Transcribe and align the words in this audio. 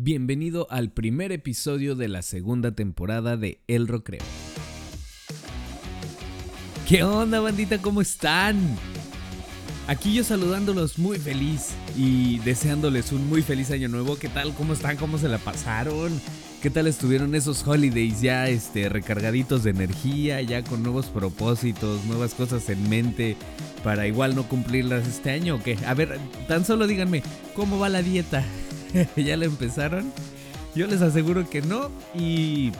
Bienvenido 0.00 0.68
al 0.70 0.92
primer 0.92 1.32
episodio 1.32 1.96
de 1.96 2.06
la 2.06 2.22
segunda 2.22 2.70
temporada 2.70 3.36
de 3.36 3.58
El 3.66 3.88
Rocreo. 3.88 4.22
¿Qué 6.86 7.02
onda, 7.02 7.40
bandita? 7.40 7.82
¿Cómo 7.82 8.00
están? 8.00 8.60
Aquí 9.88 10.14
yo 10.14 10.22
saludándolos 10.22 11.00
muy 11.00 11.18
feliz 11.18 11.70
y 11.96 12.38
deseándoles 12.38 13.10
un 13.10 13.28
muy 13.28 13.42
feliz 13.42 13.72
año 13.72 13.88
nuevo. 13.88 14.16
¿Qué 14.16 14.28
tal? 14.28 14.54
¿Cómo 14.54 14.74
están? 14.74 14.96
¿Cómo 14.98 15.18
se 15.18 15.28
la 15.28 15.38
pasaron? 15.38 16.12
¿Qué 16.62 16.70
tal 16.70 16.86
estuvieron 16.86 17.34
esos 17.34 17.66
holidays 17.66 18.20
ya 18.20 18.48
este, 18.48 18.88
recargaditos 18.88 19.64
de 19.64 19.70
energía, 19.70 20.40
ya 20.42 20.62
con 20.62 20.84
nuevos 20.84 21.06
propósitos, 21.06 22.04
nuevas 22.04 22.34
cosas 22.34 22.68
en 22.68 22.88
mente 22.88 23.36
para 23.82 24.06
igual 24.06 24.36
no 24.36 24.44
cumplirlas 24.48 25.08
este 25.08 25.32
año 25.32 25.56
o 25.56 25.62
qué? 25.62 25.76
A 25.88 25.94
ver, 25.94 26.20
tan 26.46 26.64
solo 26.64 26.86
díganme, 26.86 27.24
¿cómo 27.56 27.80
va 27.80 27.88
la 27.88 28.02
dieta? 28.02 28.44
¿Ya 29.16 29.36
la 29.36 29.44
empezaron? 29.44 30.12
Yo 30.74 30.86
les 30.86 31.02
aseguro 31.02 31.48
que 31.48 31.62
no 31.62 31.90
y 32.14 32.72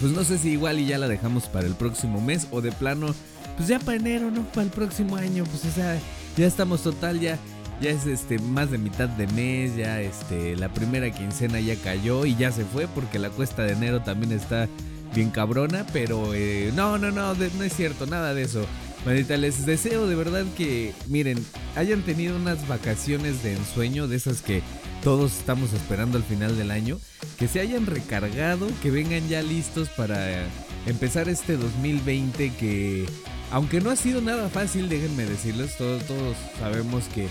pues 0.00 0.12
no 0.12 0.24
sé 0.24 0.38
si 0.38 0.50
igual 0.50 0.78
y 0.78 0.86
ya 0.86 0.98
la 0.98 1.08
dejamos 1.08 1.46
para 1.46 1.66
el 1.66 1.74
próximo 1.74 2.20
mes 2.20 2.46
o 2.50 2.60
de 2.60 2.72
plano 2.72 3.14
pues 3.60 3.68
ya 3.68 3.78
para 3.78 3.98
enero, 3.98 4.30
¿no? 4.30 4.42
Para 4.44 4.62
el 4.62 4.70
próximo 4.70 5.16
año, 5.16 5.44
pues 5.44 5.66
o 5.66 5.70
sea, 5.70 5.98
ya 6.34 6.46
estamos 6.46 6.82
total, 6.82 7.20
ya, 7.20 7.38
ya 7.78 7.90
es 7.90 8.06
este 8.06 8.38
más 8.38 8.70
de 8.70 8.78
mitad 8.78 9.06
de 9.06 9.26
mes, 9.26 9.76
ya 9.76 10.00
este, 10.00 10.56
la 10.56 10.70
primera 10.70 11.10
quincena 11.10 11.60
ya 11.60 11.76
cayó 11.76 12.24
y 12.24 12.34
ya 12.36 12.52
se 12.52 12.64
fue 12.64 12.86
porque 12.86 13.18
la 13.18 13.28
cuesta 13.28 13.64
de 13.64 13.72
enero 13.72 14.00
también 14.00 14.32
está 14.32 14.66
bien 15.14 15.28
cabrona, 15.28 15.84
pero 15.92 16.32
eh, 16.32 16.72
no, 16.74 16.96
no, 16.96 17.10
no, 17.10 17.34
no 17.34 17.64
es 17.64 17.74
cierto, 17.74 18.06
nada 18.06 18.32
de 18.32 18.44
eso. 18.44 18.64
Manita, 19.06 19.36
les 19.36 19.64
deseo 19.64 20.06
de 20.06 20.14
verdad 20.14 20.44
que, 20.56 20.92
miren, 21.08 21.44
hayan 21.74 22.02
tenido 22.02 22.36
unas 22.36 22.68
vacaciones 22.68 23.42
de 23.42 23.54
ensueño, 23.54 24.08
de 24.08 24.16
esas 24.16 24.42
que 24.42 24.62
todos 25.02 25.38
estamos 25.38 25.72
esperando 25.72 26.18
al 26.18 26.24
final 26.24 26.56
del 26.58 26.70
año, 26.70 26.98
que 27.38 27.48
se 27.48 27.60
hayan 27.60 27.86
recargado, 27.86 28.68
que 28.82 28.90
vengan 28.90 29.26
ya 29.28 29.42
listos 29.42 29.88
para 29.88 30.44
empezar 30.86 31.28
este 31.28 31.56
2020 31.56 32.52
que 32.54 33.06
aunque 33.50 33.80
no 33.80 33.90
ha 33.90 33.96
sido 33.96 34.20
nada 34.20 34.48
fácil, 34.48 34.88
déjenme 34.88 35.24
decirles, 35.24 35.76
todos, 35.76 36.04
todos 36.04 36.36
sabemos 36.58 37.04
que, 37.14 37.26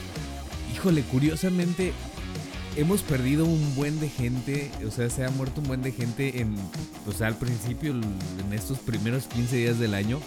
híjole, 0.73 1.02
curiosamente 1.03 1.93
hemos 2.75 3.02
perdido 3.03 3.45
un 3.45 3.75
buen 3.75 3.99
de 3.99 4.09
gente, 4.09 4.69
o 4.86 4.91
sea, 4.91 5.09
se 5.09 5.23
ha 5.23 5.30
muerto 5.30 5.61
un 5.61 5.67
buen 5.67 5.81
de 5.81 5.91
gente 5.91 6.41
en, 6.41 6.55
o 7.08 7.11
sea, 7.11 7.27
al 7.27 7.38
principio, 7.38 7.91
en 7.91 8.53
estos 8.53 8.80
primeros 8.80 9.25
15 9.27 9.55
días 9.55 9.80
del 9.80 9.93
año, 9.93 10.19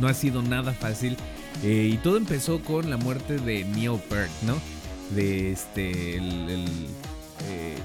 no 0.00 0.08
ha 0.08 0.14
sido 0.14 0.42
nada 0.42 0.72
fácil. 0.72 1.16
Eh, 1.62 1.90
y 1.92 1.96
todo 1.98 2.16
empezó 2.16 2.60
con 2.60 2.90
la 2.90 2.96
muerte 2.96 3.38
de 3.38 3.64
Neil 3.64 3.98
Peart, 4.08 4.30
¿no? 4.42 4.56
De 5.14 5.52
este, 5.52 6.16
el, 6.16 6.66
eh, 7.48 7.76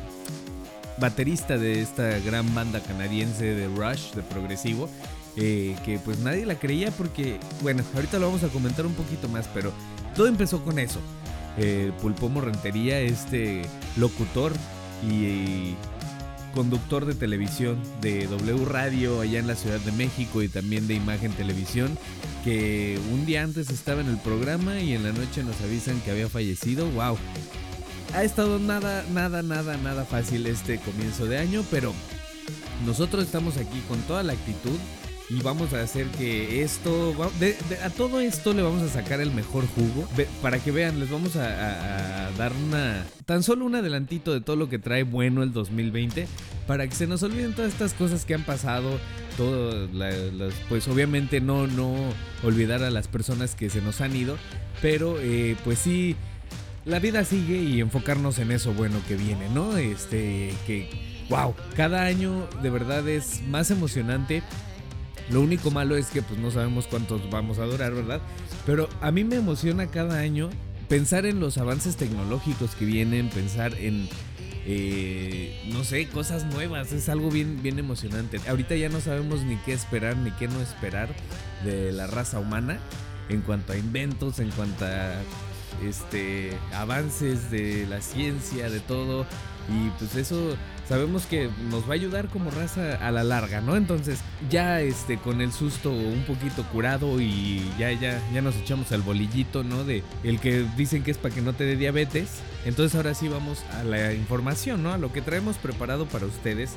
baterista 0.99 1.57
de 1.57 1.81
esta 1.81 2.19
gran 2.19 2.53
banda 2.53 2.79
canadiense 2.81 3.45
de 3.45 3.67
Rush, 3.67 4.13
de 4.13 4.21
progresivo. 4.23 4.89
Eh, 5.35 5.75
que 5.85 5.99
pues 5.99 6.19
nadie 6.19 6.45
la 6.45 6.55
creía 6.55 6.91
porque, 6.91 7.39
bueno, 7.61 7.83
ahorita 7.95 8.19
lo 8.19 8.27
vamos 8.27 8.43
a 8.43 8.49
comentar 8.49 8.85
un 8.85 8.93
poquito 8.93 9.29
más, 9.29 9.47
pero 9.53 9.71
todo 10.15 10.27
empezó 10.27 10.63
con 10.63 10.79
eso. 10.79 10.99
Eh, 11.57 11.91
Pulpo 12.01 12.29
Morrentería, 12.29 12.99
este 12.99 13.61
locutor 13.95 14.51
y 15.09 15.75
conductor 16.53 17.05
de 17.05 17.15
televisión 17.15 17.81
de 18.01 18.27
W 18.27 18.65
Radio 18.65 19.21
allá 19.21 19.39
en 19.39 19.47
la 19.47 19.55
Ciudad 19.55 19.79
de 19.79 19.91
México 19.91 20.41
y 20.41 20.47
también 20.47 20.87
de 20.87 20.95
Imagen 20.95 21.31
Televisión, 21.31 21.97
que 22.43 22.99
un 23.11 23.25
día 23.25 23.43
antes 23.43 23.69
estaba 23.69 24.01
en 24.01 24.07
el 24.07 24.17
programa 24.17 24.79
y 24.79 24.93
en 24.93 25.03
la 25.03 25.11
noche 25.11 25.43
nos 25.43 25.59
avisan 25.61 25.99
que 26.01 26.11
había 26.11 26.29
fallecido. 26.29 26.89
¡Wow! 26.91 27.17
Ha 28.13 28.23
estado 28.23 28.59
nada, 28.59 29.05
nada, 29.13 29.43
nada, 29.43 29.77
nada 29.77 30.05
fácil 30.05 30.47
este 30.47 30.79
comienzo 30.79 31.25
de 31.25 31.37
año, 31.37 31.63
pero 31.69 31.93
nosotros 32.85 33.23
estamos 33.23 33.57
aquí 33.57 33.81
con 33.87 33.99
toda 34.01 34.23
la 34.23 34.33
actitud 34.33 34.77
y 35.29 35.41
vamos 35.41 35.73
a 35.73 35.81
hacer 35.81 36.07
que 36.07 36.63
esto, 36.63 37.13
a 37.83 37.89
todo 37.91 38.19
esto 38.19 38.53
le 38.53 38.63
vamos 38.63 38.81
a 38.81 38.89
sacar 38.89 39.21
el 39.21 39.31
mejor 39.31 39.65
jugo. 39.67 40.07
para 40.41 40.57
que 40.59 40.71
vean, 40.71 40.99
les 40.99 41.11
vamos 41.11 41.35
a, 41.35 42.31
dar 42.37 42.51
una, 42.67 43.05
tan 43.25 43.43
solo 43.43 43.65
un 43.65 43.75
adelantito 43.75 44.33
de 44.33 44.41
todo 44.41 44.55
lo 44.55 44.69
que 44.69 44.79
trae 44.79 45.03
bueno 45.03 45.43
el 45.43 45.53
2020, 45.53 46.27
para 46.65 46.87
que 46.87 46.95
se 46.95 47.05
nos 47.05 47.21
olviden 47.21 47.53
todas 47.53 47.71
estas 47.71 47.93
cosas 47.93 48.25
que 48.25 48.33
han 48.33 48.43
pasado, 48.43 48.99
todo, 49.37 49.87
pues 50.67 50.87
obviamente 50.87 51.41
no, 51.41 51.67
no 51.67 51.95
olvidar 52.43 52.81
a 52.81 52.89
las 52.89 53.07
personas 53.07 53.53
que 53.53 53.69
se 53.69 53.81
nos 53.81 54.01
han 54.01 54.15
ido, 54.15 54.35
pero 54.81 55.19
eh, 55.19 55.55
pues 55.63 55.77
sí, 55.77 56.15
la 56.85 56.97
vida 56.97 57.23
sigue 57.23 57.57
y 57.61 57.81
enfocarnos 57.81 58.39
en 58.39 58.51
eso 58.51 58.73
bueno 58.73 58.99
que 59.07 59.15
viene, 59.15 59.47
¿no? 59.49 59.77
Este, 59.77 60.53
que, 60.65 60.89
wow, 61.29 61.53
cada 61.75 62.03
año 62.05 62.47
de 62.63 62.69
verdad 62.71 63.07
es 63.07 63.43
más 63.47 63.69
emocionante 63.69 64.41
lo 65.31 65.41
único 65.41 65.71
malo 65.71 65.95
es 65.95 66.07
que 66.07 66.21
pues 66.21 66.39
no 66.39 66.51
sabemos 66.51 66.87
cuántos 66.87 67.29
vamos 67.29 67.59
a 67.59 67.65
durar, 67.65 67.93
¿verdad? 67.93 68.21
Pero 68.65 68.89
a 69.01 69.11
mí 69.11 69.23
me 69.23 69.35
emociona 69.35 69.87
cada 69.87 70.19
año 70.19 70.49
pensar 70.87 71.25
en 71.25 71.39
los 71.39 71.57
avances 71.57 71.95
tecnológicos 71.95 72.75
que 72.75 72.85
vienen, 72.85 73.29
pensar 73.29 73.73
en, 73.75 74.09
eh, 74.65 75.69
no 75.71 75.83
sé, 75.83 76.07
cosas 76.07 76.45
nuevas. 76.45 76.91
Es 76.91 77.09
algo 77.09 77.29
bien, 77.29 77.61
bien 77.61 77.77
emocionante. 77.77 78.39
Ahorita 78.49 78.75
ya 78.75 78.89
no 78.89 78.99
sabemos 78.99 79.43
ni 79.43 79.55
qué 79.57 79.73
esperar 79.73 80.17
ni 80.17 80.31
qué 80.31 80.47
no 80.47 80.59
esperar 80.61 81.09
de 81.63 81.91
la 81.91 82.07
raza 82.07 82.39
humana 82.39 82.79
en 83.29 83.41
cuanto 83.41 83.73
a 83.73 83.77
inventos, 83.77 84.39
en 84.39 84.49
cuanto 84.49 84.85
a 84.85 85.21
este, 85.87 86.57
avances 86.73 87.51
de 87.51 87.85
la 87.87 88.01
ciencia, 88.01 88.69
de 88.69 88.79
todo. 88.79 89.27
Y 89.69 89.89
pues 89.99 90.15
eso 90.15 90.55
sabemos 90.89 91.27
que 91.27 91.51
nos 91.69 91.83
va 91.83 91.91
a 91.91 91.93
ayudar 91.93 92.29
como 92.29 92.49
raza 92.49 92.95
a 92.95 93.11
la 93.11 93.23
larga, 93.23 93.61
¿no? 93.61 93.75
Entonces, 93.75 94.21
ya 94.49 94.81
este 94.81 95.19
con 95.19 95.39
el 95.39 95.51
susto 95.51 95.91
un 95.91 96.23
poquito 96.23 96.63
curado 96.63 97.21
y 97.21 97.63
ya 97.77 97.91
ya 97.91 98.19
ya 98.33 98.41
nos 98.41 98.55
echamos 98.55 98.91
al 98.91 99.03
bolillito, 99.03 99.63
¿no? 99.63 99.83
De 99.83 100.03
el 100.23 100.39
que 100.39 100.65
dicen 100.75 101.03
que 101.03 101.11
es 101.11 101.17
para 101.19 101.33
que 101.33 101.43
no 101.43 101.53
te 101.53 101.63
dé 101.63 101.75
diabetes. 101.75 102.39
Entonces, 102.65 102.95
ahora 102.95 103.13
sí 103.13 103.27
vamos 103.27 103.63
a 103.79 103.83
la 103.83 104.13
información, 104.13 104.81
¿no? 104.81 104.91
A 104.91 104.97
lo 104.97 105.13
que 105.13 105.21
traemos 105.21 105.57
preparado 105.57 106.07
para 106.07 106.25
ustedes 106.25 106.71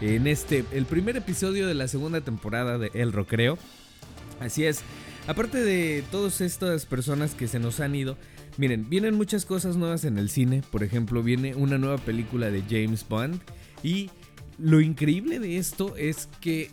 en 0.00 0.28
este 0.28 0.64
el 0.70 0.86
primer 0.86 1.16
episodio 1.16 1.66
de 1.66 1.74
la 1.74 1.88
segunda 1.88 2.20
temporada 2.20 2.78
de 2.78 2.92
El 2.94 3.12
Rocreo. 3.12 3.58
Así 4.38 4.64
es. 4.64 4.82
Aparte 5.26 5.58
de 5.58 6.04
todas 6.12 6.40
estas 6.40 6.86
personas 6.86 7.34
que 7.34 7.48
se 7.48 7.58
nos 7.58 7.80
han 7.80 7.96
ido, 7.96 8.16
miren, 8.56 8.88
vienen 8.88 9.14
muchas 9.14 9.44
cosas 9.44 9.76
nuevas 9.76 10.04
en 10.04 10.18
el 10.18 10.30
cine. 10.30 10.62
Por 10.70 10.82
ejemplo, 10.82 11.22
viene 11.22 11.54
una 11.54 11.78
nueva 11.78 11.98
película 11.98 12.50
de 12.50 12.62
James 12.68 13.06
Bond. 13.08 13.40
Y 13.82 14.10
lo 14.58 14.80
increíble 14.80 15.38
de 15.38 15.58
esto 15.58 15.96
es 15.96 16.28
que 16.40 16.70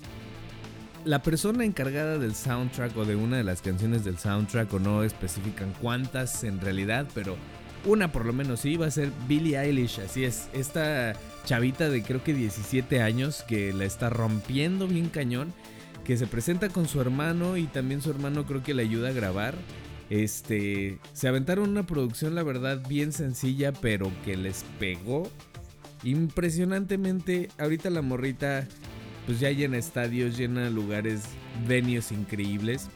la 1.06 1.22
persona 1.22 1.66
encargada 1.66 2.18
del 2.18 2.34
soundtrack 2.34 2.96
o 2.98 3.06
de 3.06 3.16
una 3.16 3.38
de 3.38 3.44
las 3.44 3.62
canciones 3.62 4.06
del 4.06 4.18
soundtrack, 4.18 4.74
o 4.74 4.80
no 4.80 5.04
especifican 5.04 5.74
cuántas 5.82 6.44
en 6.44 6.62
realidad, 6.62 7.08
pero 7.14 7.36
una 7.86 8.12
por 8.12 8.26
lo 8.26 8.34
menos 8.34 8.62
sí, 8.62 8.78
va 8.78 8.88
a 8.88 8.92
ser 8.92 9.12
Billie 9.28 9.60
Eilish. 9.60 10.00
Así 10.00 10.24
es, 10.24 10.48
esta 10.54 11.14
chavita 11.46 11.90
de 11.90 12.04
creo 12.04 12.24
que 12.24 12.34
17 12.34 13.02
años 13.02 13.44
que 13.48 13.74
la 13.74 13.86
está 13.86 14.10
rompiendo 14.10 14.88
bien 14.88 15.10
cañón, 15.10 15.54
que 16.06 16.18
se 16.18 16.28
presenta 16.28 16.70
con 16.70 16.88
su 16.88 17.02
hermano 17.02 17.58
y 17.58 17.68
también 17.68 18.02
su 18.02 18.10
hermano 18.10 18.46
creo 18.46 18.64
que 18.64 18.74
le 18.74 18.84
ayuda 18.84 19.10
a 19.10 19.14
grabar. 19.14 19.56
Este, 20.10 21.00
se 21.14 21.28
aventaron 21.28 21.70
una 21.70 21.86
producción 21.86 22.36
la 22.36 22.44
verdad 22.44 22.82
bien 22.88 23.14
sencilla, 23.14 23.72
pero 23.74 24.12
que 24.26 24.38
les 24.38 24.64
pegó 24.80 25.30
impresionantemente, 26.04 27.50
ahorita 27.58 27.90
la 27.90 28.02
morrita 28.02 28.68
pues 29.26 29.40
ya 29.40 29.50
llena 29.52 29.78
estadios, 29.78 30.38
llena 30.38 30.70
lugares, 30.70 31.24
venues 31.68 32.12
increíbles. 32.12 32.90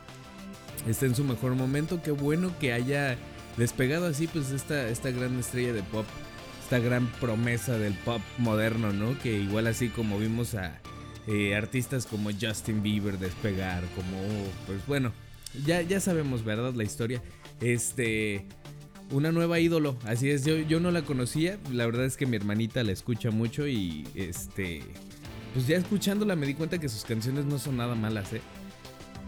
Está 0.87 1.05
en 1.05 1.15
su 1.15 1.23
mejor 1.23 1.55
momento, 1.55 2.01
qué 2.03 2.11
bueno 2.11 2.51
que 2.59 2.73
haya 2.73 3.17
despegado 3.57 4.07
así 4.07 4.27
pues 4.27 4.51
esta, 4.51 4.89
esta 4.89 5.11
gran 5.11 5.37
estrella 5.39 5.73
de 5.73 5.83
pop, 5.83 6.05
esta 6.63 6.79
gran 6.79 7.07
promesa 7.19 7.77
del 7.77 7.93
pop 7.93 8.21
moderno, 8.37 8.93
¿no? 8.93 9.17
Que 9.19 9.39
igual 9.39 9.67
así 9.67 9.89
como 9.89 10.19
vimos 10.19 10.53
a 10.53 10.79
eh, 11.27 11.55
artistas 11.55 12.05
como 12.05 12.29
Justin 12.31 12.83
Bieber 12.83 13.17
despegar, 13.17 13.83
como 13.95 14.17
pues 14.65 14.85
bueno, 14.85 15.11
ya, 15.65 15.81
ya 15.81 15.99
sabemos, 15.99 16.43
¿verdad? 16.43 16.73
La 16.73 16.83
historia. 16.83 17.21
Este, 17.61 18.45
una 19.11 19.31
nueva 19.31 19.59
ídolo. 19.59 19.97
Así 20.05 20.29
es, 20.29 20.45
yo, 20.45 20.57
yo 20.57 20.79
no 20.79 20.91
la 20.91 21.03
conocía. 21.03 21.57
La 21.71 21.85
verdad 21.85 22.05
es 22.05 22.17
que 22.17 22.25
mi 22.25 22.35
hermanita 22.35 22.83
la 22.83 22.91
escucha 22.91 23.31
mucho 23.31 23.67
y 23.67 24.07
este. 24.15 24.83
Pues 25.53 25.67
ya 25.67 25.77
escuchándola 25.77 26.35
me 26.35 26.45
di 26.45 26.53
cuenta 26.53 26.77
que 26.77 26.89
sus 26.89 27.03
canciones 27.03 27.45
no 27.45 27.57
son 27.57 27.77
nada 27.77 27.95
malas, 27.95 28.33
¿eh? 28.33 28.41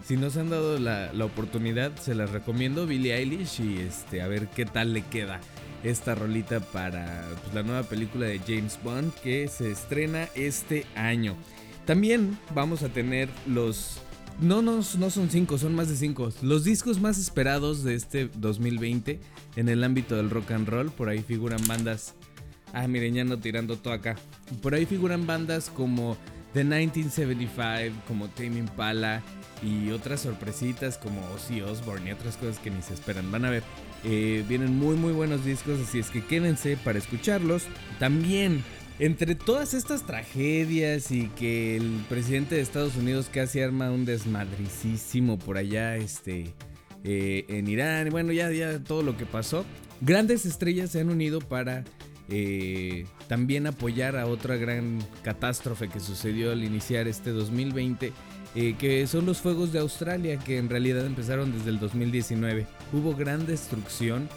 Si 0.05 0.17
no 0.17 0.29
se 0.29 0.39
han 0.39 0.49
dado 0.49 0.79
la, 0.79 1.11
oportunidad, 1.23 1.95
se 1.97 2.15
las 2.15 2.31
recomiendo, 2.31 2.87
Billie 2.87 3.15
Eilish, 3.15 3.61
y 3.61 3.77
este, 3.77 4.21
a 4.23 4.27
ver 4.27 4.47
qué 4.47 4.65
tal 4.65 4.91
le 4.93 5.03
queda 5.03 5.39
esta 5.83 6.15
rolita 6.15 6.59
para 6.59 7.27
pues, 7.43 7.53
la 7.53 7.63
nueva 7.63 7.83
película 7.83 8.25
de 8.25 8.39
James 8.39 8.79
Bond 8.83 9.13
que 9.13 9.47
se 9.47 9.71
estrena 9.71 10.27
este 10.35 10.85
año. 10.95 11.35
También 11.85 12.37
vamos 12.55 12.83
a 12.83 12.89
tener 12.89 13.29
los 13.47 14.01
no, 14.41 14.61
no, 14.61 14.77
no 14.97 15.09
son 15.09 15.29
cinco, 15.29 15.57
son 15.57 15.75
más 15.75 15.89
de 15.89 15.95
cinco. 15.95 16.29
Los 16.41 16.63
discos 16.63 16.99
más 16.99 17.17
esperados 17.17 17.83
de 17.83 17.95
este 17.95 18.29
2020 18.35 19.19
en 19.55 19.69
el 19.69 19.83
ámbito 19.83 20.15
del 20.15 20.29
rock 20.29 20.51
and 20.51 20.67
roll. 20.67 20.91
Por 20.91 21.09
ahí 21.09 21.21
figuran 21.21 21.65
bandas 21.67 22.15
Ah, 22.73 22.87
miren, 22.87 23.15
ya 23.15 23.23
no 23.23 23.39
tirando 23.39 23.77
todo 23.77 23.93
acá. 23.93 24.15
Por 24.61 24.73
ahí 24.73 24.85
figuran 24.85 25.25
bandas 25.25 25.69
como 25.69 26.17
The 26.53 26.63
1975, 26.63 28.03
como 28.07 28.27
Tame 28.29 28.59
Impala 28.59 29.21
y 29.61 29.91
otras 29.91 30.21
sorpresitas 30.21 30.97
como 30.97 31.21
Ozzy 31.31 31.61
Osbourne 31.61 32.09
y 32.09 32.13
otras 32.13 32.37
cosas 32.37 32.59
que 32.59 32.69
ni 32.69 32.81
se 32.81 32.93
esperan. 32.93 33.31
Van 33.31 33.45
a 33.45 33.49
ver, 33.49 33.63
eh, 34.03 34.43
vienen 34.47 34.77
muy 34.77 34.95
muy 34.95 35.13
buenos 35.13 35.43
discos, 35.43 35.79
así 35.79 35.99
es 35.99 36.09
que 36.09 36.23
quédense 36.23 36.77
para 36.77 36.99
escucharlos. 36.99 37.63
También, 37.97 38.63
entre 38.99 39.35
todas 39.35 39.73
estas 39.73 40.05
tragedias 40.05 41.11
y 41.11 41.27
que 41.29 41.77
el 41.77 42.03
presidente 42.09 42.55
de 42.55 42.61
Estados 42.61 42.97
Unidos 42.97 43.29
casi 43.31 43.61
arma 43.61 43.91
un 43.91 44.03
desmadricísimo 44.03 45.39
por 45.39 45.57
allá, 45.57 45.95
este, 45.95 46.53
eh, 47.05 47.45
en 47.47 47.67
Irán, 47.69 48.07
y 48.07 48.09
bueno, 48.09 48.33
ya, 48.33 48.51
ya 48.51 48.83
todo 48.83 49.01
lo 49.01 49.15
que 49.15 49.25
pasó, 49.25 49.65
grandes 50.01 50.45
estrellas 50.45 50.91
se 50.91 50.99
han 50.99 51.09
unido 51.09 51.39
para 51.39 51.85
eh, 52.27 53.05
también 53.29 53.67
apoyar 53.67 54.17
a 54.17 54.27
otra 54.27 54.57
gran 54.57 54.99
catástrofe 55.23 55.87
que 55.87 56.01
sucedió 56.01 56.51
al 56.51 56.61
iniciar 56.61 57.07
este 57.07 57.31
2020, 57.31 58.11
eh, 58.55 58.75
que 58.77 59.07
son 59.07 59.25
los 59.25 59.39
fuegos 59.39 59.71
de 59.71 59.79
Australia, 59.79 60.37
que 60.39 60.57
en 60.57 60.69
realidad 60.69 61.05
empezaron 61.05 61.53
desde 61.53 61.69
el 61.69 61.79
2019. 61.79 62.67
Hubo 62.91 63.15
gran 63.15 63.45
destrucción, 63.45 64.27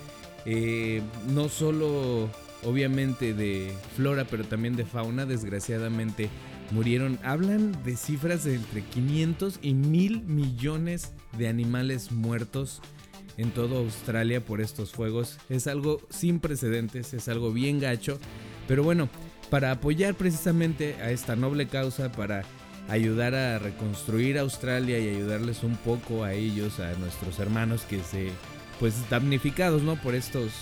no 1.29 1.49
solo 1.49 2.29
obviamente 2.65 3.35
de 3.35 3.73
flora, 3.97 4.27
pero 4.29 4.45
también 4.45 4.77
de 4.77 4.85
fauna, 4.85 5.27
desgraciadamente 5.27 6.29
murieron. 6.71 7.19
Hablan 7.23 7.73
de 7.85 7.97
cifras 7.97 8.45
de 8.45 8.55
entre 8.55 8.83
500 8.83 9.59
y 9.63 9.75
1000 9.75 10.23
millones 10.23 11.13
de 11.39 11.49
animales 11.49 12.13
muertos 12.13 12.81
en 13.37 13.51
toda 13.51 13.79
Australia 13.79 14.45
por 14.45 14.61
estos 14.61 14.93
fuegos. 14.93 15.39
Es 15.49 15.67
algo 15.67 16.01
sin 16.11 16.41
precedentes, 16.41 17.15
es 17.15 17.29
algo 17.29 17.53
bien 17.53 17.81
gacho. 17.81 18.19
Pero 18.69 18.83
bueno, 18.83 19.09
para 19.51 19.71
apoyar 19.71 20.15
precisamente 20.15 20.97
a 20.97 21.11
esta 21.11 21.37
noble 21.37 21.67
causa, 21.67 22.13
para 22.13 22.45
ayudar 22.89 23.35
a 23.35 23.59
reconstruir 23.59 24.39
Australia 24.39 24.99
y 24.99 25.09
ayudarles 25.09 25.63
un 25.63 25.77
poco 25.77 26.25
a 26.25 26.33
ellos, 26.33 26.81
a 26.81 26.93
nuestros 26.95 27.39
hermanos 27.39 27.83
que 27.83 28.01
se, 28.01 28.31
pues 28.81 29.09
damnificados, 29.09 29.83
¿no? 29.83 29.97
Por 29.97 30.15
estos 30.15 30.53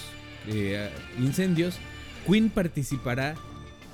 eh, 0.49 0.91
incendios, 1.19 1.79
Queen 2.26 2.50
participará 2.50 3.34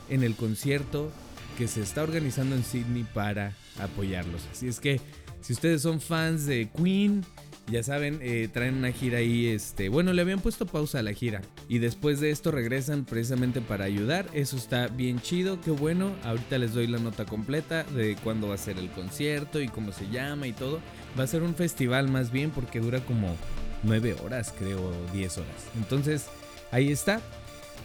en 0.09 0.23
el 0.23 0.35
concierto 0.35 1.11
que 1.57 1.69
se 1.69 1.81
está 1.81 2.03
organizando 2.03 2.55
en 2.55 2.65
Sydney 2.65 3.05
para 3.15 3.55
apoyarlos. 3.81 4.43
Así 4.53 4.69
es 4.69 4.81
que 4.81 5.01
si 5.41 5.53
ustedes 5.53 5.83
son 5.83 6.01
fans 6.01 6.47
de 6.47 6.69
Queen, 6.77 7.25
ya 7.69 7.83
saben, 7.83 8.21
eh, 8.23 8.49
traen 8.53 8.77
una 8.77 8.93
gira 8.93 9.19
ahí, 9.19 9.47
este, 9.47 9.89
bueno, 9.89 10.13
le 10.13 10.23
habían 10.23 10.41
puesto 10.41 10.67
pausa 10.67 11.01
a 11.01 11.03
la 11.03 11.13
gira 11.13 11.41
y 11.69 11.79
después 11.79 12.21
de 12.21 12.31
esto 12.31 12.53
regresan 12.53 13.05
precisamente 13.05 13.61
para 13.61 13.85
ayudar. 13.85 14.29
Eso 14.35 14.57
está 14.57 14.87
bien 14.87 15.21
chido, 15.21 15.61
qué 15.61 15.73
bueno. 15.73 16.15
Ahorita 16.23 16.59
les 16.59 16.75
doy 16.75 16.87
la 16.87 16.99
nota 16.99 17.25
completa 17.25 17.83
de 17.85 18.17
cuándo 18.23 18.49
va 18.49 18.55
a 18.55 18.59
ser 18.59 18.79
el 18.79 18.91
concierto 18.91 19.61
y 19.61 19.69
cómo 19.69 19.93
se 19.93 20.09
llama 20.11 20.47
y 20.47 20.53
todo. 20.53 20.81
Va 21.19 21.25
a 21.25 21.27
ser 21.27 21.43
un 21.43 21.55
festival 21.55 22.09
más 22.09 22.31
bien 22.31 22.51
porque 22.51 22.81
dura 22.81 23.01
como 23.01 23.35
9 23.83 24.17
horas, 24.25 24.55
creo, 24.57 24.93
10 25.13 25.39
horas. 25.39 25.67
Entonces, 25.77 26.27
ahí 26.71 26.93
está. 26.93 27.21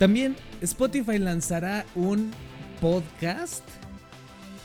También 0.01 0.35
Spotify 0.61 1.19
lanzará 1.19 1.85
un 1.93 2.31
podcast 2.79 3.61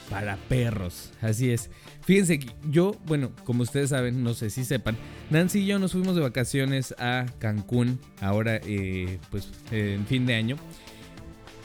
para 0.08 0.38
perros. 0.48 1.12
Así 1.20 1.50
es. 1.50 1.68
Fíjense, 2.06 2.40
yo, 2.70 2.96
bueno, 3.04 3.32
como 3.44 3.62
ustedes 3.62 3.90
saben, 3.90 4.22
no 4.22 4.32
sé 4.32 4.48
si 4.48 4.64
sepan, 4.64 4.96
Nancy 5.28 5.58
y 5.58 5.66
yo 5.66 5.78
nos 5.78 5.92
fuimos 5.92 6.16
de 6.16 6.22
vacaciones 6.22 6.94
a 6.98 7.26
Cancún, 7.38 8.00
ahora, 8.22 8.58
eh, 8.64 9.18
pues, 9.30 9.50
en 9.72 10.06
fin 10.06 10.24
de 10.24 10.36
año. 10.36 10.56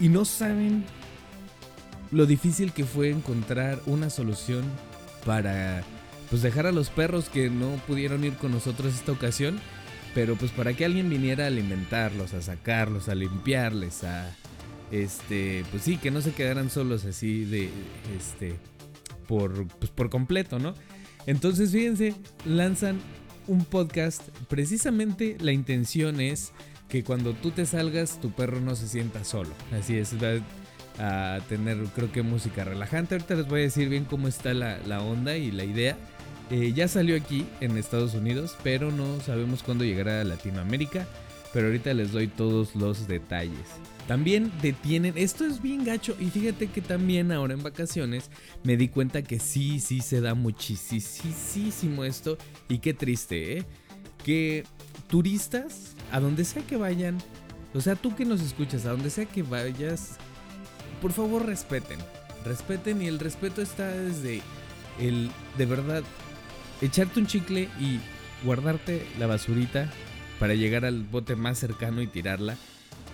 Y 0.02 0.10
no 0.10 0.26
saben 0.26 0.84
lo 2.12 2.26
difícil 2.26 2.74
que 2.74 2.84
fue 2.84 3.10
encontrar 3.10 3.80
una 3.86 4.10
solución 4.10 4.66
para, 5.26 5.82
pues, 6.30 6.42
dejar 6.42 6.68
a 6.68 6.74
los 6.74 6.90
perros 6.90 7.30
que 7.30 7.50
no 7.50 7.70
pudieron 7.88 8.26
ir 8.26 8.34
con 8.34 8.52
nosotros 8.52 8.94
esta 8.94 9.14
ocasión. 9.14 9.62
Pero 10.14 10.36
pues 10.36 10.52
para 10.52 10.74
que 10.74 10.86
alguien 10.86 11.10
viniera 11.10 11.46
a 11.46 11.48
alimentarlos, 11.48 12.34
a 12.34 12.42
sacarlos, 12.42 13.08
a 13.08 13.16
limpiarles, 13.16 14.04
a 14.04 14.36
este, 14.92 15.64
pues 15.72 15.84
sí, 15.84 15.98
que 15.98 16.12
no 16.12 16.22
se 16.22 16.34
quedaran 16.34 16.70
solos 16.70 17.06
así 17.06 17.46
de, 17.46 17.70
este, 18.18 18.56
por, 19.28 19.68
pues 19.68 19.90
por 19.92 20.10
completo, 20.10 20.60
¿no? 20.60 20.74
Entonces, 21.26 21.72
fíjense, 21.72 22.16
lanzan 22.46 23.00
un 23.48 23.64
podcast. 23.66 24.28
Precisamente 24.50 25.38
la 25.40 25.52
intención 25.52 26.20
es 26.20 26.52
que 26.90 27.04
cuando 27.04 27.34
tú 27.34 27.52
te 27.52 27.66
salgas, 27.66 28.20
tu 28.20 28.32
perro 28.32 28.60
no 28.60 28.76
se 28.76 28.88
sienta 28.88 29.24
solo. 29.24 29.52
Así 29.72 29.98
es, 29.98 30.16
va 30.22 30.42
a 31.00 31.40
tener, 31.48 31.78
creo 31.96 32.12
que 32.12 32.22
música 32.22 32.64
relajante. 32.64 33.16
Ahorita 33.16 33.36
les 33.36 33.48
voy 33.48 33.62
a 33.62 33.64
decir 33.64 33.88
bien 33.88 34.06
cómo 34.06 34.28
está 34.28 34.54
la, 34.54 35.02
onda 35.02 35.38
y 35.38 35.52
la 35.52 35.64
idea. 35.64 35.98
Eh, 36.52 36.74
ya 36.74 36.90
salió 36.90 37.16
aquí 37.16 37.46
en 37.62 37.78
Estados 37.78 38.14
Unidos, 38.14 38.58
pero 38.62 38.92
no 38.92 39.22
sabemos 39.22 39.64
cuándo 39.64 39.86
llegará 39.86 40.20
a 40.20 40.26
Latinoamérica. 40.26 41.08
Pero 41.54 41.68
ahorita 41.68 41.94
les 41.94 42.12
doy 42.12 42.28
todos 42.28 42.76
los 42.76 43.08
detalles. 43.08 43.68
También 44.08 44.52
detienen, 44.62 45.14
esto 45.18 45.46
es 45.46 45.62
bien 45.62 45.84
gacho 45.84 46.16
y 46.20 46.26
fíjate 46.30 46.68
que 46.68 46.82
también 46.82 47.32
ahora 47.32 47.54
en 47.54 47.64
vacaciones 47.64 48.30
me 48.64 48.78
di 48.78 48.88
cuenta 48.88 49.22
que 49.22 49.40
sí, 49.40 49.80
sí 49.80 50.02
se 50.02 50.22
da 50.22 50.34
muchísimo 50.34 52.04
esto 52.04 52.38
y 52.68 52.80
qué 52.80 52.94
triste, 52.94 53.58
¿eh? 53.58 53.66
Que 54.24 54.66
turistas, 55.08 55.96
a 56.12 56.20
donde 56.20 56.46
sea 56.46 56.66
que 56.66 56.78
vayan, 56.78 57.18
o 57.74 57.82
sea, 57.82 57.96
tú 57.96 58.16
que 58.16 58.26
nos 58.26 58.42
escuchas, 58.42 58.86
a 58.86 58.92
donde 58.92 59.10
sea 59.10 59.26
que 59.26 59.44
vayas, 59.44 60.18
por 61.02 61.12
favor 61.12 61.46
respeten, 61.46 62.00
respeten 62.46 63.02
y 63.02 63.08
el 63.08 63.20
respeto 63.20 63.62
está 63.62 63.90
desde 63.92 64.42
el, 65.00 65.32
de 65.58 65.66
verdad, 65.66 66.04
echarte 66.82 67.20
un 67.20 67.28
chicle 67.28 67.70
y 67.80 68.00
guardarte 68.44 69.06
la 69.20 69.28
basurita 69.28 69.90
para 70.40 70.56
llegar 70.56 70.86
al 70.86 71.04
bote 71.04 71.36
más 71.36 71.60
cercano 71.60 72.02
y 72.02 72.08
tirarla 72.08 72.58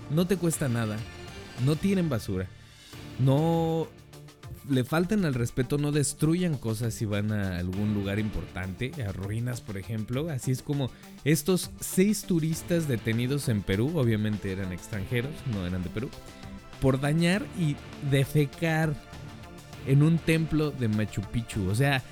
no 0.09 0.25
te 0.25 0.37
cuesta 0.37 0.67
nada. 0.69 0.97
No 1.65 1.75
tienen 1.75 2.09
basura. 2.09 2.47
No 3.19 3.87
le 4.69 4.83
falten 4.83 5.25
al 5.25 5.33
respeto, 5.33 5.77
no 5.77 5.91
destruyan 5.91 6.57
cosas 6.57 6.93
si 6.93 7.05
van 7.05 7.31
a 7.31 7.57
algún 7.57 7.93
lugar 7.93 8.19
importante, 8.19 8.91
a 9.03 9.11
ruinas 9.11 9.61
por 9.61 9.77
ejemplo. 9.77 10.29
Así 10.29 10.51
es 10.51 10.61
como 10.61 10.91
estos 11.23 11.71
seis 11.79 12.23
turistas 12.23 12.87
detenidos 12.87 13.49
en 13.49 13.61
Perú, 13.61 13.93
obviamente 13.95 14.51
eran 14.51 14.71
extranjeros, 14.71 15.31
no 15.53 15.65
eran 15.65 15.83
de 15.83 15.89
Perú, 15.89 16.09
por 16.81 16.99
dañar 16.99 17.45
y 17.57 17.75
defecar 18.11 18.93
en 19.87 20.03
un 20.03 20.17
templo 20.19 20.71
de 20.71 20.89
Machu 20.89 21.21
Picchu. 21.21 21.69
O 21.69 21.75
sea, 21.75 22.03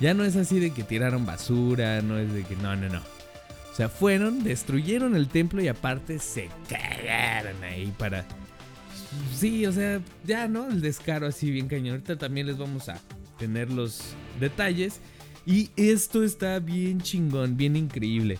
ya 0.00 0.14
no 0.14 0.24
es 0.24 0.36
así 0.36 0.58
de 0.58 0.70
que 0.70 0.82
tiraron 0.82 1.26
basura, 1.26 2.02
no 2.02 2.18
es 2.18 2.32
de 2.32 2.42
que 2.44 2.56
no, 2.56 2.74
no, 2.76 2.88
no. 2.88 2.98
O 2.98 3.76
sea, 3.76 3.88
fueron, 3.88 4.44
destruyeron 4.44 5.16
el 5.16 5.28
templo 5.28 5.60
y 5.60 5.68
aparte 5.68 6.18
se 6.18 6.48
cagaron 6.68 7.62
ahí 7.64 7.92
para... 7.98 8.24
Sí, 9.34 9.66
o 9.66 9.72
sea, 9.72 10.00
ya, 10.24 10.46
¿no? 10.48 10.68
El 10.68 10.80
descaro 10.80 11.26
así 11.26 11.50
bien 11.50 11.68
cañón. 11.68 11.94
Ahorita 11.94 12.16
también 12.16 12.46
les 12.46 12.56
vamos 12.58 12.88
a 12.88 13.00
tener 13.38 13.70
los 13.70 14.00
detalles. 14.38 15.00
Y 15.46 15.70
esto 15.76 16.22
está 16.22 16.58
bien 16.58 17.00
chingón, 17.00 17.56
bien 17.56 17.76
increíble. 17.76 18.38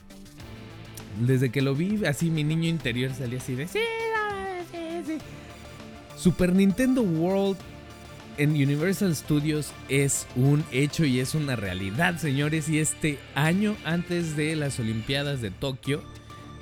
Desde 1.21 1.51
que 1.51 1.63
lo 1.63 1.75
vi, 1.75 2.05
así 2.07 2.31
mi 2.31 2.45
niño 2.45 2.69
interior 2.69 3.13
salía 3.13 3.39
así 3.39 3.55
de... 3.55 3.69
Sí, 3.69 3.81
sí, 4.71 4.79
sí. 5.07 5.19
Super 6.17 6.55
Nintendo 6.55 7.03
World 7.03 7.59
en 8.38 8.50
Universal 8.50 9.14
Studios 9.14 9.73
es 9.88 10.26
un 10.37 10.64
hecho 10.73 11.05
y 11.05 11.21
es 11.21 11.35
una 11.35 11.57
realidad, 11.57 12.19
señores. 12.19 12.69
Y 12.69 12.79
este 12.79 13.19
año, 13.35 13.76
antes 13.85 14.37
de 14.37 14.57
las 14.57 14.79
Olimpiadas 14.79 15.41
de 15.41 15.50
Tokio, 15.50 16.03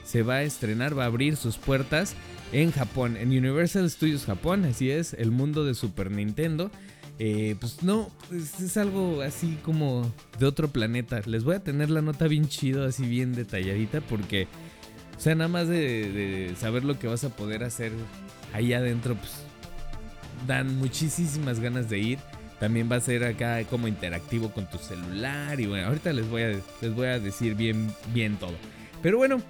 se 0.04 0.22
va 0.22 0.36
a 0.36 0.42
estrenar, 0.42 0.98
va 0.98 1.04
a 1.04 1.06
abrir 1.06 1.36
sus 1.36 1.56
puertas 1.56 2.14
en 2.52 2.72
Japón, 2.72 3.16
en 3.16 3.28
Universal 3.28 3.88
Studios 3.90 4.24
Japón. 4.24 4.64
Así 4.64 4.90
es, 4.90 5.14
el 5.14 5.30
mundo 5.30 5.64
de 5.64 5.74
Super 5.74 6.10
Nintendo. 6.10 6.70
Eh, 7.18 7.56
pues 7.60 7.82
no, 7.82 8.10
es, 8.32 8.76
algo 8.76 9.22
así 9.22 9.58
como 9.62 10.12
de 10.38 10.46
otro 10.46 10.68
planeta. 10.68 11.20
Les 11.26 11.44
voy 11.44 11.56
a 11.56 11.60
tener 11.60 11.90
la 11.90 12.02
nota 12.02 12.26
bien 12.26 12.48
chido, 12.48 12.84
así 12.84 13.04
bien 13.04 13.32
detalladita, 13.32 14.00
porque, 14.00 14.48
o 15.16 15.20
sea, 15.20 15.34
nada 15.34 15.48
más 15.48 15.68
de, 15.68 16.10
de 16.10 16.54
saber 16.56 16.84
lo 16.84 16.98
que 16.98 17.06
vas 17.06 17.24
a 17.24 17.30
poder 17.30 17.64
hacer 17.64 17.92
ahí 18.52 18.72
adentro, 18.72 19.14
pues 19.14 19.32
dan 20.46 20.78
muchísimas 20.78 21.60
ganas 21.60 21.88
de 21.88 21.98
ir. 21.98 22.18
También 22.60 22.88
va 22.90 22.96
a 22.96 23.00
ser 23.00 23.24
acá 23.24 23.62
como 23.64 23.88
interactivo 23.88 24.52
con 24.52 24.68
tu 24.70 24.78
celular. 24.78 25.58
Y 25.60 25.66
bueno, 25.66 25.88
ahorita 25.88 26.12
les 26.12 26.28
voy 26.28 26.42
a, 26.42 26.48
les 26.48 26.94
voy 26.94 27.06
a 27.06 27.18
decir 27.18 27.54
bien, 27.54 27.92
bien 28.14 28.36
todo. 28.36 28.54
Pero 29.02 29.18
bueno, 29.18 29.42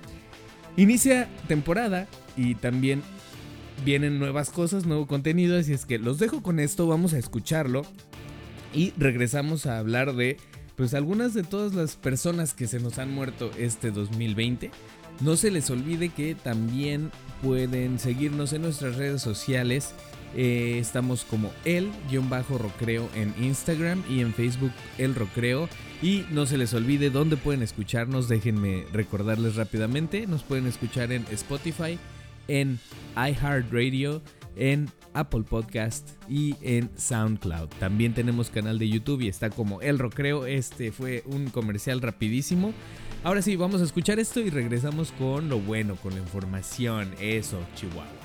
inicia 0.76 1.28
temporada 1.46 2.06
y 2.36 2.54
también 2.54 3.02
vienen 3.84 4.18
nuevas 4.18 4.50
cosas, 4.50 4.86
nuevo 4.86 5.06
contenido. 5.06 5.58
Así 5.58 5.72
es 5.72 5.84
que 5.84 5.98
los 5.98 6.18
dejo 6.18 6.42
con 6.42 6.58
esto, 6.58 6.86
vamos 6.86 7.12
a 7.12 7.18
escucharlo. 7.18 7.82
Y 8.72 8.94
regresamos 8.96 9.66
a 9.66 9.78
hablar 9.78 10.14
de 10.14 10.38
pues 10.76 10.94
algunas 10.94 11.34
de 11.34 11.42
todas 11.42 11.74
las 11.74 11.96
personas 11.96 12.54
que 12.54 12.66
se 12.66 12.80
nos 12.80 12.98
han 12.98 13.12
muerto 13.12 13.50
este 13.58 13.90
2020. 13.90 14.70
No 15.20 15.36
se 15.36 15.50
les 15.50 15.68
olvide 15.70 16.08
que 16.08 16.34
también 16.34 17.10
pueden 17.42 17.98
seguirnos 17.98 18.52
en 18.52 18.62
nuestras 18.62 18.96
redes 18.96 19.20
sociales. 19.20 19.94
Eh, 20.36 20.78
estamos 20.78 21.24
como 21.24 21.52
el-rocreo 21.64 23.08
en 23.14 23.34
Instagram 23.40 24.02
y 24.08 24.20
en 24.20 24.32
Facebook 24.32 24.72
el 24.98 25.14
rocreo. 25.14 25.68
Y 26.02 26.24
no 26.30 26.46
se 26.46 26.58
les 26.58 26.74
olvide 26.74 27.10
dónde 27.10 27.36
pueden 27.36 27.62
escucharnos. 27.62 28.28
Déjenme 28.28 28.84
recordarles 28.92 29.56
rápidamente. 29.56 30.26
Nos 30.26 30.42
pueden 30.42 30.66
escuchar 30.66 31.12
en 31.12 31.24
Spotify, 31.30 31.98
en 32.48 32.80
iHeartRadio, 33.14 34.20
en 34.56 34.90
Apple 35.14 35.42
Podcast 35.48 36.10
y 36.28 36.56
en 36.62 36.90
SoundCloud. 36.96 37.68
También 37.78 38.14
tenemos 38.14 38.50
canal 38.50 38.78
de 38.78 38.88
YouTube 38.88 39.20
y 39.20 39.28
está 39.28 39.50
como 39.50 39.80
El 39.80 39.98
Rocreo. 39.98 40.46
Este 40.46 40.92
fue 40.92 41.22
un 41.26 41.50
comercial 41.50 42.00
rapidísimo. 42.00 42.72
Ahora 43.24 43.42
sí, 43.42 43.54
vamos 43.54 43.80
a 43.80 43.84
escuchar 43.84 44.18
esto 44.18 44.40
y 44.40 44.50
regresamos 44.50 45.12
con 45.12 45.48
lo 45.48 45.60
bueno, 45.60 45.96
con 45.96 46.14
la 46.14 46.20
información. 46.20 47.12
Eso, 47.20 47.58
Chihuahua. 47.76 48.21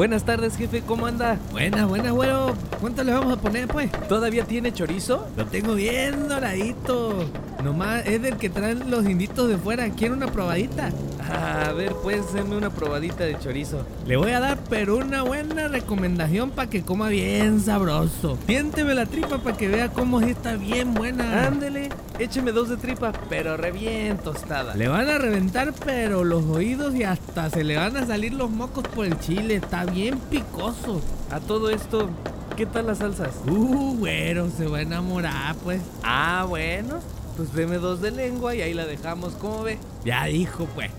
Buenas 0.00 0.24
tardes, 0.24 0.56
jefe, 0.56 0.80
¿cómo 0.80 1.04
anda? 1.04 1.38
Buena, 1.50 1.84
buena, 1.84 2.12
bueno. 2.12 2.54
¿Cuánto 2.80 3.04
le 3.04 3.12
vamos 3.12 3.36
a 3.36 3.36
poner, 3.38 3.68
pues? 3.68 3.92
¿Todavía 4.08 4.46
tiene 4.46 4.72
chorizo? 4.72 5.28
Lo 5.36 5.44
tengo 5.44 5.74
bien 5.74 6.26
doradito. 6.26 7.30
Nomás 7.62 8.06
es 8.06 8.22
del 8.22 8.38
que 8.38 8.48
traen 8.48 8.90
los 8.90 9.04
inditos 9.04 9.46
de 9.50 9.58
fuera. 9.58 9.90
¿Quiere 9.90 10.14
una 10.14 10.28
probadita? 10.28 10.90
A 11.70 11.72
ver, 11.72 11.94
pues, 12.02 12.20
hacerme 12.20 12.56
una 12.56 12.70
probadita 12.70 13.24
de 13.24 13.38
chorizo. 13.38 13.84
Le 14.06 14.16
voy 14.16 14.32
a 14.32 14.40
dar, 14.40 14.58
pero 14.68 14.96
una 14.96 15.22
buena 15.22 15.68
recomendación 15.68 16.50
para 16.50 16.68
que 16.68 16.82
coma 16.82 17.08
bien 17.08 17.60
sabroso. 17.60 18.38
Siénteme 18.46 18.94
la 18.94 19.06
tripa 19.06 19.38
para 19.38 19.56
que 19.56 19.68
vea 19.68 19.90
cómo 19.90 20.20
está 20.20 20.56
bien 20.56 20.94
buena. 20.94 21.46
Ándele, 21.46 21.90
écheme 22.18 22.52
dos 22.52 22.68
de 22.68 22.76
tripa, 22.76 23.12
pero 23.28 23.56
re 23.56 23.70
bien 23.70 24.18
tostada. 24.18 24.74
Le 24.74 24.88
van 24.88 25.08
a 25.08 25.18
reventar, 25.18 25.72
pero 25.84 26.24
los 26.24 26.44
oídos 26.46 26.94
y 26.94 27.04
hasta 27.04 27.48
se 27.50 27.62
le 27.62 27.76
van 27.76 27.96
a 27.96 28.06
salir 28.06 28.34
los 28.34 28.50
mocos 28.50 28.84
por 28.88 29.06
el 29.06 29.18
chile. 29.20 29.56
Está 29.56 29.84
bien 29.84 30.18
picoso. 30.30 31.00
A 31.30 31.38
todo 31.38 31.70
esto, 31.70 32.10
¿qué 32.56 32.66
tal 32.66 32.88
las 32.88 32.98
salsas? 32.98 33.34
Uh, 33.46 33.96
güero, 33.98 34.50
se 34.50 34.66
va 34.66 34.78
a 34.78 34.82
enamorar, 34.82 35.54
pues. 35.62 35.80
Ah, 36.02 36.44
bueno, 36.48 36.98
pues 37.36 37.52
deme 37.52 37.78
dos 37.78 38.00
de 38.00 38.10
lengua 38.10 38.54
y 38.54 38.62
ahí 38.62 38.74
la 38.74 38.84
dejamos, 38.84 39.34
¿cómo 39.34 39.62
ve? 39.62 39.78
Ya 40.04 40.24
dijo, 40.24 40.66
pues. 40.74 40.90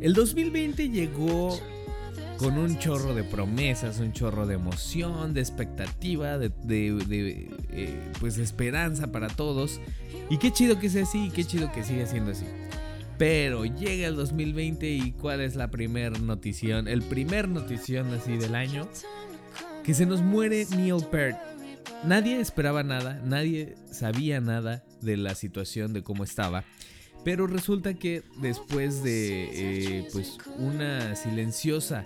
El 0.00 0.14
2020 0.14 0.90
llegó 0.90 1.58
con 2.38 2.56
un 2.56 2.78
chorro 2.78 3.14
de 3.14 3.24
promesas, 3.24 3.98
un 3.98 4.12
chorro 4.12 4.46
de 4.46 4.54
emoción, 4.54 5.34
de 5.34 5.40
expectativa, 5.40 6.38
de, 6.38 6.52
eh, 7.72 8.12
pues 8.20 8.38
esperanza 8.38 9.10
para 9.10 9.26
todos. 9.26 9.80
Y 10.30 10.38
qué 10.38 10.52
chido 10.52 10.78
que 10.78 10.88
sea 10.88 11.02
así, 11.02 11.26
y 11.26 11.30
qué 11.30 11.44
chido 11.44 11.72
que 11.72 11.82
siga 11.82 12.06
siendo 12.06 12.30
así. 12.30 12.46
Pero 13.18 13.64
llega 13.64 14.06
el 14.06 14.14
2020 14.14 14.88
y 14.88 15.12
¿cuál 15.12 15.40
es 15.40 15.56
la 15.56 15.68
primer 15.68 16.20
notición? 16.20 16.86
El 16.86 17.02
primer 17.02 17.48
notición 17.48 18.14
así 18.14 18.36
del 18.36 18.54
año. 18.54 18.88
Que 19.82 19.94
se 19.94 20.06
nos 20.06 20.22
muere 20.22 20.64
Neil 20.76 21.04
Peart. 21.10 21.36
Nadie 22.04 22.40
esperaba 22.40 22.84
nada, 22.84 23.20
nadie 23.24 23.74
sabía 23.90 24.40
nada 24.40 24.84
de 25.00 25.16
la 25.16 25.34
situación, 25.34 25.92
de 25.92 26.04
cómo 26.04 26.22
estaba. 26.22 26.64
Pero 27.24 27.46
resulta 27.46 27.94
que 27.94 28.22
después 28.40 29.02
de 29.02 29.98
eh, 30.00 30.08
pues 30.12 30.38
una 30.58 31.14
silenciosa 31.14 32.04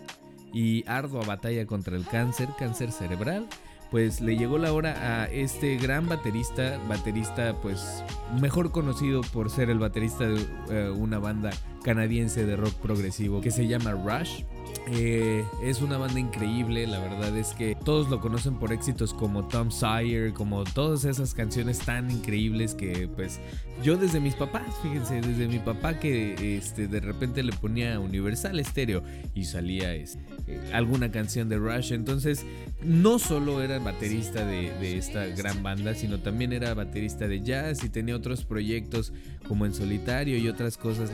y 0.52 0.84
ardua 0.86 1.24
batalla 1.24 1.66
contra 1.66 1.96
el 1.96 2.06
cáncer, 2.06 2.48
cáncer 2.58 2.92
cerebral, 2.92 3.46
pues 3.92 4.22
le 4.22 4.36
llegó 4.36 4.56
la 4.56 4.72
hora 4.72 5.22
a 5.22 5.26
este 5.26 5.76
gran 5.76 6.08
baterista, 6.08 6.80
baterista 6.88 7.54
pues 7.60 8.02
mejor 8.40 8.72
conocido 8.72 9.20
por 9.20 9.50
ser 9.50 9.68
el 9.68 9.78
baterista 9.78 10.26
de 10.26 10.40
eh, 10.70 10.90
una 10.90 11.18
banda 11.18 11.50
canadiense 11.84 12.46
de 12.46 12.56
rock 12.56 12.72
progresivo 12.76 13.42
que 13.42 13.50
se 13.50 13.66
llama 13.68 13.92
Rush. 13.92 14.44
Eh, 14.88 15.44
es 15.62 15.80
una 15.80 15.96
banda 15.96 16.18
increíble, 16.18 16.86
la 16.88 16.98
verdad 16.98 17.36
es 17.36 17.54
que 17.54 17.76
todos 17.76 18.10
lo 18.10 18.20
conocen 18.20 18.56
por 18.58 18.72
éxitos 18.72 19.14
como 19.14 19.46
Tom 19.46 19.70
Sawyer, 19.70 20.32
como 20.32 20.64
todas 20.64 21.04
esas 21.04 21.34
canciones 21.34 21.78
tan 21.78 22.10
increíbles 22.10 22.74
que 22.74 23.08
pues 23.14 23.38
yo 23.82 23.96
desde 23.96 24.18
mis 24.18 24.34
papás, 24.34 24.62
fíjense, 24.82 25.20
desde 25.20 25.46
mi 25.46 25.60
papá 25.60 26.00
que 26.00 26.56
este, 26.56 26.88
de 26.88 27.00
repente 27.00 27.42
le 27.44 27.52
ponía 27.52 28.00
Universal 28.00 28.58
Estéreo 28.58 29.04
y 29.34 29.44
salía 29.44 29.94
este, 29.94 30.20
eh, 30.48 30.70
alguna 30.72 31.12
canción 31.12 31.48
de 31.48 31.58
Rush, 31.58 31.92
entonces 31.92 32.44
no 32.82 33.18
solo 33.18 33.62
era 33.62 33.78
baterista 33.78 34.44
de, 34.44 34.98
esta 34.98 35.26
gran 35.26 35.62
banda, 35.62 35.94
sino 35.94 36.18
también 36.18 36.52
era 36.52 36.74
baterista 36.74 37.28
de 37.28 37.40
jazz 37.40 37.84
y 37.84 37.88
tenía 37.88 38.16
otros 38.16 38.44
proyectos 38.44 39.12
como 39.46 39.64
en 39.66 39.74
solitario 39.74 40.36
y 40.38 40.48
otras 40.48 40.76
cosas 40.76 41.10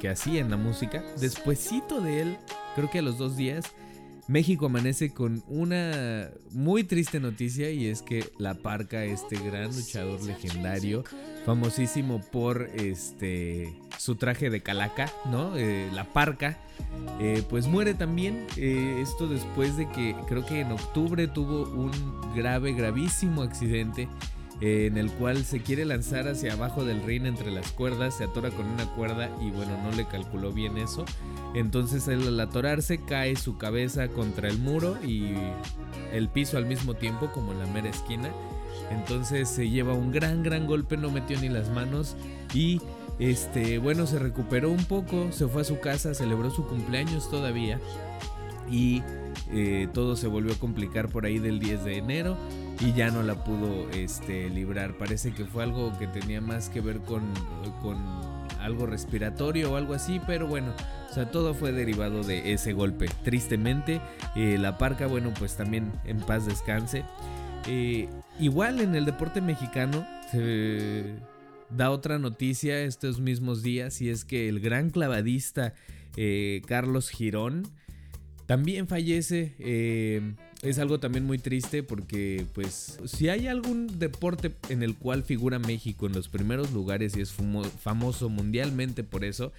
que 0.00 0.08
hacía 0.08 0.40
en 0.40 0.50
la 0.50 0.56
música. 0.56 1.04
Despuésito 1.20 2.00
de 2.00 2.22
él, 2.22 2.36
creo 2.76 2.90
que 2.90 2.98
a 3.00 3.02
los 3.02 3.16
dos 3.16 3.36
días, 3.36 3.72
México 4.28 4.66
amanece 4.66 5.10
con 5.10 5.42
una 5.48 6.30
muy 6.52 6.84
triste 6.84 7.20
noticia 7.20 7.70
y 7.70 7.86
es 7.86 8.02
que 8.02 8.30
La 8.38 8.54
Parca, 8.54 9.04
este 9.04 9.36
gran 9.36 9.74
luchador 9.74 10.22
legendario, 10.22 11.02
famosísimo 11.46 12.20
por 12.20 12.68
este 12.74 13.72
su 13.98 14.16
traje 14.16 14.50
de 14.50 14.62
calaca, 14.62 15.10
¿no? 15.30 15.56
Eh, 15.56 15.88
la 15.94 16.04
Parca, 16.12 16.58
eh, 17.18 17.42
pues 17.48 17.66
muere 17.66 17.94
también. 17.94 18.46
Eh, 18.56 18.98
esto 19.00 19.26
después 19.26 19.76
de 19.76 19.88
que 19.88 20.14
creo 20.28 20.44
que 20.44 20.60
en 20.60 20.72
octubre 20.72 21.28
tuvo 21.28 21.62
un 21.62 21.92
grave, 22.34 22.74
gravísimo 22.74 23.42
accidente 23.42 24.06
eh, 24.62 24.86
en 24.86 24.96
el 24.96 25.10
cual 25.10 25.44
se 25.44 25.60
quiere 25.60 25.84
lanzar 25.84 26.28
hacia 26.28 26.54
abajo 26.54 26.84
del 26.84 27.02
ring 27.02 27.26
entre 27.26 27.50
las 27.50 27.72
cuerdas, 27.72 28.14
se 28.16 28.24
atora 28.24 28.50
con 28.50 28.66
una 28.66 28.86
cuerda 28.94 29.30
y 29.40 29.50
bueno, 29.50 29.76
no 29.82 29.94
le 29.94 30.06
calculó 30.06 30.52
bien 30.52 30.78
eso. 30.78 31.04
Entonces 31.54 32.08
al 32.08 32.38
atorarse 32.40 32.98
cae 33.04 33.36
su 33.36 33.58
cabeza 33.58 34.08
contra 34.08 34.48
el 34.48 34.58
muro 34.58 34.96
y 35.04 35.34
el 36.12 36.28
piso 36.30 36.56
al 36.56 36.64
mismo 36.64 36.94
tiempo 36.94 37.30
como 37.32 37.52
en 37.52 37.58
la 37.58 37.66
mera 37.66 37.90
esquina. 37.90 38.30
Entonces 38.90 39.48
se 39.48 39.68
lleva 39.68 39.92
un 39.92 40.10
gran, 40.10 40.42
gran 40.42 40.66
golpe, 40.66 40.96
no 40.96 41.10
metió 41.10 41.38
ni 41.38 41.50
las 41.50 41.68
manos 41.68 42.16
y 42.54 42.80
este, 43.18 43.76
bueno, 43.76 44.06
se 44.06 44.18
recuperó 44.18 44.70
un 44.70 44.84
poco, 44.84 45.32
se 45.32 45.48
fue 45.48 45.62
a 45.62 45.64
su 45.64 45.80
casa, 45.80 46.14
celebró 46.14 46.50
su 46.50 46.66
cumpleaños 46.66 47.30
todavía 47.30 47.78
y 48.70 49.02
eh, 49.50 49.88
todo 49.92 50.16
se 50.16 50.28
volvió 50.28 50.54
a 50.54 50.56
complicar 50.56 51.08
por 51.08 51.26
ahí 51.26 51.38
del 51.38 51.58
10 51.58 51.84
de 51.84 51.98
enero 51.98 52.36
y 52.80 52.92
ya 52.92 53.10
no 53.10 53.22
la 53.22 53.42
pudo 53.42 53.88
este, 53.90 54.50
librar. 54.50 54.96
Parece 54.98 55.32
que 55.32 55.44
fue 55.44 55.62
algo 55.62 55.96
que 55.98 56.06
tenía 56.06 56.40
más 56.40 56.68
que 56.68 56.80
ver 56.80 57.00
con, 57.00 57.22
con 57.82 57.96
algo 58.60 58.86
respiratorio 58.86 59.72
o 59.72 59.76
algo 59.76 59.94
así, 59.94 60.20
pero 60.26 60.46
bueno, 60.46 60.74
o 61.10 61.14
sea, 61.14 61.30
todo 61.30 61.54
fue 61.54 61.72
derivado 61.72 62.22
de 62.22 62.52
ese 62.52 62.72
golpe. 62.72 63.06
Tristemente, 63.24 64.00
eh, 64.34 64.58
la 64.58 64.76
parca, 64.78 65.06
bueno, 65.06 65.32
pues 65.38 65.56
también 65.56 65.92
en 66.04 66.18
paz 66.18 66.46
descanse. 66.46 67.04
Eh, 67.66 68.08
igual 68.38 68.80
en 68.80 68.94
el 68.94 69.04
deporte 69.04 69.40
mexicano 69.40 70.06
se 70.30 71.14
da 71.70 71.90
otra 71.90 72.18
noticia 72.18 72.80
estos 72.82 73.18
mismos 73.18 73.62
días 73.62 74.00
y 74.00 74.10
es 74.10 74.24
que 74.24 74.48
el 74.48 74.60
gran 74.60 74.90
clavadista 74.90 75.74
eh, 76.16 76.62
Carlos 76.66 77.08
Girón 77.10 77.64
también 78.46 78.86
fallece. 78.86 80.36
Es 80.68 80.78
algo 80.78 80.98
también 81.00 81.24
muy 81.24 81.38
triste 81.38 81.82
porque 81.82 82.44
pues 82.54 82.98
si 83.06 83.28
hay 83.28 83.46
algún 83.46 83.98
deporte 83.98 84.52
en 84.68 84.82
el 84.82 84.94
cual 84.96 85.22
figura 85.22 85.58
México 85.58 86.06
en 86.06 86.12
los 86.12 86.28
primeros 86.28 86.72
lugares 86.72 87.16
y 87.16 87.20
es 87.20 87.32
famoso 87.82 88.28
mundialmente 88.28 89.04
por 89.04 89.24
eso, 89.24 89.52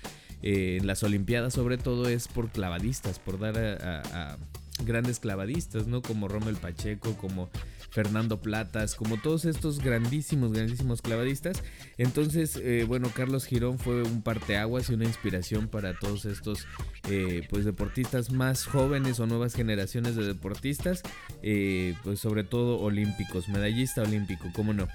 eh, 0.44 0.78
en 0.80 0.88
las 0.88 1.04
Olimpiadas 1.04 1.54
sobre 1.54 1.78
todo 1.78 2.08
es 2.08 2.28
por 2.28 2.50
clavadistas, 2.50 3.20
por 3.20 3.40
dar 3.40 3.58
a- 3.58 4.02
a 4.34 4.38
grandes 4.86 5.20
clavadistas, 5.20 5.88
¿no? 5.88 6.02
Como 6.02 6.28
Rommel 6.28 6.56
Pacheco, 6.56 7.16
como 7.18 7.50
Fernando 7.98 8.40
Platas, 8.40 8.94
como 8.94 9.18
todos 9.18 9.46
estos 9.46 9.80
grandísimos, 9.80 10.54
grandísimos 10.54 11.02
clavadistas. 11.02 11.64
Entonces, 11.98 12.56
eh, 12.62 12.86
bueno, 12.88 13.10
Carlos 13.12 13.46
Girón 13.48 13.80
fue 13.80 14.04
un 14.04 14.22
parteaguas 14.22 14.92
y 14.92 14.94
una 14.94 15.06
inspiración 15.06 15.68
para 15.68 15.98
todos 15.98 16.26
estos 16.26 16.68
eh, 17.10 17.48
pues 17.50 17.66
deportistas 17.66 18.32
más 18.32 18.68
jóvenes 18.68 19.20
o 19.20 19.26
nuevas 19.26 19.56
generaciones 19.56 20.16
de 20.16 20.28
deportistas, 20.28 21.02
eh, 21.42 21.96
pues 22.04 22.20
sobre 22.20 22.44
todo 22.44 22.80
olímpicos, 22.82 23.50
medallista 23.50 24.04
olímpico, 24.04 24.48
cómo 24.54 24.74
no. 24.74 24.88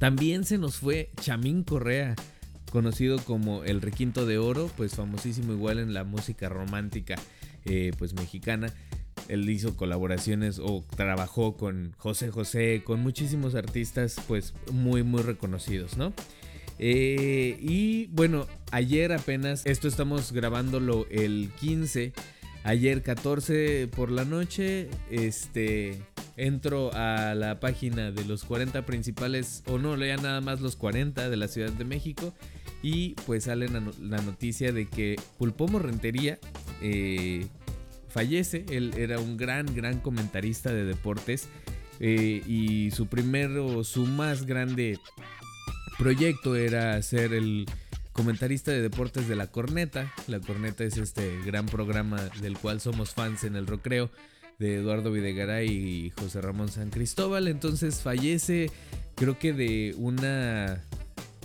También 0.00 0.42
se 0.42 0.58
nos 0.58 0.78
fue 0.78 1.12
Chamín 1.20 1.62
Correa, 1.62 2.16
conocido 2.72 3.20
como 3.20 3.62
el 3.62 3.80
Requinto 3.80 4.26
de 4.26 4.38
Oro, 4.38 4.68
pues 4.76 4.96
famosísimo 4.96 5.52
igual 5.52 5.78
en 5.78 5.94
la 5.94 6.02
música 6.02 6.48
romántica 6.48 7.14
pues 7.98 8.14
mexicana. 8.14 8.74
Él 9.30 9.48
hizo 9.48 9.76
colaboraciones 9.76 10.58
o 10.58 10.84
trabajó 10.96 11.56
con 11.56 11.94
José 11.96 12.30
José, 12.30 12.82
con 12.84 13.00
muchísimos 13.00 13.54
artistas 13.54 14.16
pues 14.26 14.54
muy 14.72 15.02
muy 15.02 15.22
reconocidos, 15.22 15.96
¿no? 15.96 16.12
Eh, 16.82 17.58
y 17.60 18.06
bueno, 18.06 18.46
ayer 18.72 19.12
apenas, 19.12 19.66
esto 19.66 19.86
estamos 19.86 20.32
grabándolo 20.32 21.06
el 21.10 21.50
15, 21.60 22.14
ayer 22.64 23.02
14 23.02 23.86
por 23.94 24.10
la 24.10 24.24
noche, 24.24 24.88
este, 25.10 26.02
entro 26.38 26.90
a 26.94 27.34
la 27.34 27.60
página 27.60 28.10
de 28.12 28.24
los 28.24 28.44
40 28.44 28.86
principales, 28.86 29.62
o 29.66 29.76
no, 29.76 29.94
lea 29.94 30.16
nada 30.16 30.40
más 30.40 30.62
los 30.62 30.76
40 30.76 31.28
de 31.28 31.36
la 31.36 31.48
Ciudad 31.48 31.70
de 31.70 31.84
México, 31.84 32.32
y 32.82 33.10
pues 33.26 33.44
sale 33.44 33.68
la, 33.68 34.22
noticia 34.22 34.72
de 34.72 34.88
que 34.88 35.16
Pulpomo 35.38 35.80
Rentería 35.80 36.38
eh, 36.80 37.46
fallece. 38.10 38.66
Él 38.70 38.92
era 38.96 39.18
un 39.18 39.36
gran, 39.36 39.74
gran 39.74 40.00
comentarista 40.00 40.72
de 40.72 40.84
deportes. 40.84 41.48
Eh, 42.00 42.42
y 42.46 42.90
su 42.92 43.06
primero, 43.06 43.84
su 43.84 44.06
más 44.06 44.46
grande 44.46 44.98
proyecto 45.98 46.56
era 46.56 47.00
ser 47.02 47.34
el 47.34 47.66
comentarista 48.12 48.70
de 48.70 48.82
deportes 48.82 49.28
de 49.28 49.36
La 49.36 49.46
Corneta. 49.46 50.12
La 50.26 50.40
Corneta 50.40 50.84
es 50.84 50.96
este 50.96 51.38
gran 51.44 51.66
programa 51.66 52.20
del 52.40 52.56
cual 52.58 52.80
somos 52.80 53.10
fans 53.14 53.44
en 53.44 53.56
el 53.56 53.66
recreo 53.66 54.10
de 54.58 54.76
Eduardo 54.76 55.10
Videgaray 55.10 55.68
y 55.68 56.10
José 56.10 56.40
Ramón 56.40 56.68
San 56.68 56.90
Cristóbal. 56.90 57.48
Entonces 57.48 58.00
fallece, 58.02 58.70
creo 59.14 59.38
que 59.38 59.52
de 59.52 59.94
una... 59.98 60.82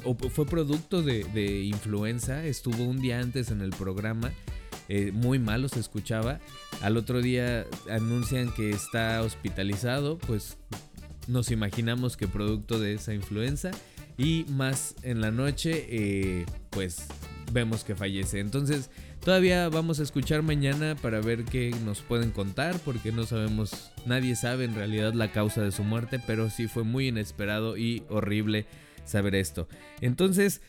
o 0.04 0.16
fue 0.16 0.46
producto 0.46 1.02
de, 1.02 1.64
influenza, 1.64 2.46
estuvo 2.46 2.84
un 2.84 3.02
día 3.02 3.20
antes 3.20 3.52
en 3.52 3.62
el 3.62 3.72
programa. 3.72 4.34
Eh, 4.90 5.12
muy 5.14 5.40
malo 5.40 5.70
se 5.70 5.80
escuchaba. 5.80 6.40
Al 6.82 6.98
otro 6.98 7.22
día 7.22 7.66
anuncian 7.90 8.54
que 8.54 8.70
está 8.70 9.22
hospitalizado, 9.22 10.18
pues 10.18 10.58
nos 11.28 11.52
imaginamos 11.52 12.18
que 12.18 12.28
producto 12.28 12.80
de 12.80 12.94
esa 12.94 13.14
influenza. 13.14 13.72
Y 14.18 14.46
más 14.50 14.96
en 15.02 15.20
la 15.22 15.32
noche, 15.32 15.88
eh, 15.90 16.46
pues 16.70 17.08
vemos 17.52 17.84
que 17.84 17.96
fallece. 17.96 18.40
Entonces, 18.40 18.90
todavía 19.24 19.68
vamos 19.70 20.00
a 20.00 20.04
escuchar 20.04 20.42
mañana 20.42 20.96
para 20.96 21.20
ver 21.20 21.44
qué 21.44 21.76
nos 21.84 22.02
pueden 22.02 22.32
contar, 22.32 22.80
porque 22.80 23.12
no 23.12 23.26
sabemos, 23.26 23.92
nadie 24.06 24.36
sabe 24.36 24.66
en 24.66 24.76
realidad 24.76 25.14
la 25.14 25.32
causa 25.32 25.62
de 25.62 25.72
su 25.72 25.84
muerte, 25.84 26.22
pero 26.26 26.50
sí 26.50 26.68
fue 26.68 26.84
muy 26.84 27.10
inesperado 27.10 27.76
y 27.76 28.04
horrible 28.10 28.66
saber 29.04 29.36
esto. 29.36 29.68
Entonces, 30.02 30.62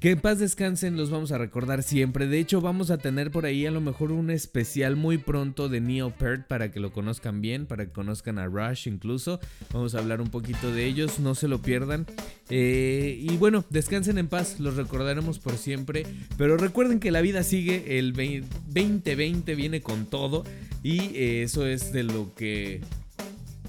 que 0.00 0.12
en 0.12 0.20
paz 0.20 0.38
descansen, 0.38 0.96
los 0.96 1.10
vamos 1.10 1.32
a 1.32 1.38
recordar 1.38 1.82
siempre. 1.82 2.28
De 2.28 2.38
hecho, 2.38 2.60
vamos 2.60 2.90
a 2.90 2.98
tener 2.98 3.32
por 3.32 3.46
ahí 3.46 3.66
a 3.66 3.72
lo 3.72 3.80
mejor 3.80 4.12
un 4.12 4.30
especial 4.30 4.94
muy 4.94 5.18
pronto 5.18 5.68
de 5.68 5.80
Neil 5.80 6.12
Peart 6.16 6.46
para 6.46 6.70
que 6.70 6.78
lo 6.78 6.92
conozcan 6.92 7.40
bien, 7.40 7.66
para 7.66 7.86
que 7.86 7.92
conozcan 7.92 8.38
a 8.38 8.46
Rush 8.46 8.86
incluso. 8.86 9.40
Vamos 9.72 9.96
a 9.96 9.98
hablar 9.98 10.20
un 10.20 10.30
poquito 10.30 10.72
de 10.72 10.86
ellos, 10.86 11.18
no 11.18 11.34
se 11.34 11.48
lo 11.48 11.60
pierdan. 11.60 12.06
Eh, 12.48 13.18
y 13.20 13.36
bueno, 13.38 13.64
descansen 13.70 14.18
en 14.18 14.28
paz, 14.28 14.60
los 14.60 14.76
recordaremos 14.76 15.40
por 15.40 15.56
siempre. 15.56 16.06
Pero 16.36 16.56
recuerden 16.56 17.00
que 17.00 17.10
la 17.10 17.20
vida 17.20 17.42
sigue, 17.42 17.98
el 17.98 18.12
2020 18.12 19.54
viene 19.56 19.80
con 19.80 20.06
todo. 20.06 20.44
Y 20.84 21.16
eh, 21.16 21.42
eso 21.42 21.66
es 21.66 21.92
de 21.92 22.04
lo 22.04 22.34
que 22.34 22.82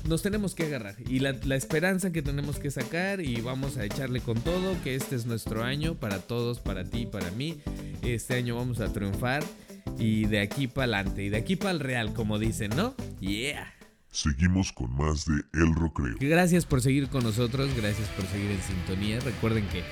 nos 0.10 0.24
tenemos 0.24 0.56
que 0.56 0.63
agarrar 0.63 0.96
y 1.08 1.20
la, 1.20 1.56
esperanza 1.56 2.12
que 2.12 2.24
tenemos 2.24 2.58
que 2.58 2.72
sacar 2.72 3.22
y 3.22 3.42
vamos 3.42 3.78
a 3.78 3.86
echarle 3.86 4.22
con 4.22 4.42
todo, 4.42 4.75
que 4.84 4.96
este 4.96 5.16
es 5.16 5.28
nuestro 5.28 5.63
año 5.63 5.96
para 5.96 6.20
todos, 6.20 6.60
para 6.60 6.84
ti, 6.84 7.06
para 7.06 7.30
mí. 7.32 7.62
Este 8.01 8.34
año 8.34 8.56
vamos 8.56 8.80
a 8.82 8.92
triunfar 8.92 9.44
y 10.00 10.25
de 10.25 10.42
aquí 10.42 10.68
para 10.68 10.98
adelante 10.98 11.24
y 11.24 11.30
de 11.30 11.38
aquí 11.38 11.56
para 11.56 11.72
el 11.72 11.80
real, 11.80 12.13
como 12.13 12.39
dicen, 12.39 12.72
¿no? 12.75 12.96
Yeah. 13.20 13.72
Seguimos 14.12 14.72
con 14.72 14.92
más 14.96 15.25
de 15.25 15.44
El 15.54 15.75
Rocreo. 15.75 16.16
Gracias 16.20 16.66
por 16.66 16.82
seguir 16.82 17.08
con 17.10 17.24
nosotros, 17.24 17.70
gracias 17.78 18.08
por 18.10 18.25
seguir 18.25 18.50
en 18.50 18.62
sintonía. 18.63 19.20
Recuerden 19.20 19.68
que 19.68 19.84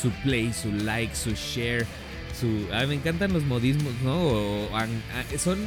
su 0.00 0.10
play, 0.22 0.50
su 0.54 0.72
like, 0.72 1.14
su 1.14 1.32
share, 1.32 1.84
su... 2.40 2.66
Ah, 2.72 2.86
me 2.86 2.94
encantan 2.94 3.34
los 3.34 3.44
modismos, 3.44 3.92
¿no? 4.02 4.68
son 5.36 5.58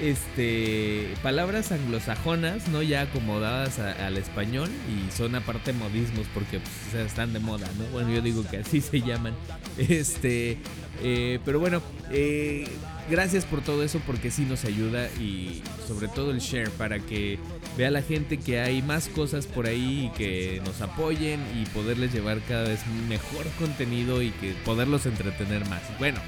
este 0.00 1.14
palabras 1.22 1.72
anglosajonas, 1.72 2.68
¿no? 2.68 2.82
Ya 2.82 3.02
acomodadas 3.02 3.78
al 3.78 4.16
español 4.16 4.68
y 4.88 5.10
son 5.16 5.34
aparte 5.34 5.72
modismos 5.72 6.26
porque 6.34 6.60
pues, 6.60 7.06
están 7.06 7.32
de 7.32 7.40
moda, 7.40 7.68
¿no? 7.78 7.84
Bueno, 7.92 8.10
yo 8.10 8.20
digo 8.20 8.44
que 8.48 8.58
así 8.58 8.80
se 8.80 9.00
llaman. 9.00 9.34
Este, 9.78 10.58
eh, 11.02 11.38
pero 11.44 11.60
bueno, 11.60 11.82
eh, 12.10 12.66
gracias 13.10 13.44
por 13.44 13.60
todo 13.60 13.82
eso 13.82 14.00
porque 14.06 14.30
sí 14.30 14.44
nos 14.44 14.64
ayuda 14.64 15.08
y 15.20 15.62
sobre 15.86 16.08
todo 16.08 16.30
el 16.30 16.38
share 16.38 16.70
para 16.70 16.98
que 16.98 17.38
vea 17.76 17.90
la 17.90 18.02
gente 18.02 18.38
que 18.38 18.60
hay 18.60 18.82
más 18.82 19.08
cosas 19.08 19.46
por 19.46 19.66
ahí 19.66 20.10
y 20.12 20.16
que 20.16 20.62
nos 20.64 20.80
apoyen 20.80 21.40
y 21.60 21.66
poderles 21.66 22.12
llevar 22.12 22.40
cada 22.48 22.64
vez 22.64 22.80
mejor 23.08 23.46
contenido 23.58 24.22
y 24.22 24.30
que 24.30 24.52
poderlos 24.64 25.06
entretener 25.06 25.68
más. 25.68 25.82
Bueno. 25.98 26.20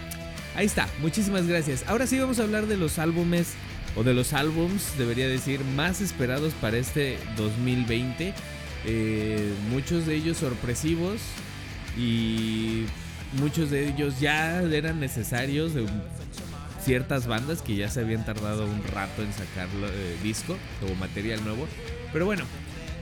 Ahí 0.57 0.65
está, 0.65 0.89
muchísimas 1.01 1.47
gracias. 1.47 1.85
Ahora 1.87 2.07
sí 2.07 2.19
vamos 2.19 2.39
a 2.41 2.45
hablar 2.45 2.67
de 2.67 2.79
los 2.79 2.99
álbumes, 2.99 3.55
o 3.95 4.03
de 4.03 4.15
los 4.15 4.33
álbums, 4.33 4.97
debería 4.97 5.29
decir, 5.29 5.61
más 5.77 6.01
esperados 6.01 6.55
para 6.55 6.79
este 6.79 7.19
2020. 7.37 8.33
Eh, 8.87 9.53
muchos 9.71 10.07
de 10.07 10.15
ellos 10.15 10.39
sorpresivos 10.39 11.21
y 11.99 12.85
muchos 13.39 13.71
de 13.71 13.89
ellos 13.89 14.19
ya 14.19 14.63
eran 14.63 14.99
necesarios 14.99 15.75
de 15.75 15.87
ciertas 16.83 17.27
bandas 17.27 17.61
que 17.61 17.77
ya 17.77 17.91
se 17.91 18.01
habían 18.01 18.25
tardado 18.25 18.65
un 18.65 18.83
rato 18.85 19.23
en 19.23 19.33
sacar 19.33 19.69
eh, 19.83 20.17
disco 20.23 20.57
o 20.91 20.95
material 20.95 21.45
nuevo. 21.45 21.67
Pero 22.15 22.25
bueno, 22.25 22.45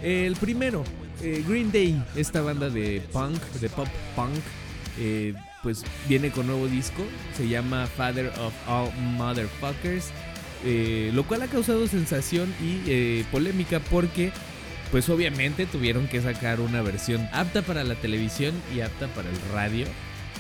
el 0.03 0.35
primero, 0.35 0.83
eh, 1.23 1.45
Green 1.47 1.71
Day, 1.71 2.03
esta 2.17 2.41
banda 2.41 2.69
de 2.69 3.01
punk, 3.13 3.41
de 3.61 3.69
pop 3.69 3.89
punk 4.17 4.43
pues 5.65 5.83
viene 6.09 6.31
con 6.31 6.47
nuevo 6.47 6.69
disco, 6.69 7.03
se 7.37 7.49
llama 7.49 7.89
Father 7.89 8.29
of 8.39 8.53
All 8.69 8.93
Motherfuckers, 9.17 10.11
eh, 10.65 11.11
lo 11.13 11.25
cual 11.25 11.43
ha 11.43 11.49
causado 11.49 11.89
sensación 11.89 12.55
y 12.63 12.89
eh, 12.89 13.25
polémica 13.33 13.81
porque 13.81 14.31
pues 14.93 15.09
obviamente 15.09 15.67
tuvieron 15.67 16.07
que 16.07 16.21
sacar 16.21 16.61
una 16.61 16.81
versión 16.83 17.29
apta 17.33 17.63
para 17.63 17.83
la 17.83 17.97
televisión 17.97 18.55
y 18.77 18.81
apta 18.81 19.09
para 19.09 19.29
el 19.29 19.37
radio 19.53 19.87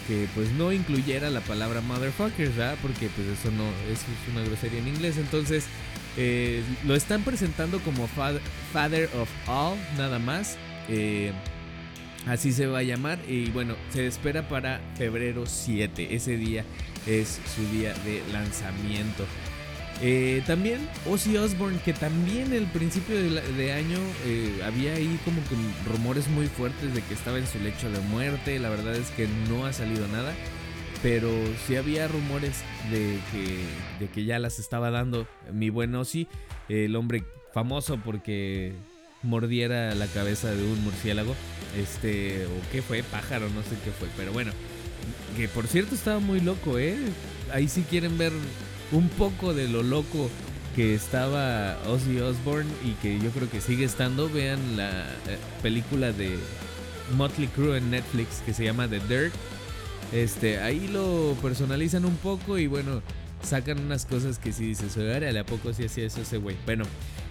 que 0.06 0.28
pues 0.34 0.52
no 0.52 0.70
incluyera 0.72 1.30
la 1.30 1.40
palabra 1.40 1.80
motherfuckers, 1.80 2.54
¿verdad? 2.56 2.76
Porque 2.82 3.08
pues 3.08 3.26
eso 3.26 3.50
no 3.50 3.64
es 3.90 4.00
una 4.30 4.44
grosería 4.44 4.78
en 4.78 4.88
inglés, 4.88 5.16
entonces 5.16 5.64
eh, 6.16 6.62
lo 6.84 6.94
están 6.94 7.22
presentando 7.22 7.80
como 7.80 8.06
Father 8.06 9.10
of 9.18 9.28
All 9.48 9.76
nada 9.96 10.18
más. 10.18 10.56
Así 12.26 12.52
se 12.52 12.66
va 12.66 12.78
a 12.78 12.82
llamar 12.82 13.18
y 13.28 13.50
bueno, 13.50 13.74
se 13.90 14.06
espera 14.06 14.48
para 14.48 14.80
febrero 14.96 15.44
7. 15.46 16.14
Ese 16.14 16.36
día 16.36 16.64
es 17.06 17.40
su 17.54 17.62
día 17.76 17.92
de 18.04 18.22
lanzamiento. 18.32 19.26
Eh, 20.02 20.42
también 20.46 20.80
Ozzy 21.06 21.36
Osbourne, 21.36 21.78
que 21.84 21.92
también 21.92 22.52
el 22.52 22.66
principio 22.66 23.14
de, 23.16 23.72
año 23.72 23.98
eh, 24.26 24.60
había 24.64 24.94
ahí 24.94 25.18
como 25.24 25.40
que 25.44 25.54
rumores 25.90 26.26
muy 26.28 26.46
fuertes 26.46 26.94
de 26.94 27.02
que 27.02 27.14
estaba 27.14 27.38
en 27.38 27.46
su 27.46 27.58
lecho 27.60 27.90
de 27.90 28.00
muerte. 28.00 28.58
La 28.58 28.70
verdad 28.70 28.96
es 28.96 29.10
que 29.10 29.28
no 29.48 29.66
ha 29.66 29.72
salido 29.72 30.08
nada. 30.08 30.32
Pero 31.02 31.30
sí 31.66 31.76
había 31.76 32.08
rumores 32.08 32.62
de 32.90 33.18
que, 33.30 33.58
de 34.00 34.10
que 34.10 34.24
ya 34.24 34.38
las 34.38 34.58
estaba 34.58 34.90
dando 34.90 35.28
mi 35.52 35.68
buen 35.68 35.94
Ozzy, 35.94 36.28
el 36.70 36.96
hombre 36.96 37.24
famoso 37.52 37.98
porque 37.98 38.72
mordiera 39.24 39.94
la 39.94 40.06
cabeza 40.06 40.50
de 40.50 40.62
un 40.62 40.82
murciélago. 40.84 41.34
Este, 41.76 42.46
o 42.46 42.72
qué 42.72 42.82
fue, 42.82 43.02
pájaro, 43.02 43.48
no 43.48 43.62
sé 43.62 43.76
qué 43.84 43.90
fue. 43.90 44.08
Pero 44.16 44.32
bueno, 44.32 44.52
que 45.36 45.48
por 45.48 45.66
cierto 45.66 45.94
estaba 45.94 46.20
muy 46.20 46.40
loco, 46.40 46.78
¿eh? 46.78 46.96
Ahí 47.52 47.68
sí 47.68 47.84
quieren 47.88 48.16
ver 48.16 48.32
un 48.92 49.08
poco 49.08 49.54
de 49.54 49.68
lo 49.68 49.82
loco 49.82 50.30
que 50.76 50.94
estaba 50.94 51.78
Ozzy 51.86 52.18
Osbourne 52.18 52.70
y 52.84 52.92
que 53.02 53.18
yo 53.18 53.30
creo 53.30 53.50
que 53.50 53.60
sigue 53.60 53.84
estando. 53.84 54.28
Vean 54.28 54.76
la 54.76 54.90
eh, 55.28 55.38
película 55.62 56.12
de 56.12 56.36
Motley 57.16 57.48
Crue 57.48 57.78
en 57.78 57.90
Netflix 57.90 58.42
que 58.44 58.54
se 58.54 58.64
llama 58.64 58.88
The 58.88 59.00
Dirt. 59.00 59.34
Este, 60.12 60.58
ahí 60.60 60.88
lo 60.88 61.36
personalizan 61.42 62.04
un 62.04 62.16
poco 62.16 62.58
y 62.58 62.66
bueno, 62.66 63.02
sacan 63.42 63.80
unas 63.80 64.06
cosas 64.06 64.38
que 64.38 64.52
si 64.52 64.66
dices, 64.66 64.96
oye, 64.96 65.38
¿a 65.38 65.46
poco 65.46 65.72
sí 65.72 65.84
hacía 65.84 66.06
eso 66.06 66.22
ese 66.22 66.38
güey? 66.38 66.56
Bueno, 66.64 66.84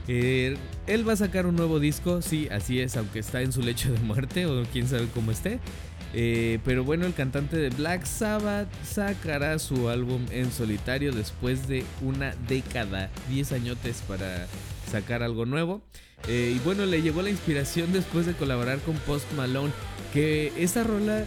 eh, 0.08 0.58
él 0.88 1.08
va 1.08 1.14
a 1.14 1.18
sacar 1.18 1.46
un 1.46 1.56
nuevo 1.56 1.80
disco, 1.80 2.22
sí, 2.22 2.48
así 2.52 2.80
es, 2.80 2.98
aunque 2.98 3.20
está 3.20 3.42
en 3.42 3.52
su 3.52 3.62
lecho 3.62 3.92
de 3.92 4.00
muerte 4.00 4.46
o 4.46 4.64
quién 4.72 4.88
sabe 4.88 5.08
cómo 5.14 5.32
esté. 5.32 5.60
Eh, 6.16 6.60
pero 6.64 6.84
bueno, 6.84 7.06
el 7.08 7.14
cantante 7.14 7.58
de 7.58 7.70
Black 7.70 8.06
Sabbath 8.06 8.68
sacará 8.84 9.58
su 9.58 9.90
álbum 9.90 10.24
en 10.32 10.52
solitario 10.52 11.12
después 11.12 11.68
de 11.68 11.84
una 12.02 12.36
década, 12.48 13.10
10 13.30 13.52
añotes 13.54 14.04
para 14.08 14.48
sacar 14.92 15.24
algo 15.24 15.46
nuevo. 15.46 15.82
Eh, 16.28 16.54
y 16.56 16.60
bueno, 16.60 16.86
le 16.86 17.02
llegó 17.02 17.22
la 17.22 17.32
inspiración 17.32 17.92
después 17.92 18.26
de 18.26 18.34
colaborar 18.34 18.80
con 18.80 18.96
Post 18.96 19.32
Malone, 19.34 19.74
que 20.14 20.54
esta 20.58 20.84
rola 20.84 21.26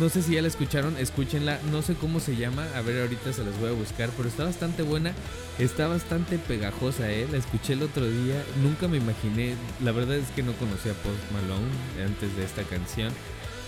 no 0.00 0.08
sé 0.08 0.22
si 0.22 0.34
ya 0.34 0.42
la 0.42 0.48
escucharon, 0.48 0.96
escúchenla. 0.96 1.58
No 1.70 1.82
sé 1.82 1.94
cómo 1.94 2.20
se 2.20 2.36
llama. 2.36 2.66
A 2.74 2.80
ver, 2.82 3.02
ahorita 3.02 3.32
se 3.32 3.44
las 3.44 3.58
voy 3.58 3.70
a 3.70 3.72
buscar. 3.72 4.10
Pero 4.16 4.28
está 4.28 4.44
bastante 4.44 4.82
buena. 4.82 5.12
Está 5.58 5.88
bastante 5.88 6.38
pegajosa, 6.38 7.10
¿eh? 7.10 7.26
La 7.30 7.38
escuché 7.38 7.74
el 7.74 7.82
otro 7.82 8.08
día. 8.08 8.42
Nunca 8.62 8.88
me 8.88 8.96
imaginé. 8.96 9.54
La 9.82 9.92
verdad 9.92 10.16
es 10.16 10.28
que 10.30 10.42
no 10.42 10.52
conocía 10.54 10.92
a 10.92 10.94
Post 10.96 11.30
Malone 11.32 12.04
antes 12.04 12.36
de 12.36 12.44
esta 12.44 12.62
canción. 12.64 13.12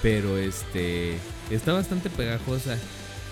Pero 0.02 0.36
este. 0.38 1.18
Está 1.50 1.72
bastante 1.72 2.10
pegajosa. 2.10 2.76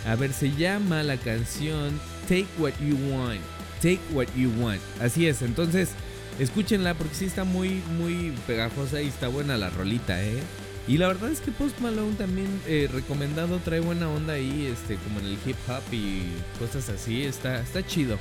A 0.07 0.17
ver, 0.17 0.33
se 0.33 0.53
llama 0.53 1.03
la 1.03 1.17
canción 1.17 1.99
Take 2.29 2.47
What 2.59 2.75
You 2.81 2.97
Want. 3.11 3.41
Take 3.81 4.01
What 4.13 4.29
You 4.37 4.51
Want. 4.61 4.81
Así 5.01 5.27
es. 5.27 5.43
Entonces, 5.43 5.91
Escúchenla 6.39 6.95
porque 6.95 7.15
sí 7.15 7.27
está 7.27 7.45
muy, 7.45 7.81
muy 7.97 8.33
pegajosa 8.47 9.01
y 9.01 9.07
está 9.07 9.29
buena 9.29 9.57
la 9.57 9.71
rolita, 9.71 10.21
¿eh? 10.23 10.41
Y 10.87 10.99
la 10.99 11.09
verdad 11.09 11.31
es 11.31 11.41
que 11.41 11.51
Post 11.51 11.81
Malone 11.81 12.15
también 12.17 12.61
eh, 12.67 12.89
recomendado 12.93 13.59
trae 13.59 13.81
buena 13.81 14.09
onda 14.11 14.35
ahí, 14.35 14.67
este, 14.67 14.97
como 14.97 15.21
en 15.21 15.27
el 15.27 15.39
hip 15.47 15.57
hop 15.67 15.83
y 15.93 16.25
cosas 16.59 16.91
así, 16.91 17.23
está, 17.23 17.61
está 17.61 17.87
chido. 17.87 18.19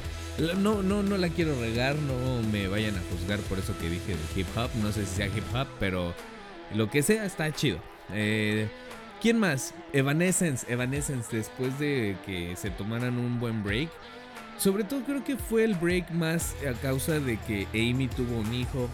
No, 0.58 0.82
no, 0.82 1.04
no 1.04 1.18
la 1.18 1.28
quiero 1.28 1.60
regar, 1.60 1.96
no 1.96 2.42
me 2.52 2.70
vayan 2.70 2.96
a 2.96 3.02
juzgar 3.12 3.40
por 3.42 3.60
eso 3.60 3.78
que 3.80 3.90
dije 3.90 4.14
de 4.16 4.40
hip 4.42 4.48
hop, 4.56 4.70
no 4.82 4.94
sé 4.94 5.06
si 5.06 5.16
sea 5.16 5.28
hip 5.28 5.44
hop, 5.54 5.68
pero 5.78 6.14
lo 6.74 6.90
que 6.90 7.04
sea 7.04 7.26
está 7.26 7.52
chido. 7.52 7.80
Eh, 8.14 8.70
¿Quién 9.22 9.40
más? 9.40 9.74
Evanescence, 9.92 10.66
Evanescence, 10.72 11.36
después 11.36 11.78
de 11.80 12.16
que 12.26 12.56
se 12.56 12.70
tomaran 12.72 13.18
un 13.18 13.40
buen 13.40 13.62
break. 13.64 13.90
Sobre 14.58 14.84
todo 14.86 15.02
creo 15.04 15.24
que 15.24 15.36
fue 15.36 15.66
el 15.66 15.76
break 15.76 16.12
más 16.12 16.56
a 16.70 16.74
causa 16.80 17.20
de 17.20 17.38
que 17.38 17.68
Amy 17.74 18.08
tuvo 18.08 18.38
un 18.38 18.54
hijo. 18.54 18.90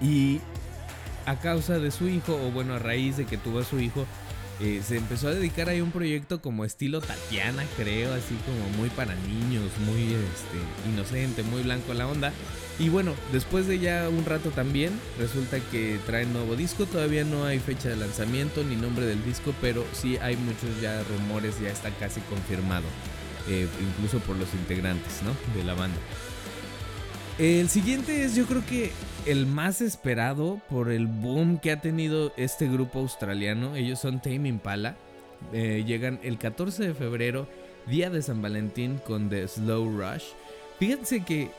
Y 0.00 0.40
a 1.26 1.36
causa 1.38 1.78
de 1.78 1.90
su 1.90 2.08
hijo, 2.08 2.34
o 2.34 2.50
bueno, 2.50 2.74
a 2.74 2.78
raíz 2.78 3.16
de 3.16 3.24
que 3.24 3.38
tuvo 3.38 3.60
a 3.60 3.64
su 3.64 3.80
hijo, 3.80 4.06
eh, 4.60 4.82
se 4.86 4.96
empezó 4.96 5.28
a 5.28 5.34
dedicar 5.34 5.68
ahí 5.68 5.80
un 5.80 5.90
proyecto 5.90 6.40
como 6.40 6.64
estilo 6.64 7.00
Tatiana, 7.00 7.64
creo, 7.76 8.14
así 8.14 8.36
como 8.46 8.68
muy 8.78 8.88
para 8.90 9.14
niños, 9.16 9.64
muy 9.84 10.02
este, 10.02 10.90
inocente, 10.92 11.42
muy 11.42 11.62
blanco 11.62 11.92
la 11.92 12.06
onda. 12.06 12.32
Y 12.78 12.88
bueno, 12.88 13.14
después 13.32 13.66
de 13.66 13.78
ya 13.80 14.08
un 14.08 14.24
rato 14.24 14.50
también, 14.50 14.92
resulta 15.18 15.58
que 15.70 15.98
trae 16.06 16.26
nuevo 16.26 16.54
disco. 16.54 16.86
Todavía 16.86 17.24
no 17.24 17.44
hay 17.44 17.58
fecha 17.58 17.88
de 17.88 17.96
lanzamiento 17.96 18.62
ni 18.62 18.76
nombre 18.76 19.06
del 19.06 19.24
disco, 19.24 19.54
pero 19.60 19.84
sí 19.92 20.18
hay 20.18 20.36
muchos 20.36 20.80
ya 20.80 21.02
rumores, 21.04 21.60
ya 21.60 21.70
está 21.70 21.90
casi 21.90 22.20
confirmado. 22.22 22.86
Eh, 23.48 23.68
incluso 23.80 24.20
por 24.20 24.36
los 24.36 24.52
integrantes 24.54 25.20
¿no? 25.22 25.34
de 25.56 25.64
la 25.64 25.74
banda. 25.74 25.98
El 27.38 27.68
siguiente 27.68 28.24
es 28.24 28.36
yo 28.36 28.46
creo 28.46 28.64
que 28.64 28.92
el 29.26 29.46
más 29.46 29.80
esperado 29.80 30.60
por 30.70 30.92
el 30.92 31.08
boom 31.08 31.58
que 31.58 31.72
ha 31.72 31.80
tenido 31.80 32.32
este 32.36 32.68
grupo 32.68 33.00
australiano. 33.00 33.74
Ellos 33.74 33.98
son 33.98 34.22
Tame 34.22 34.48
Impala. 34.48 34.96
Eh, 35.52 35.82
llegan 35.84 36.20
el 36.22 36.38
14 36.38 36.84
de 36.84 36.94
febrero, 36.94 37.48
día 37.88 38.08
de 38.08 38.22
San 38.22 38.40
Valentín, 38.40 39.00
con 39.04 39.30
The 39.30 39.48
Slow 39.48 39.98
Rush. 39.98 40.26
Fíjense 40.78 41.24
que 41.24 41.50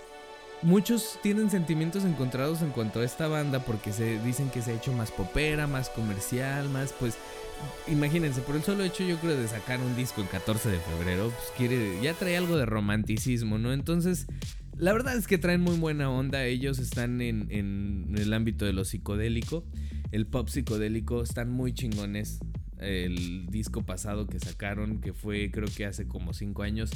muchos 0.62 1.20
tienen 1.22 1.50
sentimientos 1.50 2.06
encontrados 2.06 2.62
en 2.62 2.70
cuanto 2.70 3.02
a 3.02 3.06
esta 3.06 3.28
banda 3.28 3.60
porque 3.60 3.92
se 3.92 4.18
dicen 4.20 4.50
que 4.50 4.62
se 4.62 4.72
ha 4.72 4.76
hecho 4.76 4.94
más 4.94 5.12
popera, 5.12 5.68
más 5.68 5.90
comercial, 5.90 6.70
más 6.70 6.94
pues 6.94 7.18
imagínense, 7.88 8.42
por 8.42 8.56
el 8.56 8.64
solo 8.64 8.84
hecho 8.84 9.04
yo 9.04 9.18
creo 9.18 9.36
de 9.36 9.48
sacar 9.48 9.80
un 9.82 9.96
disco 9.96 10.22
el 10.22 10.30
14 10.30 10.70
de 10.70 10.80
febrero, 10.80 11.30
pues 11.30 11.52
quiere 11.58 12.02
ya 12.02 12.14
trae 12.14 12.38
algo 12.38 12.58
de 12.58 12.66
romanticismo, 12.66 13.58
¿no? 13.58 13.74
Entonces 13.74 14.28
la 14.78 14.94
verdad 14.94 15.16
es 15.16 15.28
que 15.28 15.38
traen 15.38 15.62
muy 15.62 15.78
buena 15.78 16.10
onda. 16.10 16.46
Ellos 16.46 16.80
están 16.80 17.22
en, 17.22 18.14
el 18.18 18.34
ámbito 18.34 18.66
de 18.66 18.74
lo 18.74 18.86
psicodélico. 18.86 19.66
El 20.12 20.28
pop 20.28 20.50
psicodélico 20.50 21.22
están 21.22 21.50
muy 21.50 21.74
chingones. 21.74 22.40
El 22.78 23.48
disco 23.48 23.86
pasado 23.86 24.28
que 24.28 24.40
sacaron, 24.40 25.00
que 25.00 25.14
fue 25.14 25.50
creo 25.52 25.68
que 25.74 25.86
hace 25.86 26.08
como 26.08 26.34
5 26.34 26.64
años, 26.64 26.92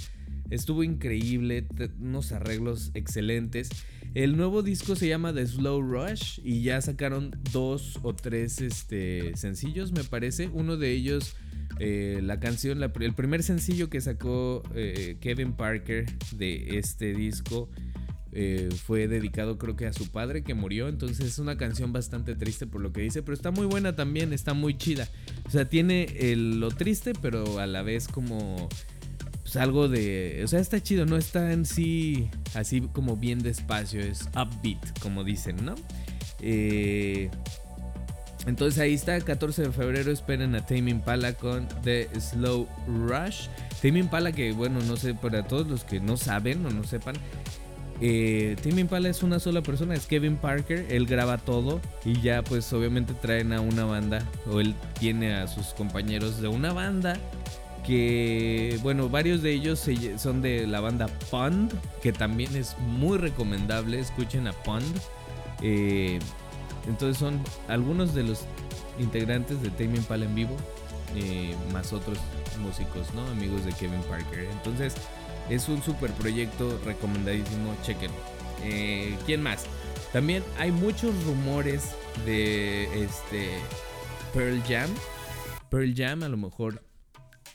estuvo 0.50 0.84
increíble. 0.84 1.68
Unos 2.00 2.32
arreglos 2.32 2.92
excelentes. 2.94 3.70
El 4.14 4.36
nuevo 4.36 4.62
disco 4.62 4.96
se 4.96 5.08
llama 5.08 5.34
The 5.34 5.48
Slow 5.48 5.82
Rush 5.82 6.40
y 6.44 6.64
ya 6.64 6.82
sacaron 6.82 7.32
dos 7.54 8.00
o 8.02 8.14
tres 8.14 8.60
este, 8.60 9.38
sencillos, 9.38 9.92
me 9.92 10.04
parece. 10.04 10.50
Uno 10.52 10.78
de 10.78 10.92
ellos 10.92 11.36
eh, 11.80 12.20
la 12.22 12.40
canción, 12.40 12.84
el 12.84 13.14
primer 13.14 13.42
sencillo 13.42 13.90
que 13.90 14.02
sacó 14.02 14.64
eh, 14.76 15.18
Kevin 15.22 15.54
Parker 15.54 16.06
de 16.34 16.78
este 16.78 17.14
disco 17.14 17.70
eh, 18.32 18.70
fue 18.86 19.08
dedicado 19.08 19.58
creo 19.58 19.76
que 19.76 19.88
a 19.88 19.94
su 19.94 20.12
padre 20.12 20.44
que 20.44 20.54
murió. 20.54 20.90
Entonces 20.90 21.26
es 21.26 21.40
una 21.40 21.58
canción 21.58 21.94
bastante 21.94 22.36
triste 22.36 22.68
por 22.68 22.82
lo 22.82 22.92
que 22.92 23.02
dice, 23.02 23.24
pero 23.24 23.34
está 23.34 23.52
muy 23.52 23.66
buena 23.66 23.96
también, 23.96 24.34
está 24.34 24.54
muy 24.54 24.78
chida. 24.78 25.08
O 25.48 25.52
sea, 25.52 25.70
tiene 25.70 26.08
lo 26.36 26.70
triste, 26.70 27.14
pero 27.22 27.60
a 27.60 27.66
la 27.66 27.82
vez 27.82 28.10
como 28.10 28.68
pues, 29.42 29.56
algo 29.56 29.88
de... 29.88 30.42
O 30.44 30.48
sea, 30.48 30.60
está 30.60 30.84
chido, 30.84 31.06
no 31.06 31.16
está 31.16 31.54
en 31.54 31.66
sí 31.66 32.30
así 32.56 32.82
como 32.82 33.16
bien 33.16 33.40
despacio, 33.40 34.02
es 34.02 34.28
upbeat, 34.36 35.00
como 35.00 35.24
dicen, 35.24 35.64
¿no? 35.64 35.76
Eh... 36.42 37.32
Entonces 38.50 38.80
ahí 38.80 38.96
está, 38.96 39.22
14 39.22 39.62
de 39.62 39.72
febrero 39.72 40.12
esperen 40.12 40.56
a 40.56 40.66
Tame 40.66 40.90
Impala 40.90 41.34
con 41.34 41.68
The 41.84 42.10
Slow 42.20 42.68
Rush. 42.88 43.46
Tame 43.80 44.00
Impala 44.00 44.32
que 44.32 44.54
bueno, 44.54 44.80
no 44.88 44.98
sé, 44.98 45.14
para 45.14 45.48
todos 45.48 45.68
los 45.68 45.84
que 45.84 46.00
no 46.00 46.18
saben 46.18 46.66
o 46.66 46.72
no 46.72 46.84
sepan, 46.84 47.14
eh, 48.02 48.56
Tame 48.64 48.82
Impala 48.82 49.08
es 49.08 49.22
una 49.22 49.38
sola 49.38 49.62
persona, 49.62 49.94
es 49.94 50.08
Kevin 50.08 50.36
Parker, 50.36 50.88
él 50.90 51.06
graba 51.06 51.38
todo 51.38 51.80
y 52.04 52.20
ya 52.22 52.44
pues 52.44 52.74
obviamente 52.74 53.14
traen 53.14 53.54
a 53.54 53.62
una 53.62 53.86
banda 53.86 54.26
o 54.52 54.60
él 54.60 54.74
tiene 55.00 55.36
a 55.36 55.48
sus 55.48 55.68
compañeros 55.68 56.42
de 56.42 56.48
una 56.48 56.74
banda 56.74 57.18
que 57.86 58.80
bueno, 58.82 59.10
varios 59.10 59.44
de 59.44 59.52
ellos 59.52 59.88
son 60.18 60.42
de 60.42 60.66
la 60.66 60.80
banda 60.80 61.06
Pond, 61.30 61.72
que 62.02 62.14
también 62.14 62.56
es 62.56 62.76
muy 62.80 63.20
recomendable, 63.20 64.00
escuchen 64.00 64.48
a 64.48 64.54
Pond. 64.54 65.00
Eh, 65.62 66.18
entonces 66.88 67.18
son 67.18 67.42
algunos 67.68 68.14
de 68.14 68.24
los 68.24 68.46
integrantes 69.00 69.62
de 69.62 69.70
Tame 69.72 69.98
Impala 69.98 70.26
en 70.26 70.36
vivo, 70.36 70.56
eh, 71.16 71.56
más 71.74 71.94
otros 71.94 72.18
músicos, 72.62 73.14
¿no? 73.14 73.26
Amigos 73.28 73.66
de 73.66 73.74
Kevin 73.74 74.02
Parker. 74.04 74.46
Entonces 74.52 74.96
es 75.50 75.68
un 75.70 75.82
super 75.82 76.12
proyecto 76.12 76.80
recomendadísimo, 76.86 77.76
chequen. 77.84 78.12
Eh, 78.64 79.16
¿Quién 79.26 79.42
más? 79.42 79.66
También 80.14 80.44
hay 80.58 80.72
muchos 80.72 81.14
rumores 81.24 81.92
de 82.26 83.04
este 83.04 83.50
Pearl 84.34 84.62
Jam. 84.64 84.90
Pearl 85.70 85.94
Jam 85.96 86.24
a 86.24 86.30
lo 86.30 86.38
mejor 86.38 86.84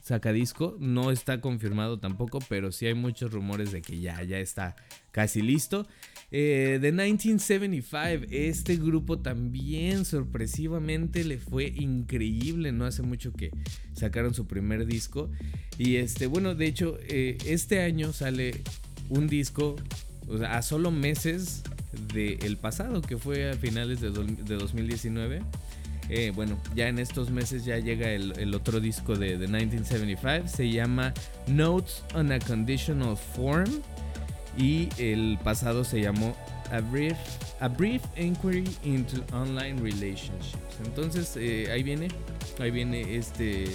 saca 0.03 0.33
disco, 0.33 0.77
no 0.79 1.11
está 1.11 1.41
confirmado 1.41 1.99
tampoco, 1.99 2.39
pero 2.49 2.73
sí 2.73 2.87
hay 2.87 2.95
muchos 2.95 3.33
rumores 3.33 3.73
de 3.73 3.83
que 3.83 4.01
ya, 4.01 4.23
ya 4.23 4.39
está 4.39 4.77
casi 5.13 5.41
listo. 5.41 5.87
Eh, 6.31 6.79
de 6.81 6.91
1975, 6.91 8.27
este 8.31 8.77
grupo 8.77 9.19
también 9.19 10.05
sorpresivamente 10.05 11.25
le 11.25 11.39
fue 11.39 11.67
increíble, 11.77 12.73
no 12.73 12.87
hace 12.87 13.03
mucho 13.03 13.33
que 13.33 13.51
sacaron 13.93 14.35
su 14.35 14.47
primer 14.47 14.87
disco. 14.87 15.31
Y 15.79 15.97
este, 15.97 16.27
bueno, 16.27 16.55
de 16.55 16.67
hecho, 16.67 16.99
eh, 17.09 17.39
este 17.47 17.83
año 17.83 18.13
sale 18.13 18.63
un 19.09 19.29
disco 19.29 19.77
a 20.49 20.63
solo 20.63 20.91
meses 20.91 21.63
del 22.13 22.57
pasado, 22.57 23.03
que 23.03 23.17
fue 23.17 23.51
a 23.51 23.55
finales 23.55 24.01
de, 24.01 24.11
2019. 24.11 25.43
Eh, 26.11 26.33
bueno, 26.35 26.61
ya 26.75 26.89
en 26.89 26.99
estos 26.99 27.31
meses 27.31 27.65
ya 27.65 27.79
llega 27.79 28.11
el, 28.11 28.55
otro 28.55 28.81
disco 28.81 29.17
de, 29.17 29.39
de 29.39 29.47
1975, 29.47 30.49
se 30.49 30.71
llama 30.71 31.15
Notes 31.47 32.03
on 32.15 32.31
a 32.31 32.39
Conditional 32.41 33.17
Form 33.17 33.71
y 34.57 34.89
el 34.99 35.39
pasado 35.43 35.85
se 35.85 36.01
llamó 36.01 36.37
A 36.71 36.81
Brief, 36.81 37.17
a 37.61 37.69
brief 37.69 38.03
Inquiry 38.17 38.65
into 38.85 39.17
Online 39.35 39.81
Relationships. 39.81 40.79
Entonces 40.85 41.37
eh, 41.37 41.69
ahí 41.73 41.83
viene, 41.83 42.09
ahí 42.61 42.71
viene 42.71 43.17
este, 43.17 43.67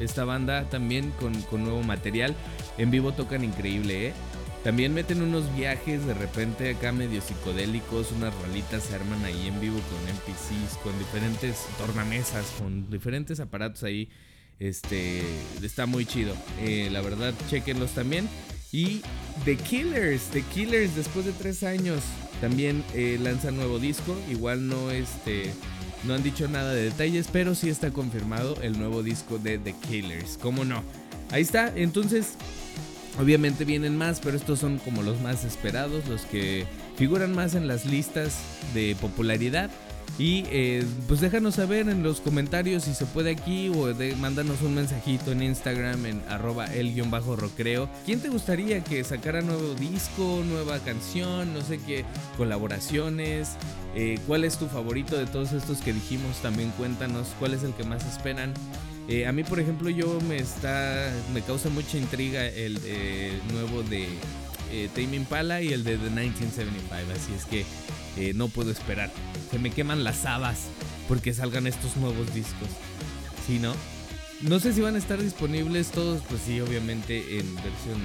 esta 0.00 0.24
banda 0.24 0.64
también 0.70 1.10
con, 1.18 1.34
con, 1.42 1.64
nuevo 1.64 1.82
material. 1.82 2.34
En 2.78 2.90
vivo 2.90 3.12
tocan 3.12 3.44
increíble, 3.44 4.08
¿eh? 4.08 4.12
También 4.64 4.94
meten 4.94 5.22
unos 5.22 5.54
viajes 5.56 6.06
de 6.06 6.14
repente 6.14 6.70
acá 6.70 6.92
medio 6.92 7.20
psicodélicos, 7.20 8.12
unas 8.12 8.32
rolitas 8.42 8.84
se 8.84 8.94
arman 8.94 9.24
ahí 9.24 9.48
en 9.48 9.60
vivo 9.60 9.80
con 9.80 10.08
NPCs, 10.08 10.76
con 10.84 10.96
diferentes 11.00 11.66
tornamesas, 11.78 12.46
con 12.58 12.88
diferentes 12.88 13.40
aparatos 13.40 13.82
ahí. 13.82 14.08
Este 14.60 15.22
está 15.60 15.86
muy 15.86 16.06
chido. 16.06 16.36
Eh, 16.60 16.88
la 16.92 17.00
verdad, 17.00 17.34
chequenlos 17.50 17.90
también. 17.90 18.28
Y 18.72 19.02
The 19.44 19.56
Killers, 19.56 20.22
The 20.32 20.40
Killers 20.42 20.96
después 20.96 21.26
de 21.26 21.32
tres 21.32 21.62
años 21.62 22.00
también 22.40 22.82
eh, 22.94 23.18
lanza 23.20 23.50
nuevo 23.50 23.78
disco. 23.78 24.16
Igual 24.30 24.66
no, 24.66 24.90
este, 24.90 25.52
no 26.04 26.14
han 26.14 26.22
dicho 26.22 26.48
nada 26.48 26.72
de 26.72 26.84
detalles, 26.84 27.28
pero 27.30 27.54
sí 27.54 27.68
está 27.68 27.92
confirmado 27.92 28.56
el 28.62 28.78
nuevo 28.78 29.02
disco 29.02 29.38
de 29.38 29.58
The 29.58 29.74
Killers. 29.74 30.38
¿Cómo 30.40 30.64
no? 30.64 30.82
Ahí 31.30 31.42
está, 31.42 31.72
entonces 31.76 32.34
obviamente 33.20 33.64
vienen 33.64 33.96
más, 33.96 34.20
pero 34.20 34.36
estos 34.36 34.58
son 34.58 34.78
como 34.78 35.02
los 35.02 35.20
más 35.20 35.44
esperados, 35.44 36.08
los 36.08 36.22
que 36.22 36.66
figuran 36.96 37.34
más 37.34 37.54
en 37.54 37.68
las 37.68 37.84
listas 37.84 38.38
de 38.74 38.96
popularidad. 39.00 39.70
Y 40.18 40.44
eh, 40.50 40.84
pues 41.08 41.20
déjanos 41.20 41.54
saber 41.54 41.88
en 41.88 42.02
los 42.02 42.20
comentarios 42.20 42.84
si 42.84 42.94
se 42.94 43.06
puede 43.06 43.30
aquí 43.30 43.70
o 43.70 43.92
de, 43.94 44.14
mándanos 44.16 44.60
un 44.62 44.74
mensajito 44.74 45.32
en 45.32 45.42
Instagram 45.42 46.04
en 46.06 46.22
arroba 46.28 46.66
el-rocreo. 46.66 47.88
¿Quién 48.04 48.20
te 48.20 48.28
gustaría 48.28 48.84
que 48.84 49.02
sacara 49.04 49.40
nuevo 49.40 49.74
disco, 49.74 50.42
nueva 50.46 50.78
canción, 50.80 51.54
no 51.54 51.62
sé 51.62 51.78
qué, 51.78 52.04
colaboraciones? 52.36 53.56
Eh, 53.94 54.18
¿Cuál 54.26 54.44
es 54.44 54.58
tu 54.58 54.66
favorito 54.66 55.16
de 55.16 55.26
todos 55.26 55.52
estos 55.52 55.78
que 55.78 55.92
dijimos? 55.92 56.36
También 56.42 56.70
cuéntanos 56.72 57.28
cuál 57.38 57.54
es 57.54 57.62
el 57.62 57.72
que 57.72 57.84
más 57.84 58.04
esperan. 58.06 58.52
Eh, 59.08 59.26
a 59.26 59.32
mí, 59.32 59.42
por 59.44 59.58
ejemplo, 59.60 59.88
yo 59.90 60.20
me 60.28 60.36
está, 60.36 61.12
me 61.34 61.42
causa 61.42 61.68
mucha 61.70 61.98
intriga 61.98 62.46
el 62.46 62.78
nuevo 63.52 63.82
de 63.82 64.08
eh, 64.72 64.88
Tame 64.94 65.16
Impala 65.16 65.60
y 65.60 65.72
el 65.72 65.84
de 65.84 65.98
The 65.98 66.10
1975. 66.10 67.12
Así 67.14 67.34
es 67.34 67.44
que 67.44 67.64
eh, 68.16 68.32
no 68.34 68.48
puedo 68.48 68.70
esperar. 68.70 69.10
Se 69.50 69.58
me 69.58 69.70
queman 69.70 70.04
las 70.04 70.24
habas 70.24 70.60
porque 71.08 71.34
salgan 71.34 71.66
estos 71.66 71.96
nuevos 71.96 72.32
discos. 72.34 72.68
¿Sí, 73.46 73.58
no? 73.58 73.74
No 74.42 74.58
sé 74.58 74.72
si 74.72 74.80
van 74.80 74.96
a 74.96 74.98
estar 74.98 75.22
disponibles 75.22 75.90
todos, 75.90 76.20
pues 76.28 76.42
sí, 76.44 76.60
obviamente 76.60 77.38
en 77.38 77.54
versión 77.56 78.00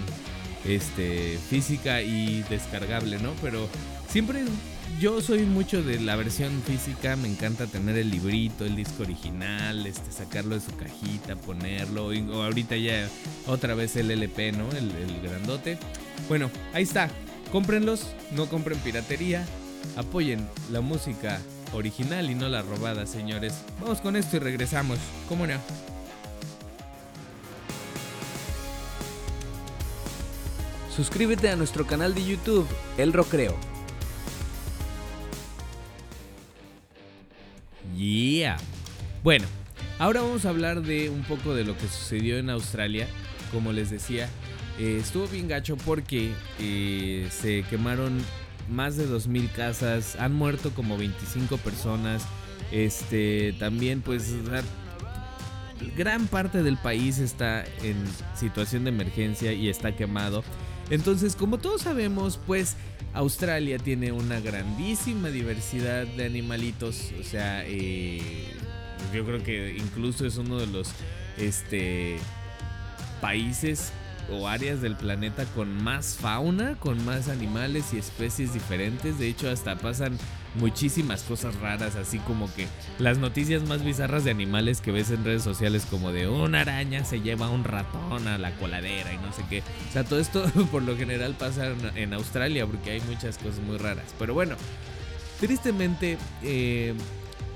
este, 0.65 1.39
física 1.49 2.01
y 2.01 2.43
descargable, 2.49 3.17
¿no? 3.17 3.33
Pero 3.41 3.67
siempre 4.09 4.43
yo 4.99 5.21
soy 5.21 5.45
mucho 5.45 5.81
de 5.81 5.99
la 5.99 6.15
versión 6.15 6.61
física, 6.61 7.15
me 7.15 7.27
encanta 7.27 7.65
tener 7.65 7.97
el 7.97 8.11
librito, 8.11 8.65
el 8.65 8.75
disco 8.75 9.03
original, 9.03 9.85
este, 9.87 10.11
sacarlo 10.11 10.55
de 10.55 10.61
su 10.61 10.75
cajita, 10.75 11.35
ponerlo, 11.35 12.07
o 12.07 12.43
ahorita 12.43 12.75
ya 12.77 13.09
otra 13.47 13.73
vez 13.73 13.95
el 13.95 14.11
LP, 14.11 14.51
¿no? 14.51 14.69
El, 14.71 14.91
el 14.91 15.21
grandote. 15.21 15.77
Bueno, 16.27 16.51
ahí 16.73 16.83
está, 16.83 17.09
cómprenlos, 17.51 18.07
no 18.35 18.47
compren 18.47 18.77
piratería, 18.79 19.45
apoyen 19.95 20.47
la 20.71 20.81
música 20.81 21.39
original 21.73 22.29
y 22.29 22.35
no 22.35 22.49
la 22.49 22.61
robada, 22.61 23.05
señores. 23.05 23.53
Vamos 23.81 24.01
con 24.01 24.15
esto 24.15 24.37
y 24.37 24.39
regresamos, 24.39 24.99
¿cómo 25.27 25.47
no? 25.47 25.55
Suscríbete 30.95 31.49
a 31.49 31.55
nuestro 31.55 31.85
canal 31.85 32.15
de 32.15 32.25
YouTube, 32.25 32.67
El 32.97 33.13
Rocreo. 33.13 33.55
Yeah. 37.95 38.57
Bueno, 39.23 39.45
ahora 39.99 40.21
vamos 40.21 40.45
a 40.45 40.49
hablar 40.49 40.81
de 40.81 41.09
un 41.09 41.23
poco 41.23 41.53
de 41.53 41.63
lo 41.63 41.77
que 41.77 41.87
sucedió 41.87 42.37
en 42.37 42.49
Australia. 42.49 43.07
Como 43.51 43.73
les 43.73 43.91
decía, 43.91 44.27
eh, 44.79 44.99
estuvo 45.01 45.27
bien 45.27 45.47
gacho 45.47 45.77
porque 45.77 46.31
eh, 46.59 47.27
se 47.31 47.63
quemaron 47.69 48.19
más 48.69 48.97
de 48.97 49.07
2.000 49.07 49.51
casas, 49.51 50.15
han 50.17 50.33
muerto 50.33 50.71
como 50.71 50.97
25 50.97 51.57
personas. 51.57 52.25
Este, 52.71 53.53
también 53.59 54.01
pues 54.01 54.33
gran 55.95 56.27
parte 56.27 56.63
del 56.63 56.77
país 56.77 57.19
está 57.19 57.63
en 57.83 57.95
situación 58.35 58.83
de 58.83 58.89
emergencia 58.89 59.53
y 59.53 59.69
está 59.69 59.95
quemado. 59.95 60.43
Entonces, 60.89 61.35
como 61.35 61.57
todos 61.57 61.81
sabemos, 61.81 62.39
pues 62.47 62.75
Australia 63.13 63.77
tiene 63.77 64.11
una 64.11 64.39
grandísima 64.39 65.29
diversidad 65.29 66.07
de 66.07 66.25
animalitos. 66.25 67.11
O 67.19 67.23
sea, 67.23 67.63
eh, 67.65 68.21
yo 69.13 69.25
creo 69.25 69.43
que 69.43 69.75
incluso 69.77 70.25
es 70.25 70.37
uno 70.37 70.57
de 70.59 70.67
los 70.67 70.91
este, 71.37 72.17
países 73.21 73.91
o 74.31 74.47
áreas 74.47 74.81
del 74.81 74.95
planeta 74.95 75.45
con 75.55 75.83
más 75.83 76.17
fauna, 76.19 76.75
con 76.79 77.03
más 77.05 77.29
animales 77.29 77.93
y 77.93 77.97
especies 77.97 78.53
diferentes. 78.53 79.19
De 79.19 79.27
hecho, 79.27 79.49
hasta 79.49 79.77
pasan 79.77 80.17
muchísimas 80.55 81.23
cosas 81.23 81.55
raras, 81.55 81.95
así 81.95 82.19
como 82.19 82.53
que 82.55 82.67
las 82.99 83.17
noticias 83.17 83.63
más 83.67 83.83
bizarras 83.83 84.23
de 84.23 84.31
animales 84.31 84.81
que 84.81 84.91
ves 84.91 85.11
en 85.11 85.23
redes 85.23 85.43
sociales, 85.43 85.85
como 85.89 86.11
de 86.11 86.27
una 86.27 86.61
araña 86.61 87.05
se 87.05 87.21
lleva 87.21 87.49
un 87.49 87.63
ratón 87.63 88.27
a 88.27 88.37
la 88.37 88.51
coladera 88.55 89.13
y 89.13 89.17
no 89.17 89.31
sé 89.33 89.43
qué. 89.49 89.61
O 89.89 89.93
sea, 89.93 90.03
todo 90.03 90.19
esto 90.19 90.43
por 90.71 90.83
lo 90.83 90.97
general 90.97 91.35
pasa 91.37 91.73
en 91.95 92.13
Australia 92.13 92.65
porque 92.65 92.91
hay 92.91 93.01
muchas 93.01 93.37
cosas 93.37 93.59
muy 93.59 93.77
raras. 93.77 94.13
Pero 94.19 94.33
bueno, 94.33 94.55
tristemente... 95.39 96.17
Eh, 96.43 96.93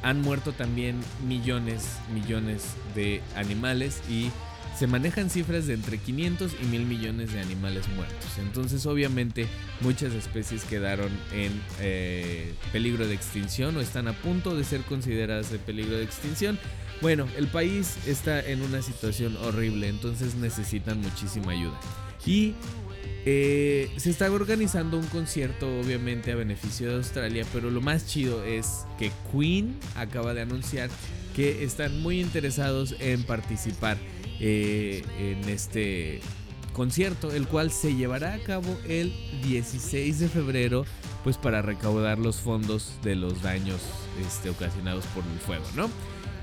han 0.03 0.21
muerto 0.21 0.51
también 0.51 0.99
millones, 1.27 1.97
millones 2.13 2.73
de 2.95 3.21
animales 3.35 4.01
y 4.09 4.31
se 4.77 4.87
manejan 4.87 5.29
cifras 5.29 5.67
de 5.67 5.73
entre 5.73 5.97
500 5.97 6.55
y 6.61 6.65
1000 6.65 6.85
millones 6.85 7.33
de 7.33 7.39
animales 7.39 7.87
muertos. 7.89 8.37
Entonces 8.39 8.85
obviamente 8.85 9.47
muchas 9.81 10.13
especies 10.13 10.63
quedaron 10.63 11.11
en 11.33 11.61
eh, 11.79 12.53
peligro 12.71 13.07
de 13.07 13.13
extinción 13.13 13.75
o 13.77 13.81
están 13.81 14.07
a 14.07 14.13
punto 14.13 14.55
de 14.55 14.63
ser 14.63 14.81
consideradas 14.81 15.51
en 15.51 15.59
peligro 15.59 15.97
de 15.97 16.03
extinción. 16.03 16.59
Bueno, 17.01 17.27
el 17.37 17.47
país 17.47 17.97
está 18.05 18.39
en 18.39 18.61
una 18.61 18.81
situación 18.81 19.35
horrible, 19.37 19.87
entonces 19.87 20.35
necesitan 20.35 21.01
muchísima 21.01 21.51
ayuda. 21.51 21.79
Y 22.25 22.53
eh, 23.25 23.91
se 23.97 24.09
está 24.09 24.31
organizando 24.31 24.97
un 24.97 25.05
concierto, 25.07 25.67
obviamente, 25.79 26.31
a 26.31 26.35
beneficio 26.35 26.89
de 26.89 26.95
Australia, 26.95 27.45
pero 27.53 27.69
lo 27.69 27.81
más 27.81 28.07
chido 28.07 28.43
es 28.43 28.85
que 28.97 29.11
Queen 29.31 29.77
acaba 29.95 30.33
de 30.33 30.41
anunciar 30.41 30.89
que 31.35 31.63
están 31.63 32.01
muy 32.01 32.19
interesados 32.19 32.95
en 32.99 33.23
participar 33.23 33.97
eh, 34.43 35.03
en 35.19 35.47
este 35.49 36.19
concierto, 36.73 37.31
el 37.31 37.47
cual 37.47 37.69
se 37.69 37.93
llevará 37.93 38.33
a 38.33 38.39
cabo 38.39 38.75
el 38.87 39.13
16 39.43 40.19
de 40.19 40.29
febrero, 40.29 40.83
pues 41.23 41.37
para 41.37 41.61
recaudar 41.61 42.17
los 42.17 42.37
fondos 42.37 42.93
de 43.03 43.15
los 43.15 43.43
daños 43.43 43.79
este, 44.25 44.49
ocasionados 44.49 45.05
por 45.13 45.23
el 45.31 45.39
fuego, 45.41 45.65
¿no? 45.75 45.91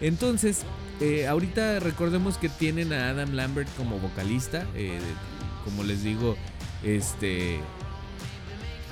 Entonces, 0.00 0.62
eh, 1.00 1.26
ahorita 1.26 1.80
recordemos 1.80 2.38
que 2.38 2.48
tienen 2.48 2.92
a 2.92 3.10
Adam 3.10 3.32
Lambert 3.32 3.68
como 3.76 3.98
vocalista, 3.98 4.64
eh, 4.76 5.00
como 5.64 5.82
les 5.82 6.04
digo, 6.04 6.36
este 6.84 7.58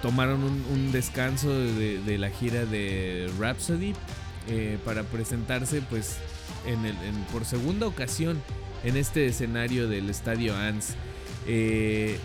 tomaron 0.02 0.42
un, 0.42 0.90
descanso 0.90 1.48
de, 1.48 2.18
la 2.18 2.30
gira 2.30 2.64
de 2.64 3.30
Rhapsody 3.38 3.94
para 4.84 5.04
presentarse 5.04 5.80
pues 5.82 6.18
en 6.66 6.84
el, 6.84 6.94
por 7.32 7.44
segunda 7.44 7.86
ocasión 7.86 8.40
en 8.84 8.96
este 8.96 9.26
escenario 9.26 9.88
del 9.88 10.10
estadio 10.10 10.54
ANS. 10.54 10.94
Eh, 11.46 12.18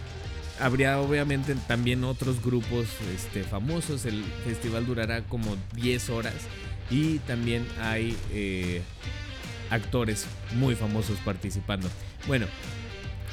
habría 0.59 0.99
obviamente 0.99 1.55
también 1.67 2.03
otros 2.03 2.43
grupos 2.43 2.87
este, 3.15 3.43
famosos. 3.43 4.05
El 4.05 4.23
festival 4.45 4.85
durará 4.85 5.23
como 5.23 5.57
10 5.75 6.09
horas. 6.09 6.35
Y 6.89 7.19
también 7.19 7.65
hay 7.79 8.15
eh, 8.33 8.81
actores 9.69 10.25
muy 10.55 10.75
famosos 10.75 11.17
participando. 11.19 11.89
Bueno, 12.27 12.45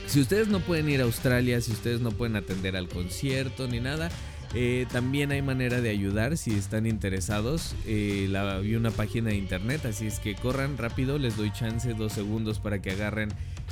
si 0.06 0.20
ustedes 0.20 0.48
no 0.48 0.60
pueden 0.60 0.88
ir 0.88 1.00
a 1.00 1.04
Australia, 1.04 1.60
si 1.60 1.72
ustedes 1.72 2.00
no 2.00 2.12
pueden 2.12 2.36
atender 2.36 2.76
al 2.76 2.88
concierto 2.88 3.66
ni 3.68 3.80
nada, 3.80 4.10
eh, 4.54 4.86
también 4.90 5.30
hay 5.30 5.42
manera 5.42 5.82
de 5.82 5.90
ayudar 5.90 6.38
si 6.38 6.54
están 6.54 6.86
interesados. 6.86 7.74
Eh, 7.86 8.28
la, 8.30 8.58
vi 8.58 8.76
una 8.76 8.90
página 8.90 9.28
de 9.30 9.36
internet, 9.36 9.84
así 9.84 10.06
es 10.06 10.20
que 10.20 10.34
corran 10.34 10.78
rápido. 10.78 11.18
Les 11.18 11.36
doy 11.36 11.52
chance 11.52 11.92
dos 11.94 12.14
segundos 12.14 12.58
para 12.58 12.80
que 12.80 12.92
agarren 12.92 13.28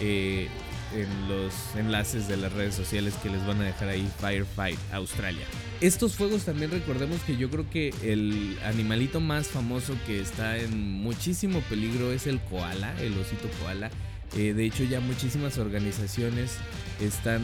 eh, 0.00 0.48
en 0.94 1.28
los 1.28 1.52
enlaces 1.76 2.26
de 2.26 2.36
las 2.36 2.52
redes 2.52 2.74
sociales 2.74 3.14
que 3.22 3.30
les 3.30 3.46
van 3.46 3.60
a 3.60 3.64
dejar 3.64 3.90
ahí 3.90 4.08
Firefight 4.18 4.78
Australia. 4.92 5.44
Estos 5.80 6.14
fuegos 6.16 6.44
también 6.44 6.70
recordemos 6.70 7.20
que 7.22 7.36
yo 7.36 7.48
creo 7.48 7.68
que 7.70 7.94
el 8.02 8.58
animalito 8.64 9.20
más 9.20 9.48
famoso 9.48 9.94
que 10.06 10.20
está 10.20 10.56
en 10.56 10.78
muchísimo 10.94 11.60
peligro 11.68 12.12
es 12.12 12.26
el 12.26 12.40
koala, 12.40 12.94
el 13.00 13.16
osito 13.18 13.48
koala. 13.62 13.90
Eh, 14.36 14.54
de 14.54 14.64
hecho 14.64 14.84
ya 14.84 15.00
muchísimas 15.00 15.58
organizaciones 15.58 16.56
están, 17.00 17.42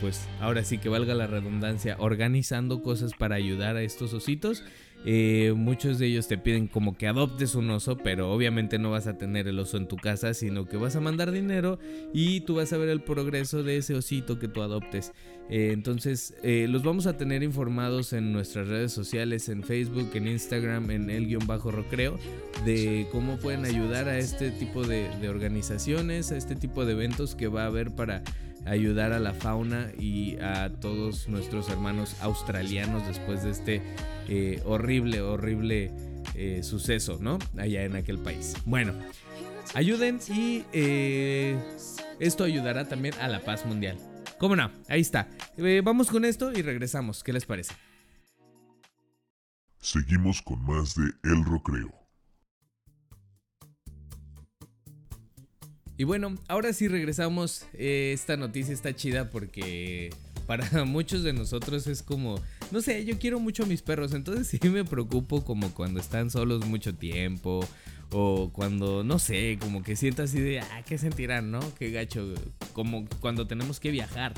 pues 0.00 0.26
ahora 0.40 0.64
sí 0.64 0.78
que 0.78 0.88
valga 0.88 1.14
la 1.14 1.26
redundancia, 1.26 1.96
organizando 1.98 2.82
cosas 2.82 3.12
para 3.18 3.36
ayudar 3.36 3.76
a 3.76 3.82
estos 3.82 4.12
ositos. 4.12 4.64
Eh, 5.06 5.52
muchos 5.54 5.98
de 5.98 6.06
ellos 6.06 6.28
te 6.28 6.38
piden 6.38 6.66
como 6.66 6.96
que 6.96 7.06
adoptes 7.06 7.54
un 7.54 7.68
oso, 7.70 7.96
pero 7.98 8.32
obviamente 8.32 8.78
no 8.78 8.90
vas 8.90 9.06
a 9.06 9.18
tener 9.18 9.46
el 9.48 9.58
oso 9.58 9.76
en 9.76 9.86
tu 9.86 9.96
casa, 9.96 10.32
sino 10.32 10.66
que 10.66 10.78
vas 10.78 10.96
a 10.96 11.00
mandar 11.00 11.30
dinero 11.30 11.78
y 12.14 12.40
tú 12.40 12.54
vas 12.56 12.72
a 12.72 12.78
ver 12.78 12.88
el 12.88 13.02
progreso 13.02 13.62
de 13.62 13.76
ese 13.76 13.94
osito 13.94 14.38
que 14.38 14.48
tú 14.48 14.62
adoptes. 14.62 15.12
Eh, 15.50 15.72
entonces, 15.72 16.34
eh, 16.42 16.66
los 16.70 16.82
vamos 16.82 17.06
a 17.06 17.18
tener 17.18 17.42
informados 17.42 18.14
en 18.14 18.32
nuestras 18.32 18.68
redes 18.68 18.92
sociales, 18.92 19.50
en 19.50 19.62
Facebook, 19.62 20.08
en 20.14 20.26
Instagram, 20.26 20.90
en 20.90 21.10
el 21.10 21.26
guion 21.26 21.46
bajo 21.46 21.70
rocreo, 21.70 22.18
de 22.64 23.06
cómo 23.12 23.36
pueden 23.36 23.66
ayudar 23.66 24.08
a 24.08 24.18
este 24.18 24.50
tipo 24.50 24.86
de 24.86 25.28
organizaciones, 25.28 26.32
a 26.32 26.38
este 26.38 26.56
tipo 26.56 26.86
de 26.86 26.92
eventos 26.92 27.34
que 27.34 27.48
va 27.48 27.64
a 27.64 27.66
haber 27.66 27.90
para 27.90 28.22
ayudar 28.66 29.12
a 29.12 29.18
la 29.18 29.34
fauna 29.34 29.90
y 29.98 30.36
a 30.40 30.70
todos 30.80 31.28
nuestros 31.28 31.68
hermanos 31.68 32.16
australianos 32.20 33.06
después 33.06 33.42
de 33.42 33.50
este 33.50 33.82
eh, 34.28 34.62
horrible, 34.64 35.20
horrible 35.20 35.90
eh, 36.34 36.62
suceso, 36.62 37.18
¿no? 37.20 37.38
Allá 37.58 37.84
en 37.84 37.96
aquel 37.96 38.18
país. 38.18 38.54
Bueno, 38.64 38.94
ayuden 39.74 40.18
y 40.28 40.64
eh, 40.72 41.58
esto 42.20 42.44
ayudará 42.44 42.88
también 42.88 43.14
a 43.20 43.28
la 43.28 43.40
paz 43.40 43.66
mundial. 43.66 43.98
¿Cómo 44.38 44.56
no? 44.56 44.70
Ahí 44.88 45.00
está. 45.00 45.28
vamos 45.82 46.10
con 46.10 46.24
esto 46.24 46.52
y 46.52 46.62
regresamos. 46.62 47.22
¿Qué 47.22 47.32
les 47.32 47.46
parece? 47.46 47.74
Seguimos 49.80 50.42
con 50.42 50.62
más 50.64 50.94
de 50.94 51.04
El 51.22 51.44
Rocreo. 51.44 52.03
Y 55.96 56.04
bueno, 56.04 56.34
ahora 56.48 56.72
sí 56.72 56.88
regresamos. 56.88 57.66
Eh, 57.74 58.12
esta 58.14 58.36
noticia 58.36 58.74
está 58.74 58.94
chida 58.94 59.30
porque 59.30 60.10
para 60.46 60.66
muchos 60.84 61.22
de 61.22 61.32
nosotros 61.32 61.86
es 61.86 62.02
como, 62.02 62.40
no 62.70 62.80
sé, 62.80 63.04
yo 63.04 63.18
quiero 63.18 63.40
mucho 63.40 63.62
a 63.62 63.66
mis 63.66 63.82
perros, 63.82 64.12
entonces 64.12 64.46
sí 64.60 64.68
me 64.68 64.84
preocupo 64.84 65.44
como 65.44 65.70
cuando 65.70 66.00
están 66.00 66.30
solos 66.30 66.66
mucho 66.66 66.94
tiempo 66.94 67.66
o 68.10 68.50
cuando, 68.52 69.02
no 69.02 69.18
sé, 69.18 69.58
como 69.60 69.82
que 69.82 69.96
siento 69.96 70.22
así 70.22 70.40
de, 70.40 70.60
ah, 70.60 70.82
¿qué 70.86 70.98
sentirán, 70.98 71.50
no? 71.50 71.60
Qué 71.76 71.90
gacho, 71.90 72.34
como 72.72 73.06
cuando 73.20 73.46
tenemos 73.46 73.80
que 73.80 73.90
viajar. 73.90 74.34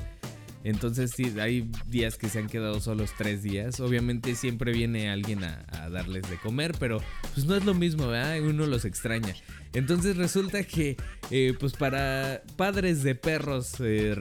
Entonces 0.67 1.13
sí, 1.13 1.33
hay 1.39 1.71
días 1.87 2.19
que 2.19 2.29
se 2.29 2.41
han 2.41 2.49
quedado 2.49 2.81
solos 2.81 3.11
tres 3.17 3.45
días. 3.45 3.79
Obviamente 3.79 4.35
siempre 4.35 4.73
viene 4.73 5.11
alguien 5.11 5.45
a, 5.45 5.65
darles 5.91 6.29
de 6.29 6.39
comer, 6.39 6.75
pero 6.81 7.01
pues 7.35 7.47
no 7.47 7.55
es 7.55 7.65
lo 7.65 7.73
mismo, 7.73 8.09
¿verdad? 8.09 8.41
Uno 8.41 8.67
los 8.67 8.85
extraña. 8.85 9.37
Entonces 9.75 10.17
resulta 10.17 10.65
que, 10.65 10.97
eh, 11.31 11.55
pues 11.61 11.75
para 11.75 12.43
padres 12.57 13.05
de 13.05 13.15
perros 13.15 13.77
eh, 13.79 14.17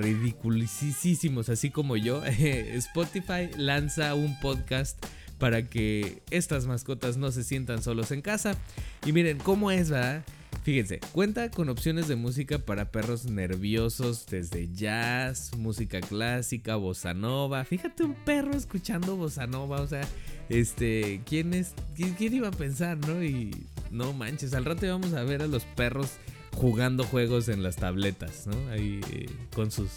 así 1.49 1.71
como 1.71 1.97
yo, 1.97 2.23
Spotify 2.25 3.49
lanza 3.57 4.13
un 4.13 4.39
podcast 4.39 5.03
para 5.39 5.63
que 5.63 6.21
estas 6.29 6.67
mascotas 6.67 7.17
no 7.17 7.31
se 7.31 7.43
sientan 7.43 7.81
solos 7.81 8.11
en 8.11 8.21
casa. 8.21 8.55
Y 9.03 9.13
miren 9.13 9.39
cómo 9.39 9.71
es, 9.71 9.89
¿verdad? 9.89 10.23
Fíjense, 10.65 10.99
cuenta 11.11 11.51
con 11.51 11.69
opciones 11.69 12.07
de 12.07 12.15
música 12.15 12.57
para 12.57 12.89
perros 12.89 13.25
nerviosos 13.25 14.25
desde 14.25 14.67
jazz, 14.73 15.55
música 15.55 16.01
clásica, 16.01 16.75
bossa 16.75 17.13
nova. 17.13 17.63
Fíjate 17.65 18.03
un 18.03 18.15
perro 18.15 18.57
escuchando 18.57 19.15
bossa 19.15 19.45
nova, 19.45 19.79
o 19.81 19.85
sea, 19.85 20.01
este, 20.49 21.21
¿quién 21.23 21.53
es? 21.53 21.75
¿Quién, 21.93 22.33
iba 22.33 22.47
a 22.47 22.51
pensar, 22.51 22.97
no? 22.97 23.23
Y 23.23 23.51
no 23.91 24.11
manches, 24.13 24.55
al 24.55 24.65
rato 24.65 24.87
vamos 24.87 25.13
a 25.13 25.21
ver 25.23 25.43
a 25.43 25.47
los 25.47 25.65
perros 25.65 26.13
jugando 26.55 27.03
juegos 27.03 27.47
en 27.47 27.61
las 27.61 27.75
tabletas, 27.75 28.47
¿no? 28.47 28.71
Ahí 28.71 29.01
eh, 29.11 29.27
con 29.53 29.69
sus 29.69 29.91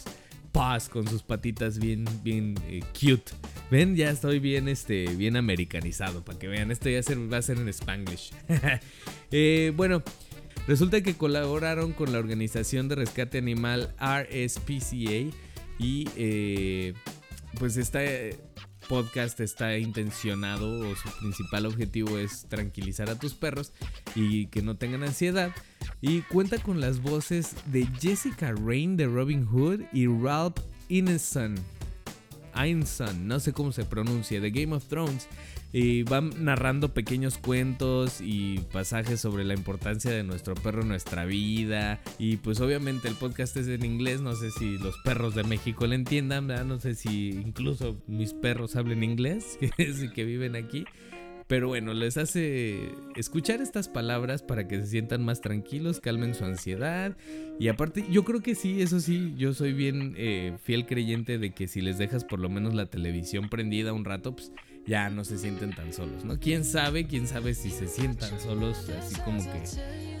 paws, 0.51 0.87
con 0.87 1.07
sus 1.07 1.23
patitas 1.23 1.79
bien, 1.79 2.05
bien 2.21 2.53
eh, 2.67 2.81
cute. 2.93 3.31
Ven, 3.71 3.95
ya 3.95 4.11
estoy 4.11 4.37
bien, 4.37 4.67
este, 4.67 5.07
bien 5.15 5.35
americanizado, 5.35 6.23
para 6.23 6.37
que 6.37 6.47
vean, 6.47 6.69
esto 6.69 6.89
ya 6.89 7.01
va 7.31 7.37
a 7.37 7.41
ser 7.41 7.57
en 7.57 7.69
Spanglish. 7.69 8.33
eh, 9.31 9.73
bueno. 9.75 10.03
Resulta 10.69 11.01
que 11.01 11.15
colaboraron 11.15 11.93
con 11.93 12.11
la 12.11 12.19
organización 12.19 12.89
de 12.89 12.93
rescate 12.93 13.39
animal 13.39 13.95
RSPCA 13.99 15.35
y 15.79 16.07
eh, 16.15 16.93
pues 17.57 17.75
este 17.75 18.39
podcast 18.87 19.39
está 19.39 19.79
intencionado 19.79 20.87
o 20.87 20.95
su 20.95 21.09
principal 21.21 21.65
objetivo 21.65 22.19
es 22.19 22.45
tranquilizar 22.49 23.09
a 23.09 23.17
tus 23.17 23.33
perros 23.33 23.73
y 24.13 24.45
que 24.45 24.61
no 24.61 24.77
tengan 24.77 25.01
ansiedad. 25.01 25.49
Y 26.01 26.21
cuenta 26.21 26.59
con 26.59 26.79
las 26.79 27.01
voces 27.01 27.55
de 27.65 27.87
Jessica 27.99 28.53
Rain 28.53 28.95
de 28.95 29.07
Robin 29.07 29.47
Hood 29.47 29.81
y 29.91 30.05
Ralph 30.05 30.59
Ineson. 30.87 31.55
Einson, 32.55 33.27
no 33.27 33.39
sé 33.39 33.53
cómo 33.53 33.71
se 33.71 33.85
pronuncia, 33.85 34.39
de 34.39 34.51
Game 34.51 34.75
of 34.75 34.85
Thrones. 34.85 35.27
Y 35.71 36.03
van 36.03 36.31
narrando 36.43 36.93
pequeños 36.93 37.37
cuentos 37.37 38.21
y 38.21 38.59
pasajes 38.71 39.19
sobre 39.19 39.43
la 39.43 39.53
importancia 39.53 40.09
de 40.09 40.23
nuestro 40.23 40.55
perro 40.55 40.81
en 40.81 40.87
nuestra 40.87 41.25
vida. 41.25 42.01
Y 42.17 42.37
pues 42.37 42.59
obviamente 42.59 43.07
el 43.07 43.15
podcast 43.15 43.55
es 43.57 43.67
en 43.67 43.85
inglés, 43.85 44.21
no 44.21 44.35
sé 44.35 44.49
si 44.51 44.77
los 44.77 44.97
perros 45.03 45.35
de 45.35 45.43
México 45.43 45.85
le 45.85 45.95
entiendan, 45.95 46.47
no 46.47 46.79
sé 46.79 46.95
si 46.95 47.29
incluso 47.29 48.01
mis 48.07 48.33
perros 48.33 48.75
hablen 48.75 49.03
inglés, 49.03 49.59
que 50.15 50.25
viven 50.25 50.55
aquí. 50.55 50.85
Pero 51.49 51.67
bueno, 51.67 51.95
les 51.95 52.15
hace 52.17 52.91
escuchar 53.15 53.59
estas 53.59 53.89
palabras 53.89 54.43
para 54.43 54.67
que 54.67 54.79
se 54.81 54.85
sientan 54.85 55.25
más 55.25 55.41
tranquilos, 55.41 55.99
calmen 55.99 56.35
su 56.35 56.45
ansiedad. 56.45 57.17
Y 57.59 57.69
aparte, 57.69 58.05
yo 58.11 58.23
creo 58.23 58.43
que 58.43 58.53
sí, 58.53 58.83
eso 58.83 58.99
sí, 58.99 59.33
yo 59.35 59.55
soy 59.55 59.73
bien 59.73 60.13
eh, 60.15 60.55
fiel 60.61 60.85
creyente 60.85 61.39
de 61.39 61.49
que 61.49 61.67
si 61.67 61.81
les 61.81 61.97
dejas 61.97 62.23
por 62.23 62.39
lo 62.39 62.49
menos 62.49 62.75
la 62.75 62.85
televisión 62.85 63.49
prendida 63.49 63.93
un 63.93 64.05
rato, 64.05 64.35
pues 64.35 64.51
ya 64.85 65.09
no 65.09 65.23
se 65.23 65.37
sienten 65.37 65.71
tan 65.71 65.93
solos, 65.93 66.25
¿no? 66.25 66.39
¿Quién 66.39 66.65
sabe? 66.65 67.05
¿Quién 67.05 67.27
sabe 67.27 67.53
si 67.53 67.69
se 67.69 67.87
sientan 67.87 68.39
solos 68.39 68.89
así 68.89 69.15
como 69.21 69.43
que, 69.43 69.63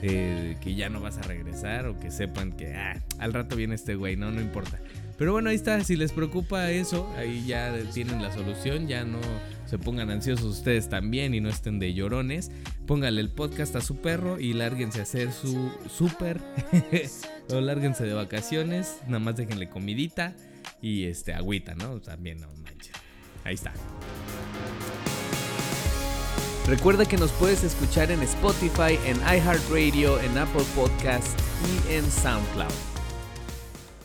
eh, 0.01 0.57
que 0.61 0.75
ya 0.75 0.89
no 0.89 1.01
vas 1.01 1.17
a 1.17 1.23
regresar 1.23 1.87
o 1.87 1.99
que 1.99 2.11
sepan 2.11 2.51
que 2.51 2.75
ah, 2.75 3.01
al 3.17 3.33
rato 3.33 3.55
viene 3.55 3.75
este 3.75 3.95
güey, 3.95 4.15
no, 4.15 4.31
no 4.31 4.41
importa. 4.41 4.79
Pero 5.19 5.33
bueno, 5.33 5.49
ahí 5.49 5.57
está, 5.57 5.83
si 5.83 5.97
les 5.97 6.13
preocupa 6.13 6.71
eso, 6.71 7.11
ahí 7.17 7.45
ya 7.45 7.75
tienen 7.93 8.21
la 8.21 8.31
solución, 8.31 8.87
ya 8.87 9.03
no 9.03 9.19
se 9.65 9.77
pongan 9.77 10.09
ansiosos 10.09 10.45
ustedes 10.45 10.87
también 10.87 11.33
y 11.33 11.41
no 11.41 11.49
estén 11.49 11.77
de 11.77 11.93
llorones. 11.93 12.51
Póngale 12.87 13.19
el 13.19 13.29
podcast 13.29 13.75
a 13.75 13.81
su 13.81 13.97
perro 13.97 14.39
y 14.39 14.53
lárguense 14.53 14.99
a 14.99 15.03
hacer 15.03 15.33
su 15.33 15.71
súper 15.89 16.39
o 17.49 17.59
lárguense 17.59 18.05
de 18.05 18.13
vacaciones, 18.13 18.99
nada 19.07 19.19
más 19.19 19.35
déjenle 19.35 19.67
comidita 19.69 20.35
y 20.81 21.03
este 21.03 21.33
agüita, 21.33 21.75
¿no? 21.75 21.99
También 21.99 22.39
no 22.39 22.47
manches. 22.63 22.93
Ahí 23.43 23.55
está. 23.55 23.73
Recuerda 26.69 27.03
que 27.03 27.17
nos 27.17 27.31
puedes 27.31 27.63
escuchar 27.63 28.11
en 28.11 28.21
Spotify, 28.21 28.99
en 29.07 29.17
iHeartRadio, 29.21 30.21
en 30.21 30.37
Apple 30.37 30.61
Podcast 30.75 31.27
y 31.65 31.93
en 31.93 32.05
SoundCloud. 32.11 32.71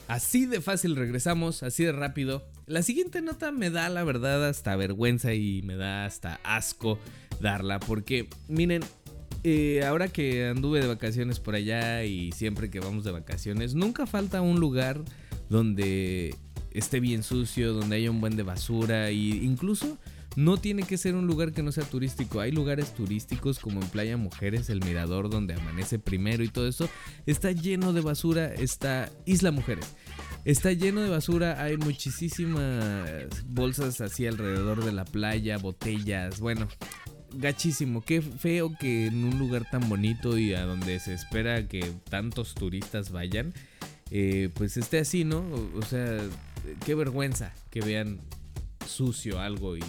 Así 0.08 0.46
de 0.46 0.62
fácil 0.62 0.96
regresamos, 0.96 1.62
así 1.62 1.84
de 1.84 1.92
rápido. 1.92 2.42
La 2.64 2.82
siguiente 2.82 3.20
nota 3.20 3.52
me 3.52 3.68
da 3.68 3.90
la 3.90 4.02
verdad 4.02 4.48
hasta 4.48 4.74
vergüenza 4.76 5.34
y 5.34 5.60
me 5.60 5.76
da 5.76 6.06
hasta 6.06 6.40
asco 6.42 6.98
darla 7.38 7.80
porque 7.80 8.30
miren, 8.48 8.82
eh, 9.42 9.84
ahora 9.84 10.08
que 10.08 10.46
anduve 10.46 10.80
de 10.80 10.86
vacaciones 10.86 11.40
por 11.40 11.56
allá 11.56 12.02
y 12.04 12.32
siempre 12.32 12.70
que 12.70 12.80
vamos 12.80 13.04
de 13.04 13.12
vacaciones, 13.12 13.74
nunca 13.74 14.06
falta 14.06 14.40
un 14.40 14.58
lugar 14.58 15.02
donde 15.50 16.34
esté 16.70 17.00
bien 17.00 17.24
sucio, 17.24 17.74
donde 17.74 17.96
haya 17.96 18.10
un 18.10 18.22
buen 18.22 18.36
de 18.36 18.42
basura 18.42 19.10
e 19.10 19.14
incluso 19.14 19.98
no 20.36 20.56
tiene 20.56 20.82
que 20.82 20.98
ser 20.98 21.14
un 21.14 21.26
lugar 21.26 21.52
que 21.52 21.62
no 21.62 21.72
sea 21.72 21.84
turístico. 21.84 22.40
Hay 22.40 22.52
lugares 22.52 22.94
turísticos 22.94 23.58
como 23.58 23.80
en 23.80 23.88
Playa 23.88 24.16
Mujeres, 24.16 24.70
el 24.70 24.84
Mirador, 24.84 25.30
donde 25.30 25.54
amanece 25.54 25.98
primero 25.98 26.42
y 26.42 26.48
todo 26.48 26.68
eso. 26.68 26.88
Está 27.26 27.52
lleno 27.52 27.92
de 27.92 28.00
basura. 28.00 28.52
Está 28.52 29.10
Isla 29.26 29.50
Mujeres. 29.50 29.94
Está 30.44 30.72
lleno 30.72 31.00
de 31.00 31.08
basura, 31.08 31.62
hay 31.62 31.78
muchísimas 31.78 33.46
bolsas 33.46 34.02
así 34.02 34.26
alrededor 34.26 34.84
de 34.84 34.92
la 34.92 35.06
playa, 35.06 35.56
botellas, 35.56 36.38
bueno, 36.38 36.68
gachísimo, 37.32 38.02
qué 38.02 38.20
feo 38.20 38.76
que 38.78 39.06
en 39.06 39.24
un 39.24 39.38
lugar 39.38 39.66
tan 39.70 39.88
bonito 39.88 40.36
y 40.36 40.52
a 40.52 40.66
donde 40.66 41.00
se 41.00 41.14
espera 41.14 41.66
que 41.66 41.92
tantos 42.10 42.54
turistas 42.54 43.10
vayan, 43.10 43.54
eh, 44.10 44.50
pues 44.52 44.76
esté 44.76 44.98
así, 44.98 45.24
¿no? 45.24 45.42
o 45.76 45.82
sea, 45.82 46.18
qué 46.84 46.94
vergüenza 46.94 47.54
que 47.70 47.80
vean 47.80 48.20
sucio 48.86 49.40
algo 49.40 49.78
y 49.78 49.82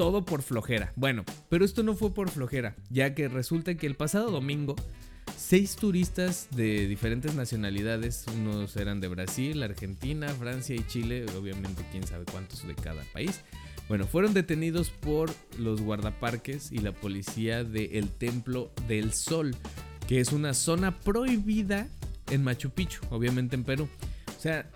todo 0.00 0.24
por 0.24 0.40
flojera. 0.40 0.94
Bueno, 0.96 1.26
pero 1.50 1.62
esto 1.62 1.82
no 1.82 1.94
fue 1.94 2.14
por 2.14 2.30
flojera, 2.30 2.74
ya 2.88 3.14
que 3.14 3.28
resulta 3.28 3.74
que 3.74 3.86
el 3.86 3.96
pasado 3.96 4.30
domingo, 4.30 4.74
seis 5.36 5.76
turistas 5.76 6.48
de 6.52 6.86
diferentes 6.86 7.34
nacionalidades, 7.34 8.24
unos 8.34 8.78
eran 8.78 9.02
de 9.02 9.08
Brasil, 9.08 9.62
Argentina, 9.62 10.28
Francia 10.30 10.74
y 10.74 10.86
Chile, 10.86 11.26
obviamente 11.38 11.84
quién 11.92 12.06
sabe 12.06 12.24
cuántos 12.24 12.66
de 12.66 12.74
cada 12.74 13.02
país, 13.12 13.42
bueno, 13.90 14.06
fueron 14.06 14.32
detenidos 14.32 14.88
por 14.88 15.30
los 15.58 15.82
guardaparques 15.82 16.72
y 16.72 16.78
la 16.78 16.92
policía 16.92 17.62
del 17.62 18.08
Templo 18.08 18.72
del 18.88 19.12
Sol, 19.12 19.54
que 20.08 20.20
es 20.20 20.32
una 20.32 20.54
zona 20.54 20.98
prohibida 20.98 21.88
en 22.30 22.42
Machu 22.42 22.70
Picchu, 22.70 23.02
obviamente 23.10 23.54
en 23.54 23.64
Perú. 23.64 23.86
O 24.34 24.40
sea, 24.40 24.70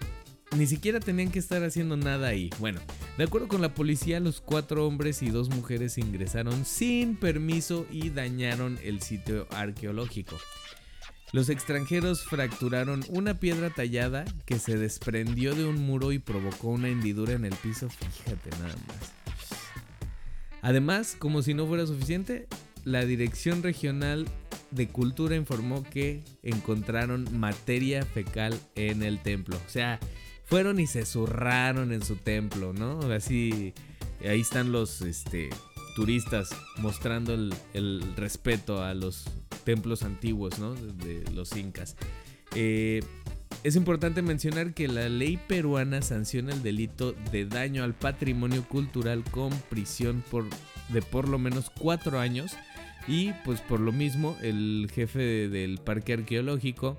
ni 0.56 0.66
siquiera 0.66 1.00
tenían 1.00 1.30
que 1.30 1.38
estar 1.38 1.62
haciendo 1.64 1.96
nada 1.96 2.28
ahí. 2.28 2.50
Bueno, 2.58 2.80
de 3.18 3.24
acuerdo 3.24 3.48
con 3.48 3.60
la 3.60 3.74
policía, 3.74 4.20
los 4.20 4.40
cuatro 4.40 4.86
hombres 4.86 5.22
y 5.22 5.30
dos 5.30 5.48
mujeres 5.50 5.98
ingresaron 5.98 6.64
sin 6.64 7.16
permiso 7.16 7.86
y 7.90 8.10
dañaron 8.10 8.78
el 8.82 9.02
sitio 9.02 9.46
arqueológico. 9.50 10.36
Los 11.32 11.48
extranjeros 11.48 12.22
fracturaron 12.24 13.04
una 13.08 13.34
piedra 13.34 13.70
tallada 13.70 14.24
que 14.46 14.60
se 14.60 14.76
desprendió 14.76 15.54
de 15.54 15.64
un 15.64 15.82
muro 15.84 16.12
y 16.12 16.20
provocó 16.20 16.68
una 16.68 16.88
hendidura 16.88 17.32
en 17.32 17.44
el 17.44 17.54
piso. 17.56 17.88
Fíjate 17.90 18.50
nada 18.50 18.76
más. 18.86 19.12
Además, 20.62 21.16
como 21.18 21.42
si 21.42 21.52
no 21.52 21.66
fuera 21.66 21.86
suficiente, 21.86 22.46
la 22.84 23.04
Dirección 23.04 23.62
Regional 23.62 24.26
de 24.70 24.88
Cultura 24.88 25.36
informó 25.36 25.82
que 25.82 26.22
encontraron 26.42 27.26
materia 27.38 28.04
fecal 28.04 28.58
en 28.74 29.02
el 29.02 29.20
templo. 29.20 29.56
O 29.56 29.70
sea, 29.70 29.98
fueron 30.44 30.80
y 30.80 30.86
se 30.86 31.04
zurraron 31.04 31.92
en 31.92 32.02
su 32.02 32.16
templo, 32.16 32.72
¿no? 32.72 33.00
Así, 33.12 33.74
ahí 34.28 34.40
están 34.40 34.72
los 34.72 35.00
este, 35.02 35.50
turistas 35.96 36.50
mostrando 36.78 37.34
el, 37.34 38.02
respeto 38.16 38.82
a 38.82 38.94
los 38.94 39.24
templos 39.64 40.02
antiguos, 40.02 40.58
¿no? 40.58 40.74
De, 40.74 41.24
los 41.32 41.56
incas. 41.56 41.96
Eh, 42.54 43.02
es 43.62 43.76
importante 43.76 44.20
mencionar 44.20 44.74
que 44.74 44.88
la 44.88 45.08
ley 45.08 45.38
peruana 45.48 46.02
sanciona 46.02 46.52
el 46.52 46.62
delito 46.62 47.14
de 47.32 47.46
daño 47.46 47.82
al 47.82 47.94
patrimonio 47.94 48.62
cultural 48.68 49.24
con 49.30 49.50
prisión 49.70 50.22
por, 50.30 50.44
de 50.90 51.00
por 51.00 51.28
lo 51.28 51.38
menos 51.38 51.70
cuatro 51.70 52.18
años. 52.18 52.56
Y 53.06 53.32
pues 53.44 53.60
por 53.60 53.80
lo 53.80 53.92
mismo 53.92 54.36
el 54.42 54.90
jefe 54.92 55.48
del 55.48 55.78
parque 55.78 56.14
arqueológico 56.14 56.98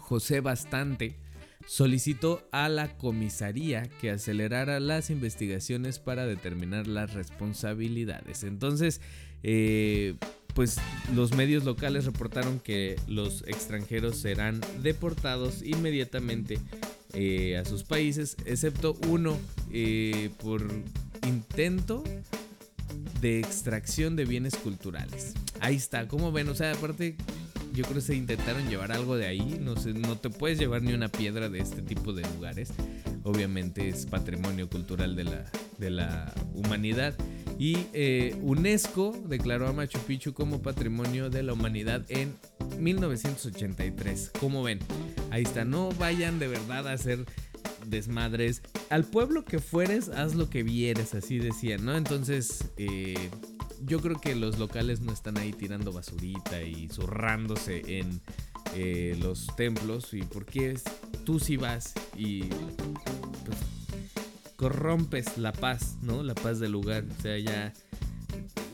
José 0.00 0.40
Bastante, 0.40 1.16
solicitó 1.66 2.46
a 2.52 2.68
la 2.68 2.96
comisaría 2.96 3.88
que 4.00 4.10
acelerara 4.10 4.80
las 4.80 5.10
investigaciones 5.10 5.98
para 5.98 6.26
determinar 6.26 6.86
las 6.86 7.14
responsabilidades. 7.14 8.44
Entonces, 8.44 9.00
eh, 9.42 10.14
pues 10.54 10.78
los 11.14 11.34
medios 11.34 11.64
locales 11.64 12.04
reportaron 12.04 12.60
que 12.60 12.96
los 13.06 13.42
extranjeros 13.46 14.16
serán 14.16 14.60
deportados 14.82 15.62
inmediatamente 15.62 16.58
eh, 17.14 17.56
a 17.56 17.64
sus 17.64 17.84
países, 17.84 18.36
excepto 18.44 18.96
uno 19.08 19.38
eh, 19.72 20.30
por 20.42 20.66
intento 21.26 22.02
de 23.20 23.38
extracción 23.38 24.16
de 24.16 24.24
bienes 24.24 24.56
culturales. 24.56 25.34
Ahí 25.60 25.76
está, 25.76 26.08
como 26.08 26.32
ven, 26.32 26.48
o 26.48 26.54
sea, 26.54 26.72
aparte 26.72 27.16
yo 27.72 27.84
creo 27.84 27.96
que 27.96 28.00
se 28.00 28.14
intentaron 28.14 28.68
llevar 28.68 28.92
algo 28.92 29.16
de 29.16 29.26
ahí. 29.26 29.58
No, 29.60 29.76
sé, 29.76 29.92
no 29.94 30.16
te 30.16 30.30
puedes 30.30 30.58
llevar 30.58 30.82
ni 30.82 30.92
una 30.92 31.08
piedra 31.08 31.48
de 31.48 31.60
este 31.60 31.82
tipo 31.82 32.12
de 32.12 32.22
lugares. 32.34 32.72
Obviamente 33.24 33.88
es 33.88 34.06
patrimonio 34.06 34.68
cultural 34.68 35.16
de 35.16 35.24
la, 35.24 35.50
de 35.78 35.90
la 35.90 36.34
humanidad. 36.54 37.14
Y 37.58 37.78
eh, 37.92 38.36
UNESCO 38.42 39.16
declaró 39.26 39.68
a 39.68 39.72
Machu 39.72 39.98
Picchu 40.00 40.32
como 40.32 40.62
patrimonio 40.62 41.30
de 41.30 41.42
la 41.42 41.52
humanidad 41.52 42.04
en 42.08 42.36
1983. 42.78 44.32
Como 44.38 44.62
ven, 44.62 44.80
ahí 45.30 45.42
está. 45.42 45.64
No 45.64 45.90
vayan 45.92 46.38
de 46.38 46.48
verdad 46.48 46.88
a 46.88 46.92
hacer 46.92 47.24
desmadres. 47.86 48.62
Al 48.90 49.04
pueblo 49.04 49.44
que 49.44 49.58
fueres, 49.58 50.08
haz 50.08 50.34
lo 50.34 50.50
que 50.50 50.62
vieres, 50.62 51.14
así 51.14 51.38
decían, 51.38 51.84
¿no? 51.84 51.96
Entonces, 51.96 52.70
eh, 52.76 53.30
yo 53.84 54.00
creo 54.00 54.20
que 54.20 54.34
los 54.34 54.58
locales 54.58 55.00
no 55.00 55.12
están 55.12 55.38
ahí 55.38 55.52
tirando 55.52 55.92
basurita 55.92 56.62
y 56.62 56.88
zurrándose 56.88 57.98
en 57.98 58.20
eh, 58.74 59.16
los 59.20 59.48
templos. 59.56 60.14
¿Y 60.14 60.22
porque 60.22 60.78
tú 61.24 61.38
sí 61.38 61.56
vas 61.56 61.94
y 62.16 62.44
pues, 62.44 63.58
corrompes 64.56 65.38
la 65.38 65.52
paz, 65.52 65.96
¿no? 66.02 66.22
La 66.22 66.34
paz 66.34 66.60
del 66.60 66.72
lugar. 66.72 67.04
O 67.18 67.22
sea, 67.22 67.38
ya 67.38 67.72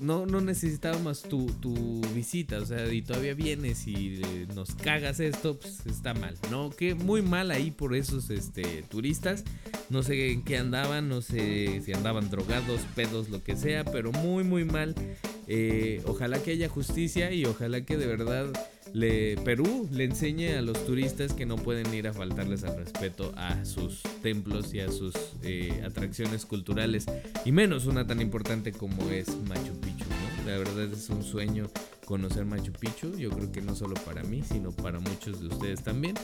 no, 0.00 0.26
no 0.26 0.40
necesitábamos 0.40 1.22
tu, 1.22 1.46
tu, 1.46 2.00
visita, 2.14 2.58
o 2.58 2.66
sea, 2.66 2.92
y 2.92 3.02
todavía 3.02 3.34
vienes 3.34 3.86
y 3.86 4.20
eh, 4.22 4.46
nos 4.54 4.74
cagas 4.74 5.20
esto, 5.20 5.58
pues 5.58 5.84
está 5.86 6.14
mal, 6.14 6.36
¿no? 6.50 6.70
Que 6.70 6.94
muy 6.94 7.22
mal 7.22 7.50
ahí 7.50 7.70
por 7.70 7.94
esos 7.94 8.30
este, 8.30 8.82
turistas, 8.82 9.44
no 9.90 10.02
sé 10.02 10.32
en 10.32 10.42
qué 10.42 10.58
andaban, 10.58 11.08
no 11.08 11.22
sé 11.22 11.80
si 11.84 11.92
andaban 11.92 12.30
drogados, 12.30 12.80
pedos, 12.94 13.28
lo 13.28 13.42
que 13.42 13.56
sea, 13.56 13.84
pero 13.84 14.12
muy, 14.12 14.44
muy 14.44 14.64
mal. 14.64 14.94
Eh, 15.46 16.02
ojalá 16.06 16.42
que 16.42 16.50
haya 16.50 16.68
justicia 16.68 17.32
y 17.32 17.46
ojalá 17.46 17.80
que 17.80 17.96
de 17.96 18.06
verdad 18.06 18.52
Perú 19.44 19.88
le 19.92 20.04
enseñe 20.04 20.56
a 20.56 20.62
los 20.62 20.84
turistas 20.84 21.32
que 21.32 21.46
no 21.46 21.56
pueden 21.56 21.92
ir 21.94 22.08
a 22.08 22.12
faltarles 22.12 22.64
al 22.64 22.76
respeto 22.76 23.32
a 23.36 23.64
sus 23.64 24.02
templos 24.22 24.74
y 24.74 24.80
a 24.80 24.90
sus 24.90 25.14
eh, 25.42 25.82
atracciones 25.84 26.46
culturales, 26.46 27.06
y 27.44 27.52
menos 27.52 27.86
una 27.86 28.06
tan 28.06 28.20
importante 28.20 28.72
como 28.72 29.10
es 29.10 29.28
Machu 29.48 29.78
Picchu. 29.80 30.04
¿no? 30.04 30.50
La 30.50 30.58
verdad 30.58 30.84
es 30.92 31.08
un 31.10 31.22
sueño 31.22 31.68
conocer 32.08 32.46
Machu 32.46 32.72
Picchu, 32.72 33.14
yo 33.18 33.28
creo 33.28 33.52
que 33.52 33.60
no 33.60 33.74
solo 33.74 33.92
para 34.06 34.22
mí, 34.22 34.42
sino 34.42 34.72
para 34.72 34.98
muchos 34.98 35.42
de 35.42 35.48
ustedes 35.48 35.82
también. 35.82 36.14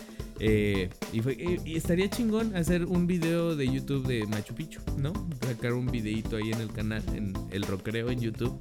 Eh, 0.40 0.88
y, 1.12 1.76
estaría 1.76 2.08
chingón 2.08 2.56
hacer 2.56 2.86
un 2.86 3.06
video 3.06 3.54
de 3.54 3.70
YouTube 3.70 4.06
de 4.06 4.26
Machu 4.26 4.54
Picchu, 4.54 4.80
¿no? 4.96 5.12
Sacar 5.42 5.74
un 5.74 5.84
videito 5.84 6.38
ahí 6.38 6.52
en 6.52 6.62
el 6.62 6.72
canal, 6.72 7.02
en 7.14 7.34
el 7.50 7.64
Rocreo 7.64 8.08
en 8.08 8.18
YouTube. 8.18 8.58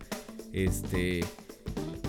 Este 0.51 1.21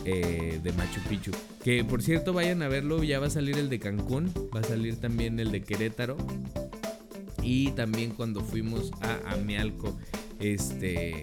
eh, 0.05 0.61
de 0.61 0.73
Machu 0.73 1.01
Picchu. 1.09 1.31
Que 1.63 1.85
por 1.85 2.03
cierto, 2.03 2.33
vayan 2.33 2.63
a 2.63 2.69
verlo, 2.69 3.05
ya 3.05 3.21
va 3.21 3.29
a 3.29 3.31
salir 3.31 3.57
el 3.57 3.69
de 3.69 3.79
Cancún, 3.79 4.33
va 4.53 4.61
a 4.61 4.65
salir 4.65 4.97
también 4.97 5.39
el 5.39 5.53
de 5.53 5.63
Querétaro. 5.63 6.17
Y 7.41 7.71
también 7.71 8.11
cuando 8.11 8.41
fuimos 8.41 8.91
a 9.01 9.35
Amialco, 9.35 9.97
este 10.41 11.23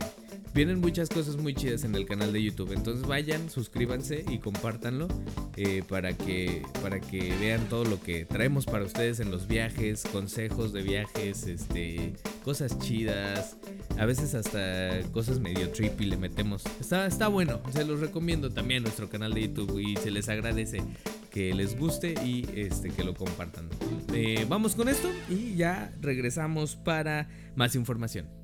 Vienen 0.54 0.82
muchas 0.82 1.08
cosas 1.08 1.38
muy 1.38 1.54
chidas 1.54 1.86
en 1.86 1.96
el 1.96 2.06
canal 2.06 2.34
de 2.34 2.44
YouTube. 2.44 2.74
Entonces 2.74 3.08
vayan, 3.08 3.50
suscríbanse 3.50 4.26
y 4.30 4.40
compártanlo 4.40 5.08
eh, 5.56 5.82
para, 5.88 6.12
que, 6.14 6.64
para 6.82 7.00
que 7.00 7.34
vean 7.40 7.70
todo 7.70 7.86
lo 7.86 8.02
que 8.02 8.26
traemos 8.26 8.66
para 8.66 8.84
ustedes 8.84 9.22
en 9.22 9.32
los 9.32 9.48
viajes, 9.48 10.04
consejos 10.12 10.74
de 10.74 10.82
viajes, 10.82 11.48
este, 11.48 12.14
cosas 12.44 12.78
chidas. 12.80 13.56
A 13.98 14.06
veces 14.06 14.36
hasta 14.36 15.02
cosas 15.14 15.40
medio 15.40 15.70
trippy 15.72 16.06
le 16.06 16.18
metemos. 16.18 16.64
Está, 16.82 17.06
está 17.06 17.30
bueno, 17.30 17.62
se 17.72 17.86
los 17.86 18.02
recomiendo 18.02 18.52
también 18.52 18.84
nuestro 18.84 19.10
canal 19.10 19.34
de 19.34 19.48
YouTube 19.48 19.80
y 19.80 19.96
se 19.96 20.12
les 20.12 20.28
agradece 20.28 20.84
que 21.30 21.54
les 21.54 21.80
guste 21.80 22.14
y 22.26 22.46
este, 22.56 22.90
que 22.90 23.06
lo 23.06 23.14
compartan. 23.14 23.70
Eh, 24.14 24.46
vamos 24.50 24.76
con 24.76 24.90
esto 24.90 25.10
y 25.30 25.56
ya 25.56 25.94
regresamos 26.02 26.76
para 26.76 27.30
más 27.56 27.76
información. 27.76 28.41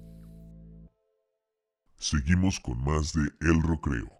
Seguimos 1.99 2.59
con 2.59 2.83
más 2.83 3.13
de 3.13 3.23
El 3.41 3.61
Rocreo. 3.61 4.11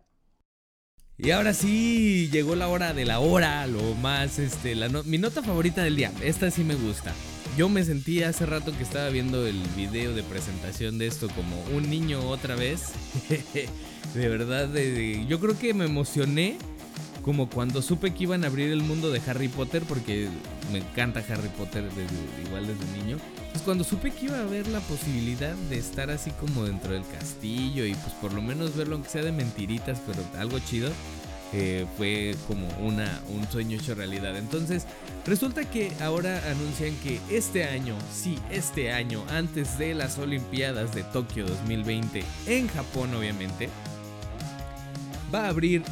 Y 1.20 1.32
ahora 1.32 1.54
sí, 1.54 2.30
llegó 2.32 2.56
la 2.56 2.68
hora 2.68 2.94
de 2.94 3.06
la 3.06 3.20
hora, 3.20 3.66
lo 3.66 3.96
más, 3.96 4.38
este, 4.40 4.76
la 4.76 4.88
mi 5.04 5.18
nota 5.18 5.42
favorita 5.42 5.84
del 5.84 5.96
día. 5.96 6.12
Esta 6.22 6.52
sí 6.52 6.64
me 6.64 6.76
gusta. 6.76 7.14
Yo 7.56 7.70
me 7.70 7.84
sentí 7.84 8.22
hace 8.22 8.46
rato 8.46 8.76
que 8.76 8.84
estaba 8.84 9.10
viendo 9.10 9.48
el 9.48 9.60
video 9.76 10.14
de 10.14 10.22
presentación 10.22 10.98
de 10.98 11.08
esto 11.08 11.28
como 11.30 11.60
un 11.76 11.90
niño 11.90 12.20
otra 12.30 12.56
vez. 12.56 12.92
de 14.14 14.30
verdad, 14.30 14.72
yo 15.28 15.40
creo 15.40 15.58
que 15.58 15.74
me 15.74 15.86
emocioné 15.86 16.58
como 17.28 17.50
cuando 17.50 17.82
supe 17.82 18.14
que 18.14 18.24
iban 18.24 18.46
a 18.46 18.48
abrir 18.48 18.72
el 18.72 18.84
mundo 18.84 19.12
de 19.12 19.22
Harry 19.28 19.50
Potter, 19.50 19.84
porque 19.84 20.30
me 20.72 20.78
encanta 20.78 21.22
Harry 21.30 21.50
Potter 21.50 21.84
igual 22.46 22.68
desde 22.68 22.98
niño. 22.98 23.18
Pues 23.52 23.64
cuando 23.66 23.84
supe 23.84 24.12
que 24.12 24.28
iba 24.28 24.38
a 24.38 24.44
haber 24.44 24.66
la 24.68 24.80
posibilidad 24.80 25.54
de 25.70 25.78
estar 25.78 26.10
así 26.10 26.32
como 26.32 26.64
dentro 26.64 26.94
del 26.94 27.06
castillo 27.06 27.86
y 27.86 27.96
pues 27.96 28.14
por 28.22 28.32
lo 28.32 28.42
menos 28.42 28.78
verlo 28.78 28.96
aunque 28.96 29.10
sea 29.10 29.24
de 29.24 29.34
mentiritas, 29.34 30.02
pero 30.08 30.24
algo 30.40 30.58
chido, 30.60 30.90
eh, 31.52 31.86
fue 31.98 32.34
como 32.48 32.66
una, 32.80 33.20
un 33.28 33.46
sueño 33.52 33.78
hecho 33.78 33.94
realidad. 33.94 34.38
Entonces, 34.38 34.86
resulta 35.26 35.70
que 35.70 35.92
ahora 36.00 36.42
anuncian 36.50 36.96
que 37.04 37.20
este 37.30 37.66
año, 37.66 37.98
sí, 38.10 38.40
este 38.52 38.94
año, 38.94 39.22
antes 39.32 39.78
de 39.78 39.94
las 39.96 40.18
Olimpiadas 40.18 40.96
de 40.96 41.04
Tokio 41.04 41.46
2020, 41.46 42.24
en 42.46 42.70
Japón 42.70 43.14
obviamente, 43.14 43.68
va 45.34 45.48
a 45.48 45.50
abrir 45.50 45.84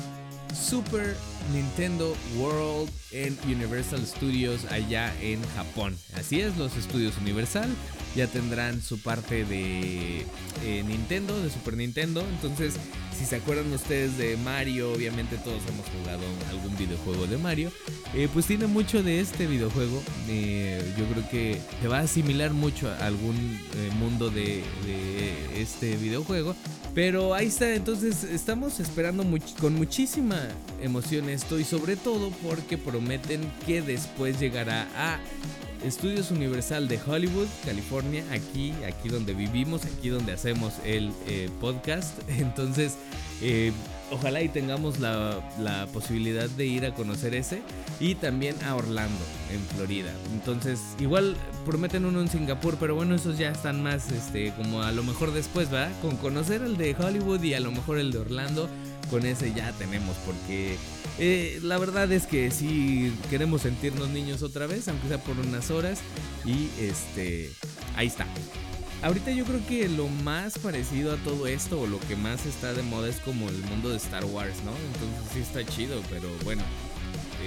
Super 0.56 1.16
Nintendo 1.54 2.16
World 2.38 2.90
en 3.12 3.38
Universal 3.46 4.06
Studios 4.06 4.66
allá 4.72 5.14
en 5.22 5.42
Japón. 5.56 5.96
Así 6.16 6.42
es, 6.42 6.58
los 6.58 6.76
estudios 6.76 7.18
Universal 7.18 7.70
ya 8.16 8.28
tendrán 8.28 8.82
su 8.82 9.00
parte 9.00 9.46
de 9.46 10.26
eh, 10.64 10.84
Nintendo, 10.88 11.40
de 11.42 11.50
Super 11.50 11.76
Nintendo. 11.76 12.22
Entonces, 12.22 12.76
si 13.18 13.26
se 13.26 13.36
acuerdan 13.36 13.72
ustedes 13.74 14.18
de 14.18 14.38
Mario, 14.38 14.94
obviamente 14.94 15.38
todos 15.38 15.62
hemos 15.68 15.86
jugado 15.88 16.24
algún 16.50 16.76
videojuego 16.78 17.28
de 17.28 17.38
Mario. 17.38 17.72
Eh, 18.14 18.30
pues 18.34 18.46
tiene 18.46 18.68
mucho 18.68 19.04
de 19.04 19.20
este 19.20 19.48
videojuego. 19.48 20.02
Eh, 20.30 20.82
yo 20.98 21.06
creo 21.06 21.30
que 21.30 21.60
se 21.82 21.88
va 21.88 22.00
a 22.00 22.02
asimilar 22.04 22.52
mucho 22.54 22.90
a 22.90 23.06
algún 23.06 23.60
mundo 24.00 24.30
de, 24.30 24.64
de 24.86 25.62
este 25.62 25.98
videojuego. 25.98 26.56
Pero 26.96 27.34
ahí 27.34 27.48
está, 27.48 27.76
entonces 27.76 28.24
estamos 28.24 28.80
esperando 28.80 29.26
con 29.60 29.76
muchísima 29.76 30.48
emoción 30.82 31.30
esto 31.30 31.60
y 31.60 31.66
sobre 31.66 31.98
todo 31.98 32.32
porque 32.42 32.78
prometen 32.78 33.42
que 33.66 33.82
después 33.82 34.40
llegará 34.40 34.88
a 34.96 35.20
Estudios 35.86 36.32
Universal 36.32 36.88
de 36.88 36.98
Hollywood, 37.06 37.48
California, 37.66 38.24
aquí, 38.32 38.74
aquí 38.88 39.10
donde 39.10 39.34
vivimos, 39.34 39.84
aquí 39.84 40.08
donde 40.08 40.32
hacemos 40.32 40.76
el 40.86 41.12
eh, 41.28 41.50
podcast. 41.60 42.18
Entonces, 42.30 42.96
eh, 43.42 43.74
ojalá 44.16 44.42
y 44.42 44.50
tengamos 44.50 45.00
la, 45.00 45.40
la, 45.60 45.86
posibilidad 45.88 46.50
de 46.50 46.66
ir 46.66 46.86
a 46.86 46.94
conocer 46.94 47.36
ese 47.36 47.62
y 48.00 48.16
también 48.16 48.56
a 48.64 48.76
Orlando, 48.76 49.24
en 49.52 49.62
Florida. 49.76 50.12
Entonces, 50.34 50.80
igual 51.00 51.36
prometen 51.66 52.06
uno 52.06 52.22
en 52.22 52.30
Singapur, 52.30 52.78
pero 52.80 52.96
bueno, 52.96 53.16
esos 53.16 53.38
ya 53.38 53.52
están 53.52 53.84
más, 53.84 54.12
este, 54.12 54.54
como 54.54 54.82
a 54.82 54.92
lo 54.92 55.04
mejor 55.04 55.32
después, 55.32 55.74
¿va? 55.74 55.90
Con 56.02 56.18
conocer 56.18 56.62
el 56.62 56.78
de 56.78 56.96
Hollywood 56.96 57.44
y 57.44 57.54
a 57.54 57.60
lo 57.60 57.72
mejor 57.72 57.98
el 58.00 58.12
de 58.12 58.20
Orlando, 58.20 58.70
con 59.10 59.26
ese 59.26 59.54
ya 59.54 59.72
tenemos, 59.74 60.16
porque 60.26 60.78
eh, 61.20 61.60
la 61.62 61.78
verdad 61.78 62.12
es 62.12 62.26
que 62.26 62.52
sí 62.52 63.14
queremos 63.30 63.62
sentirnos 63.62 64.10
niños 64.10 64.42
otra 64.42 64.66
vez, 64.66 64.88
aunque 64.88 65.08
sea 65.08 65.18
por 65.20 65.38
unas 65.40 65.70
horas, 65.72 66.00
y 66.46 66.70
este, 66.80 67.52
ahí 67.96 68.08
está. 68.08 68.26
Ahorita 69.02 69.32
yo 69.32 69.46
creo 69.46 69.66
que 69.68 69.88
lo 69.90 70.08
más 70.08 70.58
parecido 70.58 71.14
a 71.14 71.18
todo 71.18 71.48
esto 71.48 71.82
o 71.82 71.88
lo 71.88 72.00
que 72.02 72.16
más 72.16 72.46
está 72.46 72.74
de 72.74 72.82
moda 72.84 73.10
es 73.10 73.18
como 73.18 73.50
el 73.50 73.58
mundo 73.58 73.90
de 73.90 73.98
Star 73.98 74.26
Wars, 74.26 74.56
¿no? 74.64 74.72
Entonces 74.72 75.34
sí 75.34 75.40
está 75.40 75.66
chido, 75.66 76.02
pero 76.10 76.28
bueno, 76.44 76.64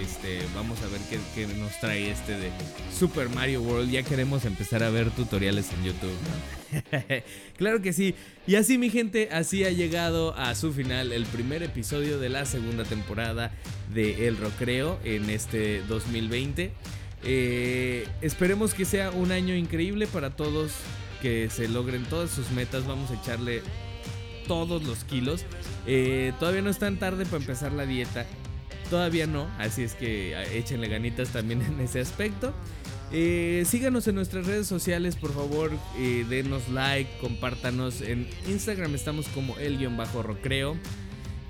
este, 0.01 0.40
vamos 0.55 0.78
a 0.82 0.86
ver 0.88 1.01
qué, 1.34 1.46
nos 1.46 1.78
trae 1.80 2.11
este 2.11 2.38
de 2.38 2.51
Super 2.96 3.28
Mario 3.28 3.62
World. 3.62 3.90
Ya 3.90 4.03
queremos 4.03 4.44
empezar 4.44 4.82
a 4.82 4.90
ver 4.90 5.11
tutoriales 5.11 5.70
en 5.72 5.84
YouTube, 5.84 7.24
claro 7.57 7.82
que 7.82 7.92
sí. 7.92 8.14
Y 8.46 8.55
así 8.55 8.78
mi 8.78 8.90
gente, 8.90 9.28
así 9.32 9.64
ha 9.64 9.70
llegado 9.70 10.34
a 10.36 10.55
su 10.55 10.72
final 10.72 11.12
el 11.12 11.26
primer 11.26 11.62
episodio 11.62 12.18
de 12.18 12.28
la 12.28 12.44
segunda 12.44 12.84
temporada 12.84 13.51
de 13.92 14.28
El 14.28 14.36
Rocreo 14.36 14.99
en 15.05 15.30
este 15.30 15.82
2020. 15.88 16.72
Eh, 17.24 18.07
esperemos 18.20 18.74
que 18.74 18.84
sea 18.84 19.11
un 19.11 19.32
año 19.32 19.55
increíble 19.55 20.07
para 20.07 20.30
todos, 20.30 20.72
que 21.20 21.50
se 21.50 21.68
logren 21.68 22.04
todas 22.04 22.30
sus 22.30 22.50
metas. 22.50 22.86
Vamos 22.86 23.10
a 23.10 23.14
echarle 23.14 23.62
todos 24.46 24.82
los 24.82 25.04
kilos. 25.04 25.44
Eh, 25.86 26.32
todavía 26.38 26.62
no 26.62 26.70
es 26.70 26.78
tan 26.78 26.98
tarde 26.98 27.24
para 27.24 27.38
empezar 27.38 27.72
la 27.72 27.86
dieta. 27.86 28.26
Todavía 28.90 29.26
no, 29.26 29.46
así 29.58 29.82
es 29.82 29.94
que 29.94 30.34
ah, 30.34 30.44
échenle 30.44 30.88
ganitas 30.88 31.28
también 31.28 31.62
en 31.68 31.80
ese 31.80 32.00
aspecto. 32.00 32.52
Eh, 33.10 33.64
síganos 33.66 34.06
en 34.08 34.16
nuestras 34.16 34.46
redes 34.46 34.66
sociales, 34.66 35.16
por 35.16 35.32
favor, 35.32 35.72
eh, 35.98 36.26
denos 36.28 36.68
like, 36.68 37.10
compártanos. 37.20 38.00
En 38.02 38.28
Instagram 38.46 38.94
estamos 38.94 39.28
como 39.28 39.56
el-rocreo. 39.58 40.76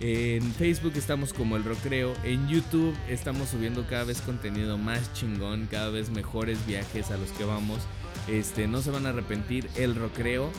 En 0.00 0.52
Facebook 0.54 0.92
estamos 0.94 1.32
como 1.32 1.56
el 1.56 1.64
Rocreo. 1.64 2.14
En 2.22 2.48
YouTube 2.48 2.94
estamos 3.08 3.48
subiendo 3.48 3.84
cada 3.88 4.04
vez 4.04 4.20
contenido 4.20 4.78
más 4.78 5.12
chingón, 5.12 5.66
cada 5.68 5.90
vez 5.90 6.10
mejores 6.10 6.64
viajes 6.66 7.10
a 7.10 7.16
los 7.16 7.30
que 7.32 7.44
vamos. 7.44 7.80
Este, 8.28 8.66
no 8.68 8.82
se 8.82 8.90
van 8.90 9.06
a 9.06 9.10
arrepentir, 9.10 9.68
el 9.76 9.94
Rocreo. 9.94 10.50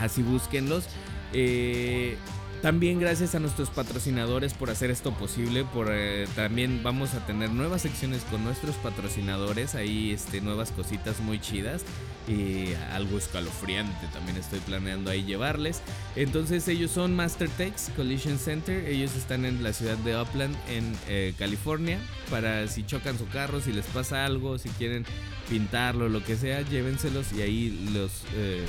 Así 0.00 0.22
búsquenlos. 0.22 0.86
Eh, 1.32 2.16
también 2.62 3.00
gracias 3.00 3.34
a 3.34 3.40
nuestros 3.40 3.70
patrocinadores 3.70 4.54
por 4.54 4.70
hacer 4.70 4.90
esto 4.90 5.12
posible. 5.12 5.64
Por 5.64 5.88
eh, 5.90 6.26
también 6.36 6.82
vamos 6.82 7.14
a 7.14 7.26
tener 7.26 7.50
nuevas 7.50 7.82
secciones 7.82 8.22
con 8.30 8.44
nuestros 8.44 8.76
patrocinadores. 8.76 9.74
Ahí 9.74 10.12
este, 10.12 10.40
nuevas 10.40 10.70
cositas 10.70 11.20
muy 11.20 11.40
chidas. 11.40 11.84
Y 12.28 12.74
algo 12.92 13.18
escalofriante 13.18 14.06
también 14.12 14.36
estoy 14.36 14.60
planeando 14.60 15.10
ahí 15.10 15.24
llevarles. 15.24 15.80
Entonces 16.16 16.68
ellos 16.68 16.90
son 16.90 17.16
MasterTex 17.16 17.90
Collision 17.96 18.38
Center. 18.38 18.84
Ellos 18.86 19.16
están 19.16 19.44
en 19.44 19.62
la 19.62 19.72
ciudad 19.72 19.96
de 19.98 20.20
Upland 20.20 20.54
en 20.68 20.92
eh, 21.08 21.34
California. 21.38 21.98
Para 22.30 22.68
si 22.68 22.84
chocan 22.84 23.18
su 23.18 23.26
carro, 23.28 23.60
si 23.60 23.72
les 23.72 23.86
pasa 23.86 24.26
algo, 24.26 24.58
si 24.58 24.68
quieren 24.70 25.04
pintarlo, 25.48 26.08
lo 26.08 26.22
que 26.22 26.36
sea, 26.36 26.62
llévenselos 26.62 27.32
y 27.32 27.42
ahí 27.42 27.90
los 27.92 28.24
eh, 28.34 28.64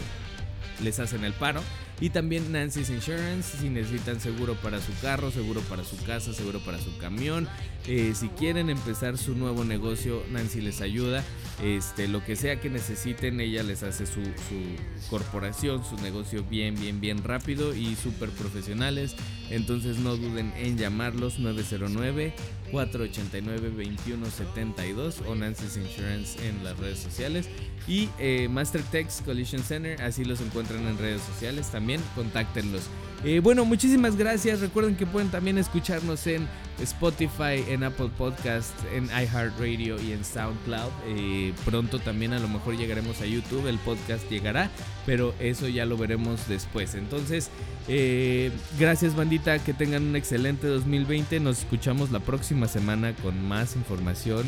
les 0.82 1.00
hacen 1.00 1.24
el 1.24 1.34
paro. 1.34 1.62
Y 2.02 2.10
también 2.10 2.52
Nancy's 2.52 2.90
Insurance, 2.90 3.60
si 3.60 3.70
necesitan 3.70 4.20
seguro 4.20 4.56
para 4.56 4.82
su 4.82 4.92
carro, 5.02 5.30
seguro 5.30 5.62
para 5.62 5.84
su 5.84 5.96
casa, 6.04 6.34
seguro 6.34 6.60
para 6.60 6.80
su 6.80 6.98
camión. 6.98 7.48
Eh, 7.88 8.14
si 8.16 8.28
quieren 8.30 8.72
empezar 8.72 9.20
su 9.20 9.36
nuevo 9.36 9.64
negocio, 9.64 10.24
Nancy 10.32 10.62
les 10.62 10.82
ayuda. 10.82 11.24
Este, 11.64 12.08
lo 12.08 12.26
que 12.26 12.36
sea 12.36 12.60
que 12.60 12.72
necesiten, 12.72 13.40
ella 13.40 13.62
les 13.62 13.84
hace 13.84 14.08
su, 14.08 14.24
su 14.24 15.10
corporación, 15.12 15.86
su 15.86 15.96
negocio 15.98 16.44
bien, 16.44 16.74
bien, 16.74 17.00
bien 17.00 17.24
rápido 17.24 17.76
y 17.76 17.96
súper 17.96 18.30
profesionales. 18.32 19.16
Entonces 19.52 20.00
no 20.00 20.18
duden 20.18 20.52
en 20.58 20.78
llamarlos 20.78 21.38
909 21.38 22.34
489-2172 22.72 25.28
o 25.28 25.36
Nancy's 25.36 25.78
Insurance 25.78 26.44
en 26.48 26.64
las 26.64 26.80
redes 26.80 26.98
sociales. 27.00 27.48
Y 27.88 28.10
eh, 28.20 28.48
MasterTex 28.50 29.22
Collision 29.24 29.62
Center, 29.62 30.02
así 30.02 30.26
los 30.26 30.42
encuentran 30.42 30.88
en 30.88 30.98
redes 30.98 31.22
sociales 31.22 31.70
también, 31.72 32.02
contáctenlos. 32.16 32.90
Eh, 33.24 33.40
bueno, 33.40 33.66
muchísimas 33.66 34.16
gracias. 34.16 34.62
Recuerden 34.62 34.96
que 34.96 35.06
pueden 35.06 35.30
también 35.30 35.58
escucharnos 35.60 36.26
en 36.26 36.48
Spotify, 36.82 37.64
en 37.68 37.84
Apple 37.84 38.10
Podcast, 38.18 38.74
en 38.96 39.06
iHeartRadio 39.06 40.02
y 40.02 40.12
en 40.14 40.26
SoundCloud. 40.26 40.90
Eh, 41.06 41.54
pronto 41.64 42.00
también 42.00 42.34
a 42.34 42.40
lo 42.40 42.48
mejor 42.48 42.78
llegaremos 42.78 43.22
a 43.22 43.26
YouTube, 43.28 43.68
el 43.68 43.78
podcast 43.80 44.28
llegará, 44.30 44.72
pero 45.06 45.36
eso 45.40 45.68
ya 45.68 45.86
lo 45.86 45.98
veremos 45.98 46.48
después. 46.48 46.96
Entonces, 46.96 47.52
eh, 47.88 48.52
gracias 48.80 49.16
bandita, 49.16 49.60
que 49.60 49.74
tengan 49.74 50.04
un 50.04 50.16
excelente 50.16 50.66
2020. 50.66 51.40
Nos 51.40 51.60
escuchamos 51.60 52.12
la 52.12 52.22
próxima 52.22 52.68
semana 52.68 53.14
con 53.14 53.48
más 53.48 53.76
información, 53.76 54.46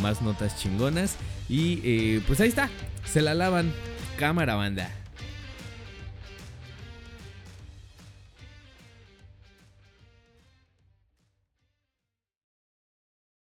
más 0.00 0.22
notas 0.22 0.58
chingonas. 0.58 1.16
Y 1.48 2.18
pues 2.20 2.40
ahí 2.40 2.48
está, 2.48 2.68
se 3.04 3.22
la 3.22 3.34
lavan. 3.34 3.72
Cámara 4.18 4.54
banda. 4.56 5.01